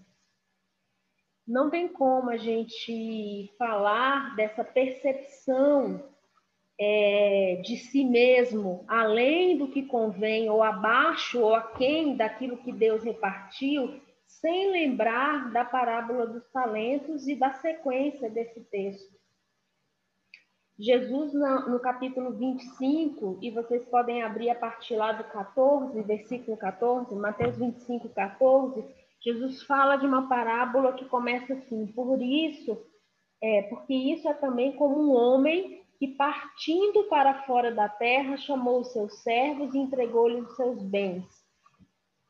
Não 1.47 1.69
tem 1.69 1.87
como 1.87 2.29
a 2.29 2.37
gente 2.37 3.53
falar 3.57 4.35
dessa 4.35 4.63
percepção 4.63 6.03
é, 6.79 7.61
de 7.63 7.77
si 7.77 8.03
mesmo, 8.03 8.83
além 8.87 9.57
do 9.57 9.69
que 9.69 9.83
convém, 9.83 10.49
ou 10.49 10.61
abaixo 10.61 11.39
ou 11.39 11.55
aquém 11.55 12.17
daquilo 12.17 12.57
que 12.57 12.71
Deus 12.71 13.03
repartiu, 13.03 14.01
sem 14.25 14.71
lembrar 14.71 15.53
da 15.53 15.63
parábola 15.63 16.27
dos 16.27 16.45
talentos 16.51 17.27
e 17.27 17.35
da 17.35 17.53
sequência 17.53 18.29
desse 18.29 18.59
texto 18.65 19.16
Jesus, 20.79 21.33
no 21.33 21.79
capítulo 21.79 22.33
25, 22.33 23.39
e 23.41 23.49
vocês 23.49 23.83
podem 23.85 24.21
abrir 24.21 24.51
a 24.51 24.55
partir 24.55 24.95
lá 24.95 25.11
do 25.11 25.23
14, 25.23 25.99
versículo 26.03 26.55
14, 26.55 27.15
Mateus 27.15 27.57
25, 27.57 28.09
14, 28.09 28.85
Jesus 29.19 29.63
fala 29.63 29.95
de 29.95 30.05
uma 30.05 30.29
parábola 30.29 30.93
que 30.93 31.05
começa 31.05 31.53
assim: 31.53 31.87
por 31.87 32.21
isso, 32.21 32.77
é, 33.41 33.63
porque 33.63 33.91
isso 33.91 34.29
é 34.29 34.35
também 34.35 34.75
como 34.75 35.01
um 35.01 35.15
homem 35.15 35.83
que, 35.97 36.09
partindo 36.09 37.05
para 37.05 37.43
fora 37.45 37.71
da 37.71 37.89
terra, 37.89 38.37
chamou 38.37 38.81
os 38.81 38.93
seus 38.93 39.23
servos 39.23 39.73
e 39.73 39.79
entregou-lhes 39.79 40.47
os 40.47 40.55
seus 40.55 40.83
bens. 40.83 41.25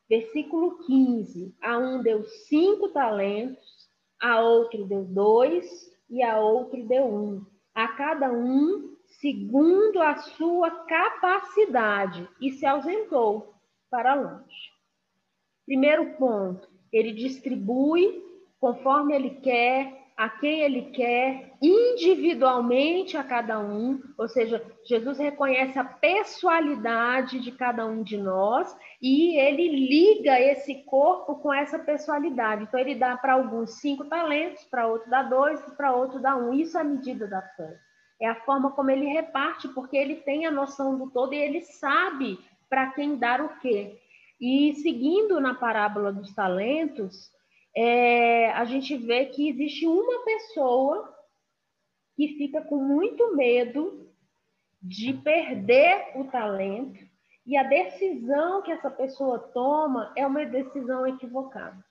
Versículo 0.08 0.78
15: 0.86 1.54
a 1.60 1.76
um 1.76 2.02
deu 2.02 2.24
cinco 2.24 2.88
talentos, 2.88 3.90
a 4.18 4.40
outro 4.40 4.86
deu 4.86 5.04
dois, 5.04 5.66
e 6.08 6.22
a 6.22 6.40
outro 6.40 6.82
deu 6.88 7.04
um 7.04 7.57
a 7.78 7.86
cada 7.86 8.32
um 8.32 8.96
segundo 9.20 10.02
a 10.02 10.16
sua 10.16 10.68
capacidade 10.68 12.28
e 12.40 12.50
se 12.50 12.66
ausentou 12.66 13.54
para 13.88 14.14
longe. 14.14 14.72
Primeiro 15.64 16.16
ponto, 16.16 16.68
ele 16.92 17.12
distribui 17.12 18.20
conforme 18.58 19.14
ele 19.14 19.30
quer, 19.30 20.07
a 20.18 20.28
quem 20.28 20.62
ele 20.62 20.90
quer, 20.90 21.52
individualmente 21.62 23.16
a 23.16 23.22
cada 23.22 23.60
um, 23.60 24.02
ou 24.18 24.26
seja, 24.26 24.60
Jesus 24.84 25.16
reconhece 25.16 25.78
a 25.78 25.84
pessoalidade 25.84 27.38
de 27.38 27.52
cada 27.52 27.86
um 27.86 28.02
de 28.02 28.16
nós 28.16 28.76
e 29.00 29.38
ele 29.38 29.68
liga 29.68 30.40
esse 30.40 30.82
corpo 30.86 31.36
com 31.36 31.54
essa 31.54 31.78
pessoalidade. 31.78 32.64
Então, 32.64 32.80
ele 32.80 32.96
dá 32.96 33.16
para 33.16 33.34
alguns 33.34 33.78
cinco 33.78 34.06
talentos, 34.06 34.64
para 34.64 34.88
outro 34.88 35.08
dá 35.08 35.22
dois, 35.22 35.60
para 35.76 35.94
outro 35.94 36.18
dá 36.18 36.36
um. 36.36 36.52
Isso 36.52 36.76
é 36.76 36.80
a 36.80 36.84
medida 36.84 37.28
da 37.28 37.40
fé. 37.40 37.78
É 38.20 38.26
a 38.26 38.40
forma 38.44 38.72
como 38.72 38.90
ele 38.90 39.06
reparte, 39.06 39.68
porque 39.68 39.96
ele 39.96 40.16
tem 40.16 40.46
a 40.46 40.50
noção 40.50 40.98
do 40.98 41.08
todo 41.12 41.32
e 41.32 41.38
ele 41.38 41.62
sabe 41.62 42.40
para 42.68 42.88
quem 42.88 43.16
dar 43.16 43.40
o 43.40 43.56
quê. 43.60 43.96
E 44.40 44.74
seguindo 44.82 45.40
na 45.40 45.54
parábola 45.54 46.12
dos 46.12 46.34
talentos, 46.34 47.30
é, 47.74 48.50
a 48.52 48.64
gente 48.64 48.96
vê 48.96 49.26
que 49.26 49.48
existe 49.48 49.86
uma 49.86 50.24
pessoa 50.24 51.14
que 52.16 52.36
fica 52.36 52.62
com 52.62 52.76
muito 52.76 53.36
medo 53.36 54.08
de 54.82 55.12
perder 55.12 56.12
o 56.16 56.24
talento 56.24 56.98
e 57.46 57.56
a 57.56 57.62
decisão 57.62 58.62
que 58.62 58.70
essa 58.70 58.90
pessoa 58.90 59.38
toma 59.38 60.12
é 60.16 60.26
uma 60.26 60.44
decisão 60.44 61.06
equivocada. 61.06 61.82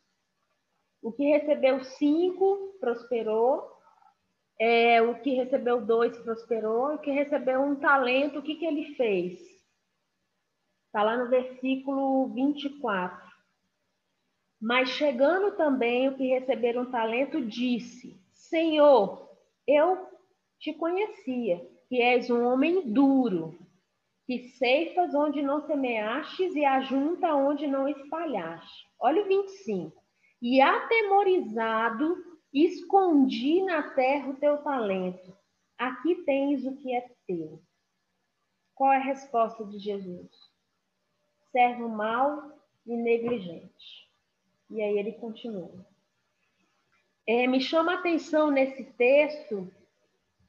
O 1.02 1.12
que 1.12 1.24
recebeu 1.24 1.84
cinco 1.84 2.78
prosperou, 2.80 3.72
é, 4.60 5.02
o 5.02 5.20
que 5.22 5.34
recebeu 5.36 5.86
dois 5.86 6.18
prosperou, 6.20 6.96
o 6.96 7.00
que 7.00 7.12
recebeu 7.12 7.62
um 7.62 7.76
talento, 7.76 8.40
o 8.40 8.44
que, 8.44 8.56
que 8.56 8.66
ele 8.66 8.96
fez? 8.96 9.40
Está 10.88 11.04
lá 11.04 11.18
no 11.18 11.30
versículo 11.30 12.28
24. 12.34 13.27
Mas 14.60 14.90
chegando 14.90 15.56
também 15.56 16.08
o 16.08 16.16
que 16.16 16.28
receberam 16.28 16.84
um 16.84 16.92
talento, 16.92 17.46
disse: 17.46 18.20
Senhor, 18.32 19.30
eu 19.68 20.08
te 20.60 20.74
conhecia, 20.74 21.64
que 21.88 22.02
és 22.02 22.30
um 22.30 22.44
homem 22.46 22.92
duro, 22.92 23.58
que 24.26 24.50
ceifas 24.50 25.14
onde 25.14 25.42
não 25.42 25.66
semeastes 25.66 26.56
e 26.56 26.66
ajunta 26.66 27.36
onde 27.36 27.68
não 27.68 27.88
espalhaste. 27.88 28.88
Olha 29.00 29.24
o 29.24 29.28
25. 29.28 30.04
E 30.42 30.60
atemorizado, 30.60 32.18
escondi 32.54 33.62
na 33.64 33.92
terra 33.92 34.30
o 34.30 34.36
teu 34.36 34.58
talento. 34.64 35.36
Aqui 35.78 36.16
tens 36.26 36.66
o 36.66 36.76
que 36.76 36.96
é 36.96 37.08
teu. 37.28 37.62
Qual 38.74 38.92
é 38.92 38.98
a 38.98 39.04
resposta 39.04 39.64
de 39.66 39.78
Jesus? 39.78 40.32
Servo 41.52 41.88
mau 41.88 42.52
e 42.86 42.96
negligente. 42.96 44.07
E 44.70 44.82
aí 44.82 44.98
ele 44.98 45.14
continua. 45.14 45.86
É, 47.26 47.48
me 47.48 47.60
chama 47.60 47.94
a 47.94 47.96
atenção 47.96 48.52
nesse 48.52 48.84
texto 48.84 49.72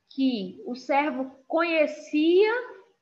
que 0.09 0.63
o 0.65 0.75
servo 0.75 1.31
conhecia 1.47 2.53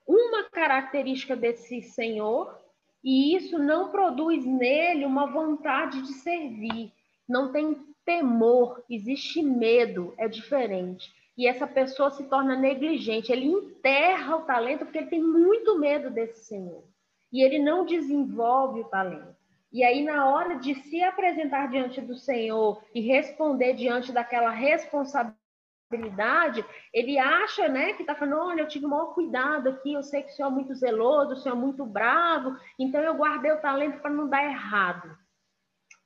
uma 0.07 0.45
característica 0.45 1.37
desse 1.37 1.83
senhor 1.83 2.59
e 3.03 3.37
isso 3.37 3.59
não 3.59 3.91
produz 3.91 4.45
nele 4.45 5.05
uma 5.05 5.27
vontade 5.27 6.03
de 6.03 6.13
servir. 6.15 6.93
Não 7.29 7.53
tem 7.53 7.77
temor, 8.05 8.83
existe 8.89 9.43
medo, 9.43 10.15
é 10.17 10.29
diferente. 10.29 11.13
E 11.37 11.47
essa 11.47 11.67
pessoa 11.67 12.11
se 12.11 12.25
torna 12.25 12.57
negligente, 12.57 13.31
ele 13.31 13.47
enterra 13.47 14.37
o 14.37 14.43
talento 14.43 14.85
porque 14.85 14.99
ele 14.99 15.11
tem 15.11 15.23
muito 15.23 15.79
medo 15.79 16.11
desse 16.11 16.45
senhor. 16.47 16.85
E 17.33 17.43
ele 17.43 17.59
não 17.59 17.85
desenvolve 17.85 18.81
o 18.81 18.89
talento. 18.89 19.37
E 19.73 19.85
aí, 19.85 20.03
na 20.03 20.29
hora 20.29 20.57
de 20.57 20.75
se 20.75 21.03
apresentar 21.03 21.69
diante 21.69 22.01
do 22.01 22.15
Senhor 22.15 22.83
e 22.95 23.01
responder 23.01 23.75
diante 23.75 24.13
daquela 24.13 24.51
responsabilidade, 24.51 26.65
ele 26.93 27.19
acha, 27.19 27.69
né, 27.69 27.93
que 27.93 28.03
está 28.03 28.15
falando, 28.15 28.41
olha, 28.41 28.63
eu 28.63 28.69
tive 28.69 28.87
o 28.87 28.89
maior 28.89 29.15
cuidado 29.15 29.69
aqui, 29.69 29.93
eu 29.93 30.03
sei 30.03 30.23
que 30.23 30.31
o 30.31 30.35
senhor 30.35 30.49
é 30.49 30.55
muito 30.55 30.75
zeloso, 30.75 31.33
o 31.33 31.37
senhor 31.37 31.57
é 31.57 31.59
muito 31.59 31.85
bravo, 31.85 32.57
então 32.79 33.01
eu 33.01 33.15
guardei 33.15 33.53
o 33.53 33.61
talento 33.61 34.01
para 34.01 34.11
não 34.11 34.29
dar 34.29 34.45
errado. 34.45 35.17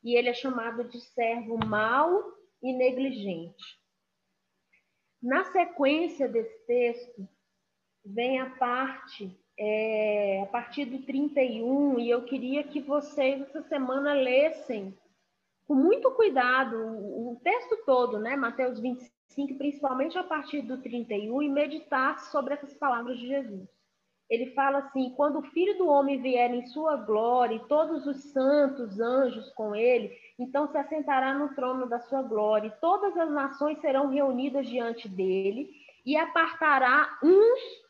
E 0.02 0.16
ele 0.16 0.28
é 0.28 0.34
chamado 0.34 0.84
de 0.84 1.00
servo 1.00 1.58
mau 1.66 2.22
e 2.62 2.72
negligente. 2.72 3.78
Na 5.22 5.44
sequência 5.44 6.28
desse 6.28 6.66
texto, 6.66 7.28
vem 8.04 8.40
a 8.40 8.50
parte, 8.50 9.38
é, 9.62 10.40
a 10.42 10.46
partir 10.46 10.86
do 10.86 11.02
31, 11.02 12.00
e 12.00 12.08
eu 12.08 12.24
queria 12.24 12.64
que 12.64 12.80
vocês 12.80 13.42
essa 13.42 13.62
semana 13.64 14.14
lessem 14.14 14.96
com 15.68 15.74
muito 15.74 16.10
cuidado 16.12 16.76
o, 16.76 17.32
o 17.32 17.40
texto 17.44 17.76
todo, 17.84 18.18
né? 18.18 18.36
Mateus 18.36 18.80
25, 18.80 19.58
principalmente 19.58 20.16
a 20.16 20.24
partir 20.24 20.62
do 20.62 20.78
31, 20.78 21.42
e 21.42 21.48
meditasse 21.50 22.32
sobre 22.32 22.54
essas 22.54 22.72
palavras 22.72 23.18
de 23.18 23.28
Jesus 23.28 23.68
ele 24.30 24.52
fala 24.52 24.78
assim: 24.78 25.10
quando 25.16 25.40
o 25.40 25.50
filho 25.50 25.76
do 25.76 25.88
homem 25.88 26.22
vier 26.22 26.54
em 26.54 26.64
sua 26.66 26.96
glória 26.96 27.56
e 27.56 27.66
todos 27.66 28.06
os 28.06 28.22
santos 28.32 29.00
anjos 29.00 29.50
com 29.50 29.74
ele, 29.74 30.16
então 30.38 30.68
se 30.68 30.78
assentará 30.78 31.34
no 31.34 31.52
trono 31.54 31.86
da 31.86 31.98
sua 31.98 32.22
glória, 32.22 32.68
e 32.68 32.80
todas 32.80 33.16
as 33.16 33.30
nações 33.30 33.80
serão 33.80 34.08
reunidas 34.08 34.68
diante 34.68 35.08
dele, 35.08 35.68
e 36.06 36.16
apartará 36.16 37.18
uns 37.22 37.89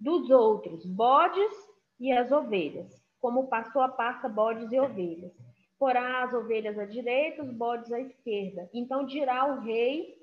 dos 0.00 0.30
outros, 0.30 0.84
bodes 0.86 1.52
e 1.98 2.10
as 2.10 2.32
ovelhas, 2.32 2.90
como 3.20 3.48
passou 3.48 3.82
a 3.82 3.88
parta 3.88 4.28
bodes 4.28 4.72
e 4.72 4.80
ovelhas. 4.80 5.32
Porá 5.78 6.24
as 6.24 6.32
ovelhas 6.32 6.78
à 6.78 6.86
direita, 6.86 7.42
os 7.42 7.52
bodes 7.52 7.92
à 7.92 8.00
esquerda. 8.00 8.68
Então 8.72 9.04
dirá 9.04 9.46
o 9.46 9.60
rei 9.60 10.18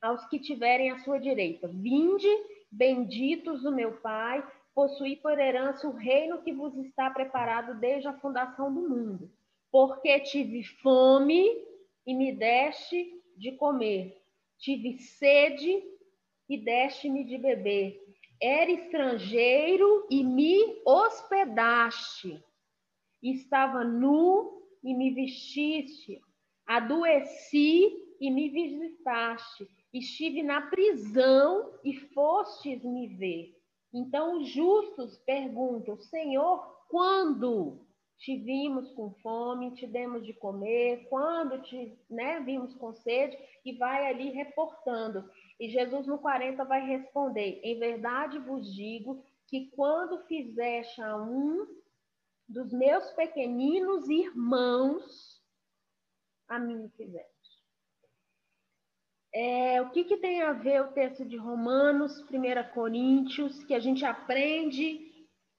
aos 0.00 0.26
que 0.28 0.38
tiverem 0.38 0.90
à 0.90 0.98
sua 1.00 1.18
direita: 1.18 1.68
Vinde, 1.68 2.28
benditos 2.70 3.62
do 3.62 3.72
meu 3.72 3.92
Pai 3.98 4.46
possuí 4.74 5.16
por 5.16 5.38
herança 5.38 5.86
o 5.88 5.92
reino 5.92 6.42
que 6.42 6.52
vos 6.52 6.74
está 6.78 7.10
preparado 7.10 7.78
desde 7.78 8.08
a 8.08 8.18
fundação 8.18 8.72
do 8.72 8.88
mundo. 8.88 9.30
Porque 9.70 10.20
tive 10.20 10.64
fome 10.64 11.46
e 12.06 12.14
me 12.14 12.32
deste 12.32 13.20
de 13.36 13.52
comer, 13.52 14.16
tive 14.58 14.98
sede 14.98 15.82
e 16.48 16.58
deste-me 16.58 17.24
de 17.24 17.38
beber. 17.38 18.09
Era 18.42 18.70
estrangeiro 18.70 20.06
e 20.10 20.24
me 20.24 20.80
hospedaste. 20.84 22.42
Estava 23.22 23.84
nu 23.84 24.62
e 24.82 24.94
me 24.94 25.10
vestiste. 25.10 26.20
Adoeci 26.66 28.16
e 28.20 28.30
me 28.30 28.48
visitaste. 28.48 29.68
Estive 29.92 30.42
na 30.42 30.62
prisão 30.62 31.78
e 31.84 31.94
fostes 31.94 32.82
me 32.84 33.08
ver. 33.08 33.60
Então 33.92 34.38
os 34.38 34.48
justos 34.48 35.18
perguntam: 35.18 36.00
Senhor, 36.00 36.86
quando 36.88 37.80
te 38.20 38.36
vimos 38.36 38.90
com 38.92 39.10
fome, 39.22 39.72
te 39.72 39.86
demos 39.86 40.24
de 40.24 40.32
comer, 40.34 41.06
quando 41.08 41.60
te 41.62 41.98
né, 42.08 42.40
vimos 42.40 42.74
com 42.74 42.92
sede, 42.92 43.36
e 43.64 43.72
vai 43.72 44.06
ali 44.06 44.30
reportando. 44.30 45.28
E 45.60 45.68
Jesus 45.68 46.06
no 46.06 46.18
40 46.18 46.64
vai 46.64 46.80
responder: 46.86 47.60
Em 47.62 47.78
verdade 47.78 48.38
vos 48.38 48.74
digo 48.74 49.22
que 49.46 49.70
quando 49.76 50.24
fizeste 50.26 51.02
a 51.02 51.16
um 51.16 51.66
dos 52.48 52.72
meus 52.72 53.12
pequeninos 53.12 54.08
irmãos, 54.08 55.40
a 56.48 56.58
mim 56.58 56.88
fizeste. 56.96 57.30
É, 59.32 59.80
o 59.82 59.90
que, 59.90 60.02
que 60.02 60.16
tem 60.16 60.42
a 60.42 60.52
ver 60.52 60.80
o 60.82 60.92
texto 60.92 61.24
de 61.24 61.36
Romanos, 61.36 62.20
1 62.22 62.74
Coríntios, 62.74 63.62
que 63.64 63.74
a 63.74 63.78
gente 63.78 64.04
aprende 64.04 65.09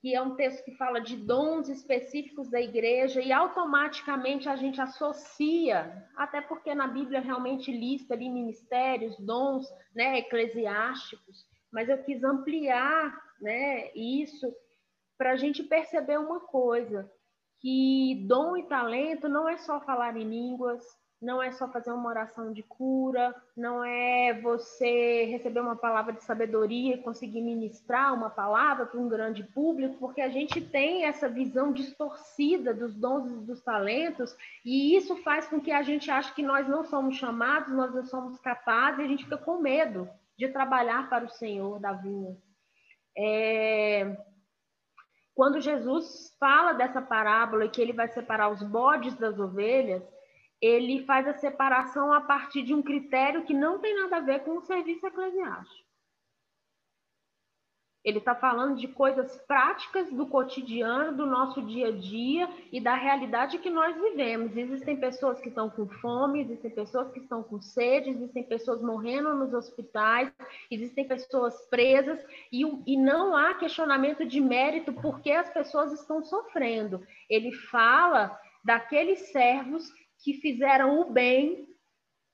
que 0.02 0.16
é 0.16 0.22
um 0.22 0.36
texto 0.36 0.66
que 0.66 0.76
fala 0.76 1.00
de 1.00 1.16
dons 1.16 1.70
específicos 1.70 2.50
da 2.50 2.60
igreja 2.60 3.22
e 3.22 3.32
automaticamente 3.32 4.50
a 4.50 4.56
gente 4.56 4.82
associa, 4.82 6.08
até 6.18 6.42
porque 6.42 6.74
na 6.74 6.88
Bíblia 6.88 7.20
realmente 7.20 7.72
lista 7.72 8.16
ali 8.16 8.28
ministérios, 8.28 9.16
dons, 9.20 9.68
né, 9.96 10.18
eclesiásticos, 10.18 11.46
mas 11.72 11.88
eu 11.88 12.00
quis 12.04 12.24
ampliar, 12.24 13.16
né, 13.40 13.92
isso 13.94 14.52
para 15.20 15.34
a 15.34 15.36
gente 15.36 15.62
perceber 15.62 16.18
uma 16.18 16.40
coisa, 16.40 17.08
que 17.60 18.26
dom 18.28 18.58
e 18.58 18.64
talento 18.64 19.30
não 19.30 19.48
é 19.48 19.56
só 19.58 19.80
falar 19.82 20.18
em 20.18 20.28
línguas, 20.28 20.84
não 21.22 21.42
é 21.42 21.52
só 21.52 21.68
fazer 21.68 21.92
uma 21.92 22.10
oração 22.10 22.52
de 22.52 22.64
cura, 22.64 23.36
não 23.56 23.84
é 23.84 24.34
você 24.42 25.26
receber 25.26 25.60
uma 25.60 25.76
palavra 25.76 26.14
de 26.14 26.24
sabedoria 26.24 26.96
e 26.96 27.02
conseguir 27.02 27.42
ministrar 27.42 28.12
uma 28.14 28.30
palavra 28.30 28.88
para 28.88 29.00
um 29.00 29.08
grande 29.08 29.44
público, 29.44 29.98
porque 30.00 30.20
a 30.20 30.30
gente 30.30 30.60
tem 30.60 31.06
essa 31.06 31.30
visão 31.30 31.72
distorcida 31.72 32.74
dos 32.74 32.96
dons 32.96 33.32
e 33.32 33.46
dos 33.46 33.62
talentos, 33.62 34.36
e 34.66 34.96
isso 34.96 35.16
faz 35.18 35.48
com 35.48 35.62
que 35.62 35.72
a 35.72 35.84
gente 35.84 36.10
ache 36.10 36.34
que 36.34 36.42
nós 36.42 36.68
não 36.68 36.84
somos 36.84 37.16
chamados, 37.18 37.72
nós 37.72 37.94
não 37.94 38.04
somos 38.04 38.40
capazes, 38.40 39.00
e 39.00 39.04
a 39.04 39.08
gente 39.08 39.26
fica 39.26 39.38
com 39.38 39.60
medo 39.60 40.10
de 40.36 40.48
trabalhar 40.48 41.08
para 41.08 41.26
o 41.26 41.30
Senhor 41.30 41.80
da 41.80 41.94
vinha. 41.94 42.36
É... 43.16 44.18
Quando 45.36 45.62
Jesus 45.62 46.36
fala 46.40 46.74
dessa 46.74 47.02
parábola 47.02 47.66
e 47.66 47.70
que 47.70 47.82
ele 47.82 47.94
vai 47.94 48.08
separar 48.08 48.50
os 48.50 48.64
bodes 48.64 49.16
das 49.16 49.40
ovelhas, 49.40 50.04
ele 50.62 51.04
faz 51.06 51.28
a 51.28 51.34
separação 51.34 52.14
a 52.14 52.22
partir 52.22 52.62
de 52.62 52.74
um 52.74 52.84
critério 52.84 53.44
que 53.44 53.54
não 53.54 53.80
tem 53.80 53.96
nada 53.96 54.18
a 54.18 54.22
ver 54.22 54.42
com 54.42 54.58
o 54.58 54.62
serviço 54.62 55.06
eclesiástico. 55.08 55.92
Ele 58.04 58.18
está 58.18 58.34
falando 58.34 58.78
de 58.78 58.88
coisas 58.88 59.38
práticas 59.46 60.12
do 60.12 60.26
cotidiano, 60.26 61.16
do 61.16 61.26
nosso 61.26 61.62
dia 61.62 61.90
a 61.90 61.92
dia 61.92 62.50
e 62.72 62.82
da 62.82 62.96
realidade 62.96 63.60
que 63.60 63.70
nós 63.70 63.96
vivemos. 63.96 64.58
Existem 64.58 64.98
pessoas 64.98 65.40
que 65.40 65.50
estão 65.50 65.70
com 65.70 65.88
fome, 65.88 66.42
existem 66.42 66.72
pessoas 66.72 67.12
que 67.12 67.20
estão 67.20 67.44
com 67.44 67.62
sede, 67.62 68.10
existem 68.10 68.44
pessoas 68.44 68.82
morrendo 68.82 69.36
nos 69.36 69.54
hospitais, 69.54 70.34
existem 70.72 71.08
pessoas 71.08 71.56
presas 71.70 72.20
e, 72.52 72.64
e 72.88 72.98
não 72.98 73.36
há 73.36 73.54
questionamento 73.54 74.26
de 74.26 74.42
mérito 74.42 74.92
porque 74.94 75.32
as 75.32 75.50
pessoas 75.54 75.94
estão 75.94 76.24
sofrendo. 76.24 77.06
Ele 77.30 77.52
fala 77.52 78.36
daqueles 78.64 79.32
servos 79.32 79.92
que 80.24 80.36
fizeram 80.36 81.02
o 81.02 81.12
bem 81.12 81.68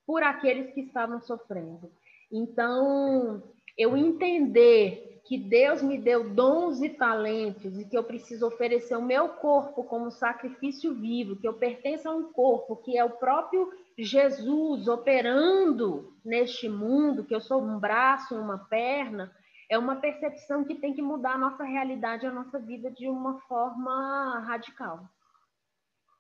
por 0.05 0.23
aqueles 0.23 0.73
que 0.73 0.81
estavam 0.81 1.19
sofrendo. 1.21 1.91
Então, 2.31 3.43
eu 3.77 3.95
entender 3.95 5.21
que 5.25 5.37
Deus 5.37 5.81
me 5.81 5.97
deu 5.97 6.29
dons 6.29 6.81
e 6.81 6.87
talentos 6.87 7.77
e 7.77 7.85
que 7.85 7.97
eu 7.97 8.03
preciso 8.03 8.47
oferecer 8.47 8.95
o 8.95 9.01
meu 9.01 9.27
corpo 9.27 9.83
como 9.83 10.09
sacrifício 10.09 10.93
vivo, 10.95 11.35
que 11.35 11.47
eu 11.47 11.53
pertenço 11.53 12.07
a 12.07 12.15
um 12.15 12.31
corpo 12.31 12.77
que 12.77 12.97
é 12.97 13.03
o 13.03 13.17
próprio 13.17 13.69
Jesus 13.97 14.87
operando 14.87 16.13
neste 16.23 16.69
mundo, 16.69 17.25
que 17.25 17.35
eu 17.35 17.41
sou 17.41 17.61
um 17.61 17.77
braço, 17.77 18.35
uma 18.35 18.57
perna, 18.57 19.29
é 19.69 19.77
uma 19.77 19.97
percepção 19.97 20.63
que 20.63 20.75
tem 20.75 20.93
que 20.93 21.01
mudar 21.01 21.33
a 21.33 21.37
nossa 21.37 21.63
realidade, 21.65 22.25
a 22.25 22.31
nossa 22.31 22.57
vida 22.57 22.89
de 22.89 23.09
uma 23.09 23.37
forma 23.41 24.39
radical. 24.47 25.09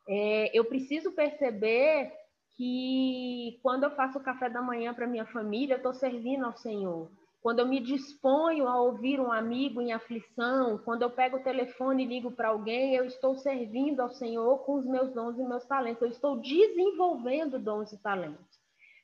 É, 0.07 0.57
eu 0.57 0.65
preciso 0.65 1.11
perceber 1.11 2.11
que 2.55 3.59
quando 3.61 3.83
eu 3.83 3.91
faço 3.91 4.17
o 4.17 4.23
café 4.23 4.49
da 4.49 4.61
manhã 4.61 4.93
para 4.93 5.05
minha 5.05 5.25
família, 5.25 5.75
eu 5.75 5.77
estou 5.77 5.93
servindo 5.93 6.45
ao 6.45 6.57
Senhor. 6.57 7.11
Quando 7.41 7.59
eu 7.59 7.67
me 7.67 7.79
disponho 7.79 8.67
a 8.67 8.81
ouvir 8.81 9.19
um 9.19 9.31
amigo 9.31 9.81
em 9.81 9.93
aflição, 9.93 10.79
quando 10.79 11.03
eu 11.03 11.09
pego 11.09 11.37
o 11.37 11.43
telefone 11.43 12.03
e 12.03 12.07
ligo 12.07 12.31
para 12.31 12.49
alguém, 12.49 12.95
eu 12.95 13.05
estou 13.05 13.35
servindo 13.35 14.01
ao 14.01 14.09
Senhor 14.09 14.59
com 14.65 14.75
os 14.75 14.85
meus 14.85 15.13
dons 15.13 15.37
e 15.37 15.43
meus 15.43 15.65
talentos. 15.65 16.01
Eu 16.01 16.09
estou 16.09 16.41
desenvolvendo 16.41 17.59
dons 17.59 17.93
e 17.93 18.01
talentos. 18.01 18.57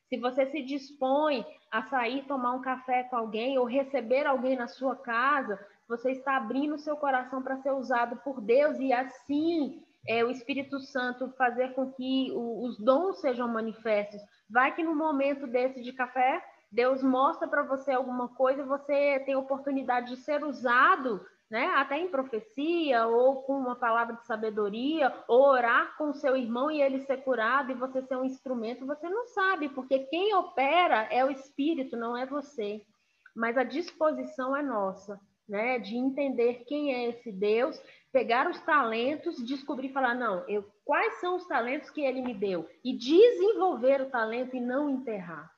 Se 0.09 0.17
você 0.17 0.47
se 0.47 0.61
dispõe 0.61 1.45
a 1.71 1.83
sair 1.83 2.25
tomar 2.25 2.53
um 2.53 2.61
café 2.61 3.03
com 3.03 3.15
alguém 3.15 3.57
ou 3.57 3.65
receber 3.65 4.25
alguém 4.25 4.55
na 4.55 4.67
sua 4.67 4.95
casa, 4.95 5.59
você 5.87 6.11
está 6.11 6.37
abrindo 6.37 6.77
seu 6.77 6.97
coração 6.97 7.41
para 7.41 7.57
ser 7.61 7.71
usado 7.71 8.17
por 8.23 8.41
Deus 8.41 8.77
e 8.79 8.91
assim 8.91 9.81
é, 10.07 10.23
o 10.23 10.29
Espírito 10.29 10.79
Santo 10.79 11.33
fazer 11.37 11.73
com 11.73 11.91
que 11.91 12.31
o, 12.33 12.65
os 12.65 12.77
dons 12.77 13.19
sejam 13.21 13.47
manifestos. 13.47 14.21
Vai 14.49 14.75
que 14.75 14.83
no 14.83 14.95
momento 14.95 15.47
desse 15.47 15.81
de 15.81 15.93
café, 15.93 16.43
Deus 16.71 17.03
mostra 17.03 17.47
para 17.47 17.63
você 17.63 17.91
alguma 17.91 18.29
coisa, 18.29 18.65
você 18.65 19.19
tem 19.25 19.35
oportunidade 19.35 20.09
de 20.09 20.17
ser 20.17 20.43
usado, 20.43 21.23
né, 21.49 21.67
até 21.75 21.99
em 21.99 22.07
profecia, 22.07 23.05
ou 23.05 23.43
com 23.43 23.53
uma 23.53 23.75
palavra 23.75 24.15
de 24.15 24.25
sabedoria, 24.25 25.13
ou 25.27 25.43
orar 25.43 25.95
com 25.97 26.11
seu 26.13 26.35
irmão 26.35 26.71
e 26.71 26.81
ele 26.81 27.01
ser 27.01 27.17
curado 27.17 27.71
e 27.71 27.75
você 27.75 28.01
ser 28.01 28.17
um 28.17 28.25
instrumento, 28.25 28.87
você 28.87 29.07
não 29.07 29.27
sabe, 29.27 29.69
porque 29.69 29.99
quem 29.99 30.33
opera 30.33 31.07
é 31.11 31.23
o 31.23 31.29
Espírito, 31.29 31.95
não 31.95 32.17
é 32.17 32.25
você. 32.25 32.81
Mas 33.35 33.55
a 33.55 33.63
disposição 33.63 34.57
é 34.57 34.63
nossa, 34.63 35.19
né, 35.47 35.77
de 35.77 35.95
entender 35.95 36.63
quem 36.65 36.93
é 36.93 37.09
esse 37.09 37.31
Deus 37.31 37.79
pegar 38.13 38.47
os 38.47 38.61
talentos, 38.61 39.43
descobrir, 39.43 39.91
falar, 39.91 40.13
não, 40.13 40.47
eu, 40.47 40.63
quais 40.85 41.19
são 41.19 41.35
os 41.35 41.47
talentos 41.47 41.89
que 41.89 42.01
ele 42.01 42.21
me 42.21 42.35
deu? 42.35 42.69
E 42.85 42.95
desenvolver 42.95 44.01
o 44.01 44.09
talento 44.11 44.55
e 44.55 44.61
não 44.61 44.87
enterrar. 44.87 45.51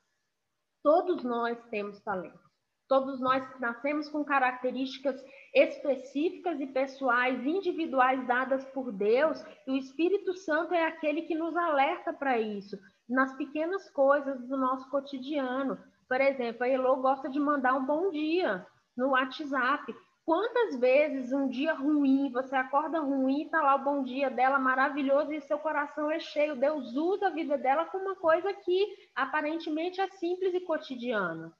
Todos 0.82 1.22
nós 1.22 1.62
temos 1.68 2.00
talento. 2.00 2.46
Todos 2.88 3.20
nós 3.20 3.44
nascemos 3.60 4.08
com 4.08 4.24
características 4.24 5.22
específicas 5.54 6.60
e 6.60 6.66
pessoais, 6.68 7.44
individuais 7.44 8.26
dadas 8.26 8.64
por 8.66 8.92
Deus, 8.92 9.44
e 9.66 9.72
o 9.72 9.76
Espírito 9.76 10.32
Santo 10.34 10.72
é 10.72 10.86
aquele 10.86 11.22
que 11.22 11.34
nos 11.34 11.54
alerta 11.56 12.12
para 12.12 12.38
isso, 12.38 12.78
nas 13.08 13.36
pequenas 13.36 13.90
coisas 13.90 14.40
do 14.46 14.56
nosso 14.56 14.88
cotidiano. 14.88 15.76
Por 16.08 16.20
exemplo, 16.20 16.62
a 16.62 16.68
Elo 16.68 17.02
gosta 17.02 17.28
de 17.28 17.40
mandar 17.40 17.74
um 17.74 17.84
bom 17.84 18.10
dia 18.10 18.64
no 18.96 19.10
WhatsApp. 19.10 19.92
Quantas 20.26 20.76
vezes 20.80 21.32
um 21.32 21.46
dia 21.46 21.72
ruim, 21.72 22.32
você 22.32 22.56
acorda 22.56 22.98
ruim, 22.98 23.48
tá 23.48 23.62
lá 23.62 23.76
o 23.76 23.84
bom 23.84 24.02
dia 24.02 24.28
dela 24.28 24.58
maravilhoso 24.58 25.32
e 25.32 25.40
seu 25.40 25.56
coração 25.56 26.10
é 26.10 26.18
cheio. 26.18 26.56
Deus 26.56 26.96
usa 26.96 27.28
a 27.28 27.30
vida 27.30 27.56
dela 27.56 27.84
com 27.84 27.98
uma 27.98 28.16
coisa 28.16 28.52
que 28.52 28.88
aparentemente 29.14 30.00
é 30.00 30.08
simples 30.08 30.52
e 30.52 30.58
cotidiana. 30.58 31.56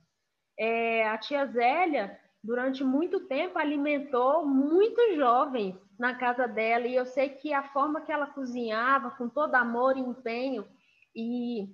É, 0.59 1.09
a 1.09 1.17
tia 1.17 1.47
Zélia, 1.47 2.19
durante 2.43 2.83
muito 2.83 3.21
tempo, 3.29 3.57
alimentou 3.57 4.45
muitos 4.45 5.15
jovens 5.15 5.77
na 5.97 6.17
casa 6.17 6.49
dela, 6.49 6.89
e 6.89 6.97
eu 6.97 7.07
sei 7.07 7.29
que 7.29 7.55
a 7.55 7.63
forma 7.69 8.01
que 8.01 8.11
ela 8.11 8.27
cozinhava, 8.27 9.13
com 9.13 9.29
todo 9.29 9.55
amor 9.55 9.97
e 9.97 10.01
empenho, 10.01 10.67
e 11.15 11.69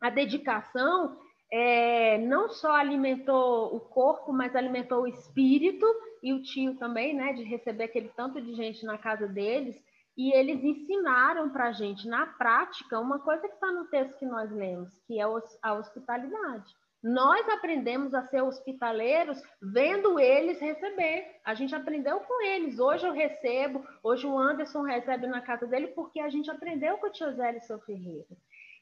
a 0.00 0.08
dedicação, 0.08 1.18
é, 1.52 2.18
não 2.18 2.48
só 2.48 2.72
alimentou 2.72 3.74
o 3.74 3.80
corpo, 3.80 4.32
mas 4.32 4.54
alimentou 4.54 5.02
o 5.02 5.06
espírito, 5.06 5.86
e 6.22 6.32
o 6.32 6.42
tio 6.42 6.76
também, 6.76 7.14
né, 7.14 7.32
de 7.32 7.42
receber 7.42 7.84
aquele 7.84 8.08
tanto 8.10 8.40
de 8.40 8.54
gente 8.54 8.84
na 8.84 8.98
casa 8.98 9.26
deles, 9.26 9.82
e 10.16 10.32
eles 10.32 10.62
ensinaram 10.62 11.50
para 11.50 11.68
a 11.68 11.72
gente, 11.72 12.06
na 12.06 12.26
prática, 12.26 13.00
uma 13.00 13.18
coisa 13.20 13.48
que 13.48 13.54
está 13.54 13.72
no 13.72 13.86
texto 13.86 14.18
que 14.18 14.26
nós 14.26 14.50
lemos, 14.50 14.90
que 15.06 15.18
é 15.18 15.24
a 15.62 15.74
hospitalidade. 15.74 16.74
Nós 17.02 17.48
aprendemos 17.48 18.12
a 18.12 18.22
ser 18.24 18.42
hospitaleiros 18.42 19.42
vendo 19.62 20.20
eles 20.20 20.60
receber. 20.60 21.40
A 21.42 21.54
gente 21.54 21.74
aprendeu 21.74 22.20
com 22.20 22.42
eles. 22.42 22.78
Hoje 22.78 23.06
eu 23.06 23.12
recebo, 23.12 23.82
hoje 24.02 24.26
o 24.26 24.38
Anderson 24.38 24.82
recebe 24.82 25.26
na 25.26 25.40
casa 25.40 25.66
dele 25.66 25.88
porque 25.88 26.20
a 26.20 26.28
gente 26.28 26.50
aprendeu 26.50 26.98
com 26.98 27.06
o 27.06 27.10
tio 27.10 27.32
Zé 27.32 27.56
e 27.56 27.60
seu 27.60 27.78
Ferreira. 27.80 28.26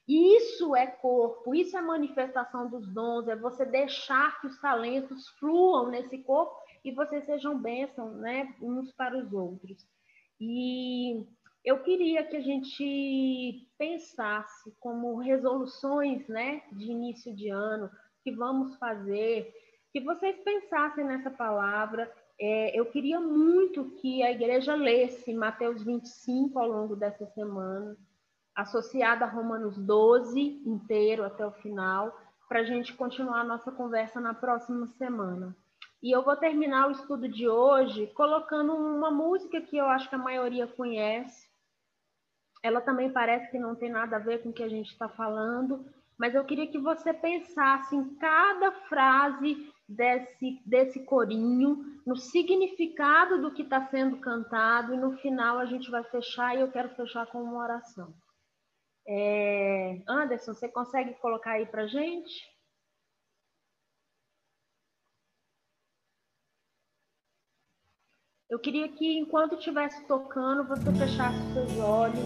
Isso 0.09 0.75
é 0.75 0.87
corpo, 0.87 1.55
isso 1.55 1.77
é 1.77 1.83
manifestação 1.83 2.67
dos 2.71 2.89
dons, 2.89 3.29
é 3.29 3.37
você 3.37 3.67
deixar 3.67 4.41
que 4.41 4.47
os 4.47 4.59
talentos 4.59 5.29
fluam 5.39 5.91
nesse 5.91 6.17
corpo 6.19 6.57
e 6.83 6.91
vocês 6.91 7.27
sejam 7.27 7.59
bênção, 7.59 8.15
né, 8.15 8.55
uns 8.63 8.91
para 8.93 9.19
os 9.19 9.31
outros. 9.35 9.87
E 10.41 11.27
eu 11.63 11.83
queria 11.83 12.25
que 12.25 12.37
a 12.37 12.41
gente 12.41 13.69
pensasse 13.77 14.73
como 14.81 15.17
resoluções, 15.17 16.27
né, 16.27 16.63
de 16.73 16.87
início 16.91 17.35
de 17.37 17.51
ano, 17.51 17.91
que 18.25 18.31
vamos 18.31 18.77
fazer, 18.77 19.53
que 19.93 20.01
vocês 20.01 20.39
pensassem 20.43 21.05
nessa 21.05 21.31
palavra. 21.31 22.11
É, 22.41 22.79
eu 22.79 22.87
queria 22.87 23.21
muito 23.21 23.91
que 24.01 24.23
a 24.23 24.31
igreja 24.31 24.75
lesse 24.75 25.35
Mateus 25.35 25.83
25 25.83 26.59
ao 26.59 26.69
longo 26.69 26.97
dessa 26.97 27.27
semana, 27.27 27.95
associada 28.59 29.25
a 29.25 29.29
Romanos 29.29 29.79
12 29.79 30.65
inteiro 30.67 31.25
até 31.25 31.47
o 31.47 31.53
final, 31.53 32.13
para 32.49 32.59
a 32.59 32.65
gente 32.65 32.93
continuar 32.93 33.43
a 33.43 33.45
nossa 33.45 33.71
conversa 33.71 34.21
na 34.21 34.35
próxima 34.35 34.85
semana. 34.89 35.57
E 36.03 36.11
eu 36.11 36.25
vou 36.25 36.35
terminar 36.35 36.89
o 36.89 36.91
estudo 36.91 37.29
de 37.29 37.49
hoje 37.49 38.09
colocando 38.09 38.75
uma 38.75 39.13
música 39.13 39.61
que 39.61 39.77
eu 39.77 39.87
acho 39.87 40.09
que 40.09 40.17
a 40.17 40.19
maioria 40.19 40.67
conhece. 40.67 41.49
Ela 42.61 42.81
também 42.81 43.13
parece 43.13 43.49
que 43.49 43.61
não 43.61 43.77
tem 43.77 43.93
nada 43.93 44.17
a 44.17 44.21
ver 44.21 44.43
com 44.43 44.49
o 44.49 44.53
que 44.53 44.65
a 44.65 44.69
gente 44.69 44.91
está 44.91 45.09
falando, 45.09 45.87
mas 46.19 46.35
eu 46.35 46.45
queria 46.45 46.67
que 46.67 46.79
você 46.79 47.15
pensasse 47.15 47.95
em 47.95 48.17
cada 48.17 48.73
frase 48.89 49.73
desse, 49.89 50.61
desse 50.67 51.05
corinho, 51.05 51.85
no 52.05 52.17
significado 52.17 53.41
do 53.41 53.53
que 53.53 53.63
está 53.63 53.87
sendo 53.87 54.17
cantado, 54.17 54.95
e 54.95 54.97
no 54.97 55.17
final 55.19 55.59
a 55.59 55.65
gente 55.65 55.89
vai 55.93 56.03
fechar, 56.03 56.57
e 56.57 56.61
eu 56.61 56.73
quero 56.73 56.89
fechar 56.97 57.25
com 57.27 57.41
uma 57.41 57.63
oração. 57.63 58.13
É... 59.11 60.03
Anderson, 60.07 60.53
você 60.53 60.69
consegue 60.69 61.15
colocar 61.15 61.53
aí 61.53 61.65
para 61.65 61.87
gente? 61.87 62.47
Eu 68.51 68.59
queria 68.59 68.89
que, 68.89 69.19
enquanto 69.19 69.57
estivesse 69.57 70.07
tocando, 70.07 70.67
você 70.69 70.93
fechasse 70.93 71.39
seus 71.53 71.79
olhos 71.79 72.19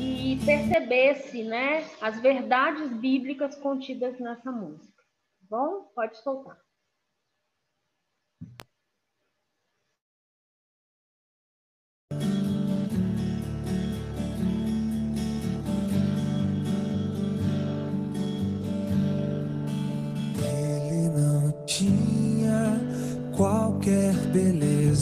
e 0.00 0.38
percebesse 0.44 1.44
né, 1.44 1.82
as 2.00 2.20
verdades 2.20 2.92
bíblicas 2.92 3.56
contidas 3.56 4.18
nessa 4.18 4.50
música. 4.50 5.02
Tá 5.40 5.46
bom? 5.48 5.82
Pode 5.94 6.16
soltar. 6.18 6.63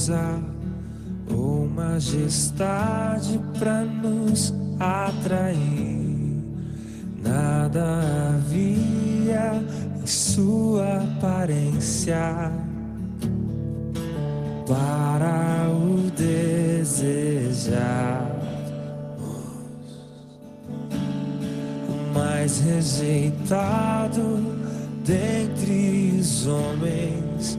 Beleza 0.03 0.43
ou 1.31 1.69
majestade 1.69 3.41
para 3.59 3.83
nos 3.85 4.53
atrair. 4.81 6.03
Nada 7.23 8.35
havia 8.37 9.63
em 10.03 10.07
sua 10.07 10.97
aparência 10.99 12.51
para 14.67 15.69
o 15.71 16.11
desejar. 16.17 17.23
Mais 22.13 22.61
rejeitado 22.61 24.43
dentre 25.05 26.19
os 26.19 26.47
homens, 26.47 27.59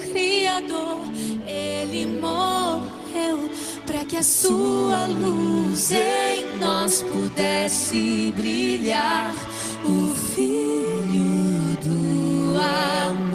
Criador. 0.11 0.99
Ele 1.47 2.05
morreu 2.05 3.49
para 3.85 4.03
que 4.05 4.17
a 4.17 4.23
sua 4.23 5.07
luz 5.07 5.91
em 5.91 6.57
nós 6.59 7.01
pudesse 7.01 8.33
brilhar. 8.35 9.33
O 9.83 10.13
Filho 10.13 11.77
do 11.81 12.59
amor 12.59 13.30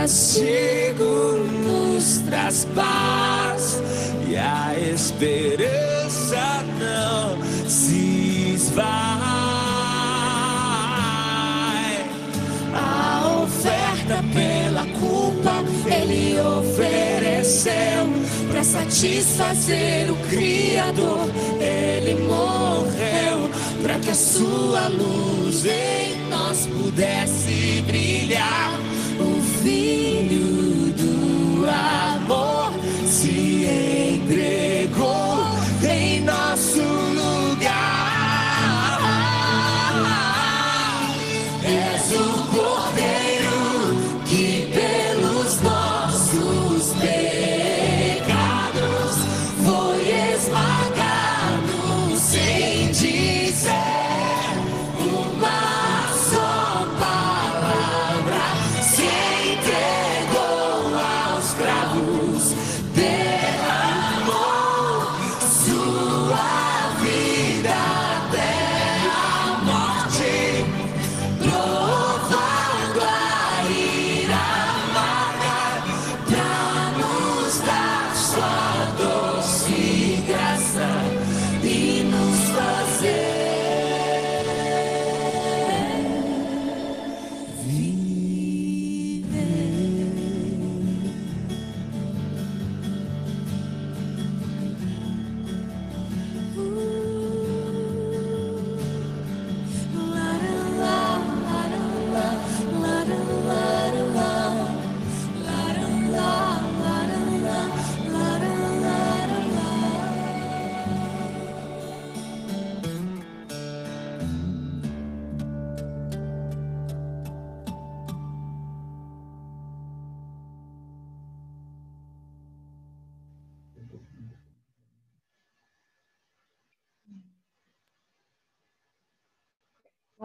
castigo 0.00 1.38
nos 1.64 2.18
traz 2.18 2.64
paz 2.72 3.82
e 4.28 4.36
a 4.36 4.78
esperança 4.94 6.64
não 6.78 7.36
se 7.68 8.52
esvai. 8.54 8.86
A 12.72 13.42
oferta 13.42 14.22
pela 14.32 14.86
culpa 15.00 15.64
ele 15.92 16.38
ofereceu 16.38 17.72
para 18.52 18.62
satisfazer 18.62 20.12
o 20.12 20.16
Criador. 20.28 21.28
Ele 21.60 22.22
morreu 22.22 23.50
para 23.82 23.98
que 23.98 24.10
a 24.10 24.14
sua 24.14 24.86
luz 24.86 25.66
em 25.66 26.28
nós 26.30 26.66
pudesse 26.66 27.82
brilhar. 27.84 28.87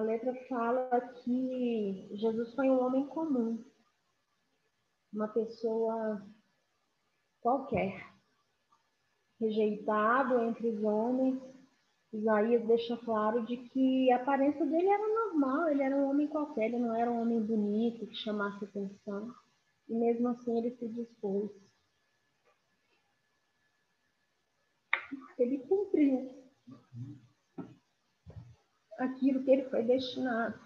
Letra 0.04 0.34
fala 0.48 1.02
que 1.24 2.10
Jesus 2.14 2.54
foi 2.54 2.70
um 2.70 2.80
homem 2.80 3.08
comum, 3.08 3.64
uma 5.12 5.28
pessoa 5.28 6.26
qualquer, 7.42 8.14
rejeitado 9.40 10.40
entre 10.44 10.70
os 10.70 10.84
homens. 10.84 11.42
Isaías 12.12 12.66
deixa 12.68 12.96
claro 12.98 13.44
de 13.46 13.58
que 13.58 14.12
a 14.12 14.18
aparência 14.18 14.64
dele 14.66 14.88
era 14.88 15.08
normal, 15.08 15.70
ele 15.70 15.82
era 15.82 15.96
um 15.96 16.10
homem 16.10 16.28
qualquer, 16.28 16.66
ele 16.66 16.78
não 16.78 16.96
era 16.96 17.10
um 17.10 17.22
homem 17.22 17.42
bonito 17.42 18.06
que 18.06 18.16
chamasse 18.16 18.64
atenção. 18.66 19.34
E 19.90 19.96
mesmo 19.96 20.28
assim 20.28 20.58
ele 20.58 20.78
se 20.78 20.88
dispôs. 20.90 21.52
Ele 25.40 25.58
cumpriu 25.60 26.43
aquilo 29.04 29.44
que 29.44 29.52
ele 29.52 29.70
foi 29.70 29.84
destinado. 29.84 30.60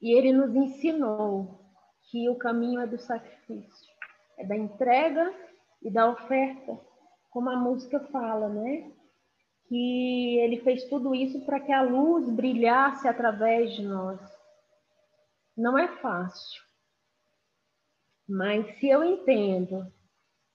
E 0.00 0.16
ele 0.16 0.32
nos 0.32 0.54
ensinou 0.54 1.60
que 2.10 2.28
o 2.28 2.36
caminho 2.36 2.80
é 2.80 2.86
do 2.86 2.98
sacrifício, 2.98 3.94
é 4.38 4.46
da 4.46 4.56
entrega 4.56 5.32
e 5.82 5.90
da 5.90 6.10
oferta, 6.10 6.80
como 7.30 7.50
a 7.50 7.56
música 7.56 8.00
fala, 8.10 8.48
né? 8.48 8.90
Que 9.68 10.38
ele 10.40 10.60
fez 10.62 10.84
tudo 10.88 11.14
isso 11.14 11.44
para 11.44 11.60
que 11.60 11.72
a 11.72 11.82
luz 11.82 12.28
brilhasse 12.30 13.06
através 13.06 13.72
de 13.74 13.82
nós. 13.82 14.20
Não 15.56 15.78
é 15.78 15.88
fácil, 15.98 16.62
mas 18.28 18.78
se 18.78 18.88
eu 18.88 19.04
entendo 19.04 19.92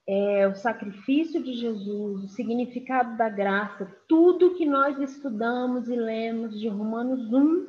é, 0.08 0.46
o 0.46 0.54
sacrifício 0.54 1.42
de 1.42 1.52
Jesus, 1.54 2.24
o 2.24 2.28
significado 2.28 3.16
da 3.16 3.28
graça, 3.28 3.92
tudo 4.08 4.54
que 4.54 4.64
nós 4.64 4.98
estudamos 5.00 5.88
e 5.88 5.96
lemos 5.96 6.58
de 6.58 6.68
Romanos 6.68 7.32
1 7.32 7.66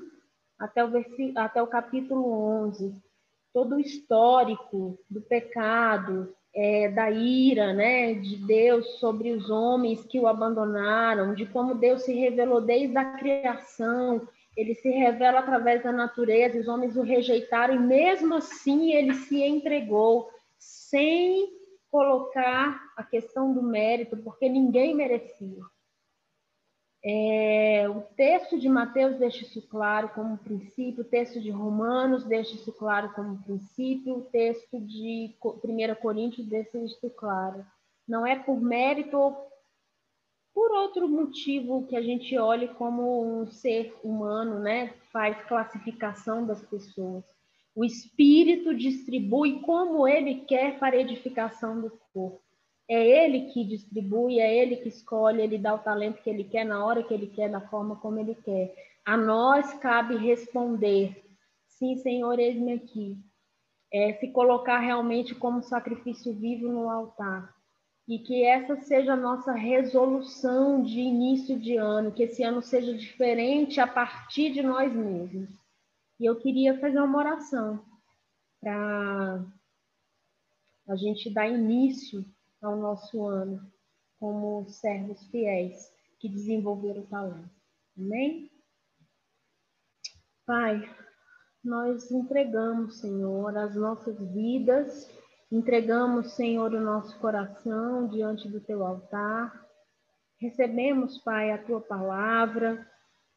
até 0.59 0.85
o, 0.85 0.91
até 1.35 1.61
o 1.61 1.67
capítulo 1.67 2.31
11, 2.67 2.93
todo 3.53 3.75
o 3.75 3.79
histórico 3.79 4.99
do 5.09 5.21
pecado, 5.21 6.31
é, 6.53 6.89
da 6.89 7.09
ira 7.09 7.73
né, 7.73 8.13
de 8.13 8.35
Deus 8.37 8.99
sobre 8.99 9.31
os 9.31 9.49
homens 9.49 10.03
que 10.05 10.19
o 10.19 10.27
abandonaram, 10.27 11.33
de 11.33 11.45
como 11.45 11.75
Deus 11.75 12.03
se 12.03 12.13
revelou 12.13 12.61
desde 12.61 12.97
a 12.97 13.17
criação, 13.17 14.27
ele 14.55 14.73
se 14.73 14.89
revela 14.89 15.39
através 15.39 15.83
da 15.83 15.91
natureza, 15.91 16.59
os 16.59 16.67
homens 16.67 16.95
o 16.95 17.01
rejeitaram 17.01 17.75
e 17.75 17.79
mesmo 17.79 18.35
assim 18.35 18.91
ele 18.91 19.13
se 19.13 19.41
entregou 19.43 20.29
sem 20.57 21.56
colocar 21.91 22.93
a 22.95 23.03
questão 23.03 23.53
do 23.53 23.61
mérito, 23.61 24.17
porque 24.17 24.49
ninguém 24.49 24.95
merecia. 24.95 25.63
É, 27.03 27.87
o 27.89 28.01
texto 28.15 28.59
de 28.59 28.67
Mateus 28.67 29.17
deixa 29.17 29.43
isso 29.43 29.61
claro 29.67 30.09
como 30.09 30.37
princípio, 30.37 31.03
o 31.03 31.07
texto 31.07 31.39
de 31.39 31.49
Romanos 31.51 32.25
deixa 32.25 32.55
isso 32.55 32.73
claro 32.73 33.13
como 33.13 33.41
princípio, 33.43 34.17
o 34.17 34.23
texto 34.23 34.79
de 34.79 35.35
1 35.43 35.95
Coríntios 36.01 36.47
deixa 36.47 36.77
isso 36.79 37.09
claro. 37.11 37.65
Não 38.07 38.25
é 38.25 38.37
por 38.37 38.59
mérito 38.59 39.17
ou 39.17 39.47
por 40.53 40.71
outro 40.71 41.07
motivo 41.07 41.85
que 41.85 41.95
a 41.95 42.01
gente 42.01 42.37
olhe 42.37 42.67
como 42.69 43.41
um 43.41 43.45
ser 43.45 43.95
humano, 44.03 44.59
né? 44.59 44.93
Faz 45.11 45.39
classificação 45.45 46.45
das 46.45 46.63
pessoas. 46.63 47.23
O 47.77 47.85
Espírito 47.85 48.73
distribui 48.73 49.59
como 49.59 50.07
ele 50.07 50.45
quer 50.47 50.79
para 50.79 50.95
a 50.95 50.99
edificação 50.99 51.79
do 51.79 51.91
corpo. 52.11 52.41
É 52.89 53.05
ele 53.05 53.51
que 53.51 53.63
distribui, 53.63 54.39
é 54.39 54.51
ele 54.57 54.77
que 54.77 54.89
escolhe, 54.89 55.43
ele 55.43 55.59
dá 55.59 55.75
o 55.75 55.83
talento 55.83 56.23
que 56.23 56.27
ele 56.27 56.43
quer, 56.43 56.65
na 56.65 56.83
hora 56.83 57.03
que 57.03 57.13
ele 57.13 57.27
quer, 57.27 57.51
da 57.51 57.61
forma 57.61 57.95
como 57.97 58.17
ele 58.17 58.33
quer. 58.33 58.73
A 59.05 59.15
nós 59.15 59.75
cabe 59.75 60.17
responder: 60.17 61.23
sim, 61.67 61.97
Senhor, 61.97 62.39
eis-me 62.39 62.73
aqui. 62.73 63.15
É, 63.93 64.13
se 64.13 64.29
colocar 64.29 64.79
realmente 64.79 65.35
como 65.35 65.61
sacrifício 65.61 66.33
vivo 66.33 66.67
no 66.69 66.89
altar. 66.89 67.53
E 68.07 68.17
que 68.17 68.43
essa 68.43 68.75
seja 68.77 69.13
a 69.13 69.15
nossa 69.15 69.51
resolução 69.51 70.81
de 70.81 70.99
início 70.99 71.59
de 71.59 71.75
ano, 71.75 72.11
que 72.11 72.23
esse 72.23 72.41
ano 72.41 72.63
seja 72.63 72.91
diferente 72.95 73.79
a 73.79 73.85
partir 73.85 74.51
de 74.51 74.63
nós 74.63 74.91
mesmos. 74.91 75.66
E 76.19 76.25
eu 76.25 76.35
queria 76.39 76.79
fazer 76.79 76.99
uma 76.99 77.19
oração 77.19 77.85
para 78.59 79.45
a 80.87 80.95
gente 80.95 81.31
dar 81.31 81.47
início 81.47 82.25
ao 82.61 82.75
nosso 82.75 83.25
ano 83.25 83.71
como 84.19 84.67
servos 84.67 85.27
fiéis 85.27 85.93
que 86.19 86.27
desenvolveram 86.27 87.01
o 87.01 87.07
talento. 87.07 87.49
Amém? 87.95 88.51
Pai, 90.45 90.81
nós 91.63 92.09
entregamos, 92.09 92.99
Senhor, 92.99 93.55
as 93.55 93.75
nossas 93.75 94.17
vidas, 94.31 95.07
entregamos, 95.51 96.33
Senhor, 96.33 96.73
o 96.73 96.81
nosso 96.81 97.19
coração 97.19 98.07
diante 98.07 98.47
do 98.47 98.59
teu 98.59 98.83
altar. 98.83 99.67
Recebemos, 100.39 101.19
Pai, 101.19 101.51
a 101.51 101.63
tua 101.63 101.81
palavra 101.81 102.89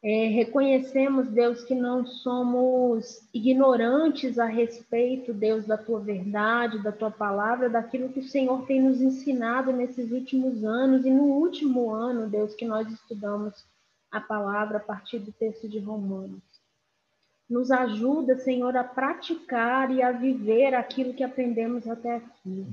é, 0.02 0.28
reconhecemos, 0.28 1.28
Deus, 1.28 1.62
que 1.62 1.74
não 1.74 2.06
somos 2.06 3.20
ignorantes 3.34 4.38
a 4.38 4.46
respeito, 4.46 5.34
Deus, 5.34 5.66
da 5.66 5.76
tua 5.76 6.00
verdade, 6.00 6.82
da 6.82 6.90
tua 6.90 7.10
palavra, 7.10 7.68
daquilo 7.68 8.08
que 8.08 8.20
o 8.20 8.28
Senhor 8.28 8.64
tem 8.64 8.80
nos 8.80 9.02
ensinado 9.02 9.72
nesses 9.72 10.10
últimos 10.10 10.64
anos 10.64 11.04
e 11.04 11.10
no 11.10 11.24
último 11.24 11.90
ano, 11.90 12.30
Deus, 12.30 12.54
que 12.54 12.64
nós 12.64 12.90
estudamos 12.90 13.62
a 14.10 14.20
palavra 14.20 14.78
a 14.78 14.80
partir 14.80 15.18
do 15.18 15.32
texto 15.32 15.68
de 15.68 15.78
Romanos. 15.78 16.40
Nos 17.48 17.70
ajuda, 17.70 18.36
Senhor, 18.36 18.74
a 18.76 18.84
praticar 18.84 19.90
e 19.90 20.02
a 20.02 20.12
viver 20.12 20.74
aquilo 20.74 21.12
que 21.12 21.22
aprendemos 21.22 21.86
até 21.86 22.16
aqui. 22.16 22.66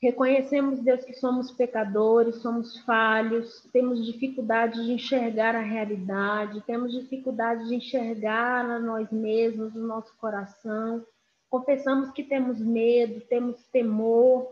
Reconhecemos, 0.00 0.78
Deus, 0.78 1.04
que 1.04 1.12
somos 1.12 1.50
pecadores, 1.50 2.36
somos 2.36 2.78
falhos, 2.84 3.68
temos 3.72 4.06
dificuldade 4.06 4.84
de 4.84 4.92
enxergar 4.92 5.56
a 5.56 5.60
realidade, 5.60 6.62
temos 6.64 6.92
dificuldade 6.92 7.66
de 7.66 7.74
enxergar 7.74 8.64
a 8.64 8.78
nós 8.78 9.10
mesmos, 9.10 9.74
o 9.74 9.80
nosso 9.80 10.16
coração. 10.16 11.04
Confessamos 11.50 12.12
que 12.12 12.22
temos 12.22 12.60
medo, 12.60 13.20
temos 13.22 13.60
temor, 13.72 14.48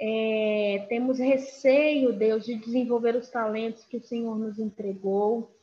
é, 0.00 0.86
temos 0.88 1.18
receio, 1.18 2.14
Deus, 2.14 2.46
de 2.46 2.54
desenvolver 2.54 3.16
os 3.16 3.28
talentos 3.28 3.84
que 3.84 3.98
o 3.98 4.02
Senhor 4.02 4.38
nos 4.38 4.58
entregou, 4.58 5.54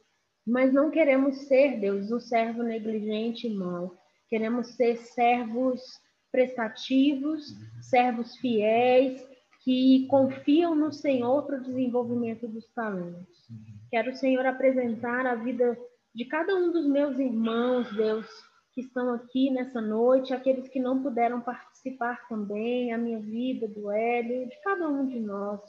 mas 0.45 0.71
não 0.71 0.91
queremos 0.91 1.47
ser, 1.47 1.79
Deus, 1.79 2.11
um 2.11 2.19
servo 2.19 2.61
negligente 2.61 3.47
e 3.47 3.55
mau. 3.55 3.95
Queremos 4.29 4.75
ser 4.75 4.97
servos 4.97 6.03
prestativos, 6.34 7.55
servos 7.79 8.36
fiéis, 8.38 9.23
que 9.63 10.07
confiam 10.07 10.75
no 10.75 10.91
Senhor 10.91 11.43
para 11.45 11.57
o 11.57 11.61
desenvolvimento 11.61 12.47
dos 12.47 12.67
talentos. 12.73 13.47
Quero, 13.91 14.15
Senhor, 14.15 14.43
apresentar 14.45 15.27
a 15.27 15.36
vida 15.36 15.77
de 16.13 16.25
cada 16.25 16.55
um 16.55 16.71
dos 16.71 16.88
meus 16.88 17.19
irmãos, 17.19 17.88
Deus, 17.95 18.25
que 18.73 18.81
estão 18.81 19.13
aqui 19.13 19.51
nessa 19.51 19.79
noite, 19.79 20.34
aqueles 20.34 20.67
que 20.67 20.79
não 20.79 21.03
puderam 21.03 21.39
participar 21.39 22.27
também, 22.27 22.91
a 22.91 22.97
minha 22.97 23.19
vida, 23.19 23.67
do 23.67 23.91
Hélio, 23.91 24.49
de 24.49 24.59
cada 24.63 24.89
um 24.89 25.07
de 25.07 25.19
nós. 25.19 25.61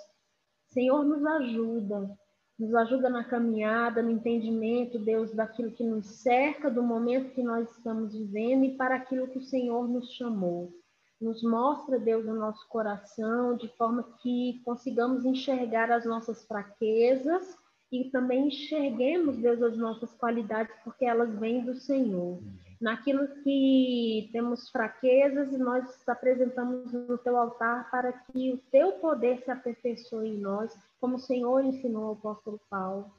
Senhor, 0.70 1.04
nos 1.04 1.24
ajuda, 1.24 2.10
nos 2.58 2.74
ajuda 2.74 3.08
na 3.08 3.24
caminhada, 3.24 4.02
no 4.02 4.10
entendimento, 4.10 4.98
Deus, 4.98 5.32
daquilo 5.32 5.72
que 5.72 5.84
nos 5.84 6.06
cerca, 6.06 6.70
do 6.70 6.82
momento 6.82 7.34
que 7.34 7.42
nós 7.42 7.68
estamos 7.70 8.12
vivendo 8.12 8.64
e 8.64 8.76
para 8.76 8.96
aquilo 8.96 9.28
que 9.28 9.38
o 9.38 9.44
Senhor 9.44 9.88
nos 9.88 10.12
chamou. 10.12 10.72
Nos 11.20 11.42
mostra, 11.42 11.98
Deus, 11.98 12.26
o 12.26 12.34
nosso 12.34 12.68
coração, 12.68 13.56
de 13.56 13.68
forma 13.76 14.04
que 14.22 14.60
consigamos 14.64 15.24
enxergar 15.24 15.90
as 15.90 16.04
nossas 16.04 16.44
fraquezas 16.46 17.56
e 17.90 18.10
também 18.10 18.48
enxerguemos, 18.48 19.36
Deus, 19.36 19.62
as 19.62 19.76
nossas 19.76 20.12
qualidades, 20.14 20.74
porque 20.84 21.04
elas 21.04 21.34
vêm 21.38 21.64
do 21.64 21.74
Senhor. 21.74 22.40
Naquilo 22.84 23.26
que 23.42 24.28
temos 24.30 24.68
fraquezas, 24.68 25.50
nós 25.52 26.06
apresentamos 26.06 26.92
no 26.92 27.16
teu 27.16 27.34
altar 27.34 27.90
para 27.90 28.12
que 28.12 28.52
o 28.52 28.58
teu 28.70 28.92
poder 28.98 29.42
se 29.42 29.50
aperfeiçoe 29.50 30.28
em 30.28 30.38
nós, 30.38 30.76
como 31.00 31.16
o 31.16 31.18
Senhor 31.18 31.64
ensinou 31.64 32.08
ao 32.08 32.12
apóstolo 32.12 32.60
Paulo. 32.68 33.10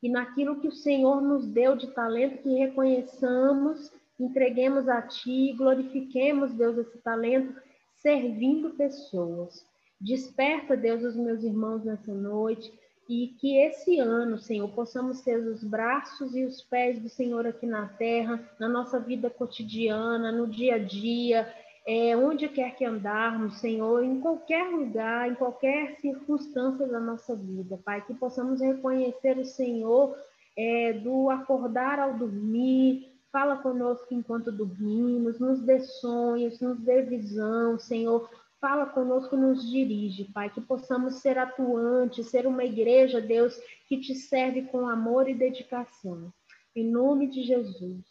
E 0.00 0.08
naquilo 0.08 0.60
que 0.60 0.68
o 0.68 0.72
Senhor 0.72 1.20
nos 1.20 1.44
deu 1.44 1.74
de 1.74 1.88
talento, 1.88 2.40
que 2.40 2.54
reconheçamos, 2.54 3.92
entreguemos 4.16 4.88
a 4.88 5.02
Ti, 5.02 5.52
glorifiquemos, 5.54 6.52
Deus, 6.52 6.78
esse 6.78 6.98
talento, 6.98 7.52
servindo 7.96 8.76
pessoas. 8.76 9.66
Desperta, 10.00 10.76
Deus, 10.76 11.02
os 11.02 11.16
meus 11.16 11.42
irmãos 11.42 11.82
nessa 11.84 12.14
noite 12.14 12.72
e 13.08 13.28
que 13.38 13.58
esse 13.58 13.98
ano, 13.98 14.38
Senhor, 14.38 14.68
possamos 14.68 15.18
ser 15.18 15.38
os 15.38 15.62
braços 15.62 16.34
e 16.34 16.44
os 16.44 16.62
pés 16.62 16.98
do 17.00 17.08
Senhor 17.08 17.46
aqui 17.46 17.66
na 17.66 17.86
terra, 17.86 18.40
na 18.58 18.68
nossa 18.68 18.98
vida 18.98 19.28
cotidiana, 19.28 20.32
no 20.32 20.46
dia 20.46 20.76
a 20.76 20.78
dia, 20.78 21.52
é, 21.86 22.16
onde 22.16 22.48
quer 22.48 22.74
que 22.76 22.84
andarmos, 22.84 23.60
Senhor, 23.60 24.02
em 24.02 24.20
qualquer 24.20 24.70
lugar, 24.70 25.30
em 25.30 25.34
qualquer 25.34 25.96
circunstância 26.00 26.86
da 26.86 26.98
nossa 26.98 27.36
vida, 27.36 27.78
Pai, 27.84 28.04
que 28.06 28.14
possamos 28.14 28.60
reconhecer 28.60 29.36
o 29.36 29.44
Senhor 29.44 30.16
é, 30.56 30.94
do 30.94 31.28
acordar 31.28 31.98
ao 31.98 32.14
dormir, 32.14 33.12
fala 33.30 33.56
conosco 33.56 34.06
enquanto 34.12 34.50
dormimos, 34.50 35.38
nos 35.38 35.60
dê 35.60 35.80
sonhos, 35.80 36.60
nos 36.60 36.78
dê 36.78 37.02
visão, 37.02 37.78
Senhor, 37.78 38.30
fala 38.60 38.86
conosco, 38.86 39.36
nos 39.36 39.68
dirige, 39.70 40.24
Pai, 40.32 40.50
que 40.50 40.60
possamos 40.60 41.16
ser 41.16 41.38
atuantes, 41.38 42.30
ser 42.30 42.46
uma 42.46 42.64
igreja, 42.64 43.20
Deus, 43.20 43.56
que 43.88 44.00
te 44.00 44.14
serve 44.14 44.62
com 44.62 44.88
amor 44.88 45.28
e 45.28 45.34
dedicação. 45.34 46.32
Em 46.74 46.90
nome 46.90 47.28
de 47.28 47.42
Jesus. 47.42 48.04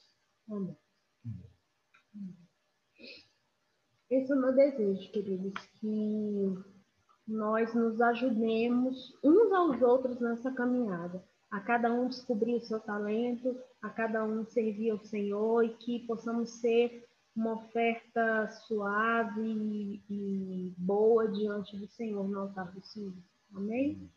Amém. 0.50 0.78
Esse 4.10 4.32
é 4.32 4.36
o 4.36 4.39
meu 4.39 4.54
desejo, 4.54 5.12
queridos, 5.12 5.54
que 5.80 6.54
nós 7.28 7.74
nos 7.74 8.00
ajudemos 8.00 9.18
uns 9.24 9.52
aos 9.52 9.82
outros 9.82 10.20
nessa 10.20 10.52
caminhada. 10.52 11.24
A 11.50 11.60
cada 11.60 11.91
um 11.91 12.08
descobrir 12.08 12.56
o 12.56 12.62
seu 12.62 12.80
talento, 12.80 13.60
a 13.82 13.89
cada 13.89 14.24
um 14.24 14.46
servir 14.46 14.91
ao 14.91 15.00
Senhor 15.00 15.64
e 15.64 15.74
que 15.76 16.00
possamos 16.06 16.62
ser 16.62 17.08
uma 17.36 17.54
oferta 17.54 18.48
suave 18.68 20.02
e 20.10 20.74
boa 20.78 21.28
diante 21.28 21.76
do 21.78 21.88
Senhor 21.88 22.28
no 22.28 22.42
altar 22.42 22.72
do 22.72 22.82
Senhor. 22.82 23.14
Amém? 23.54 24.10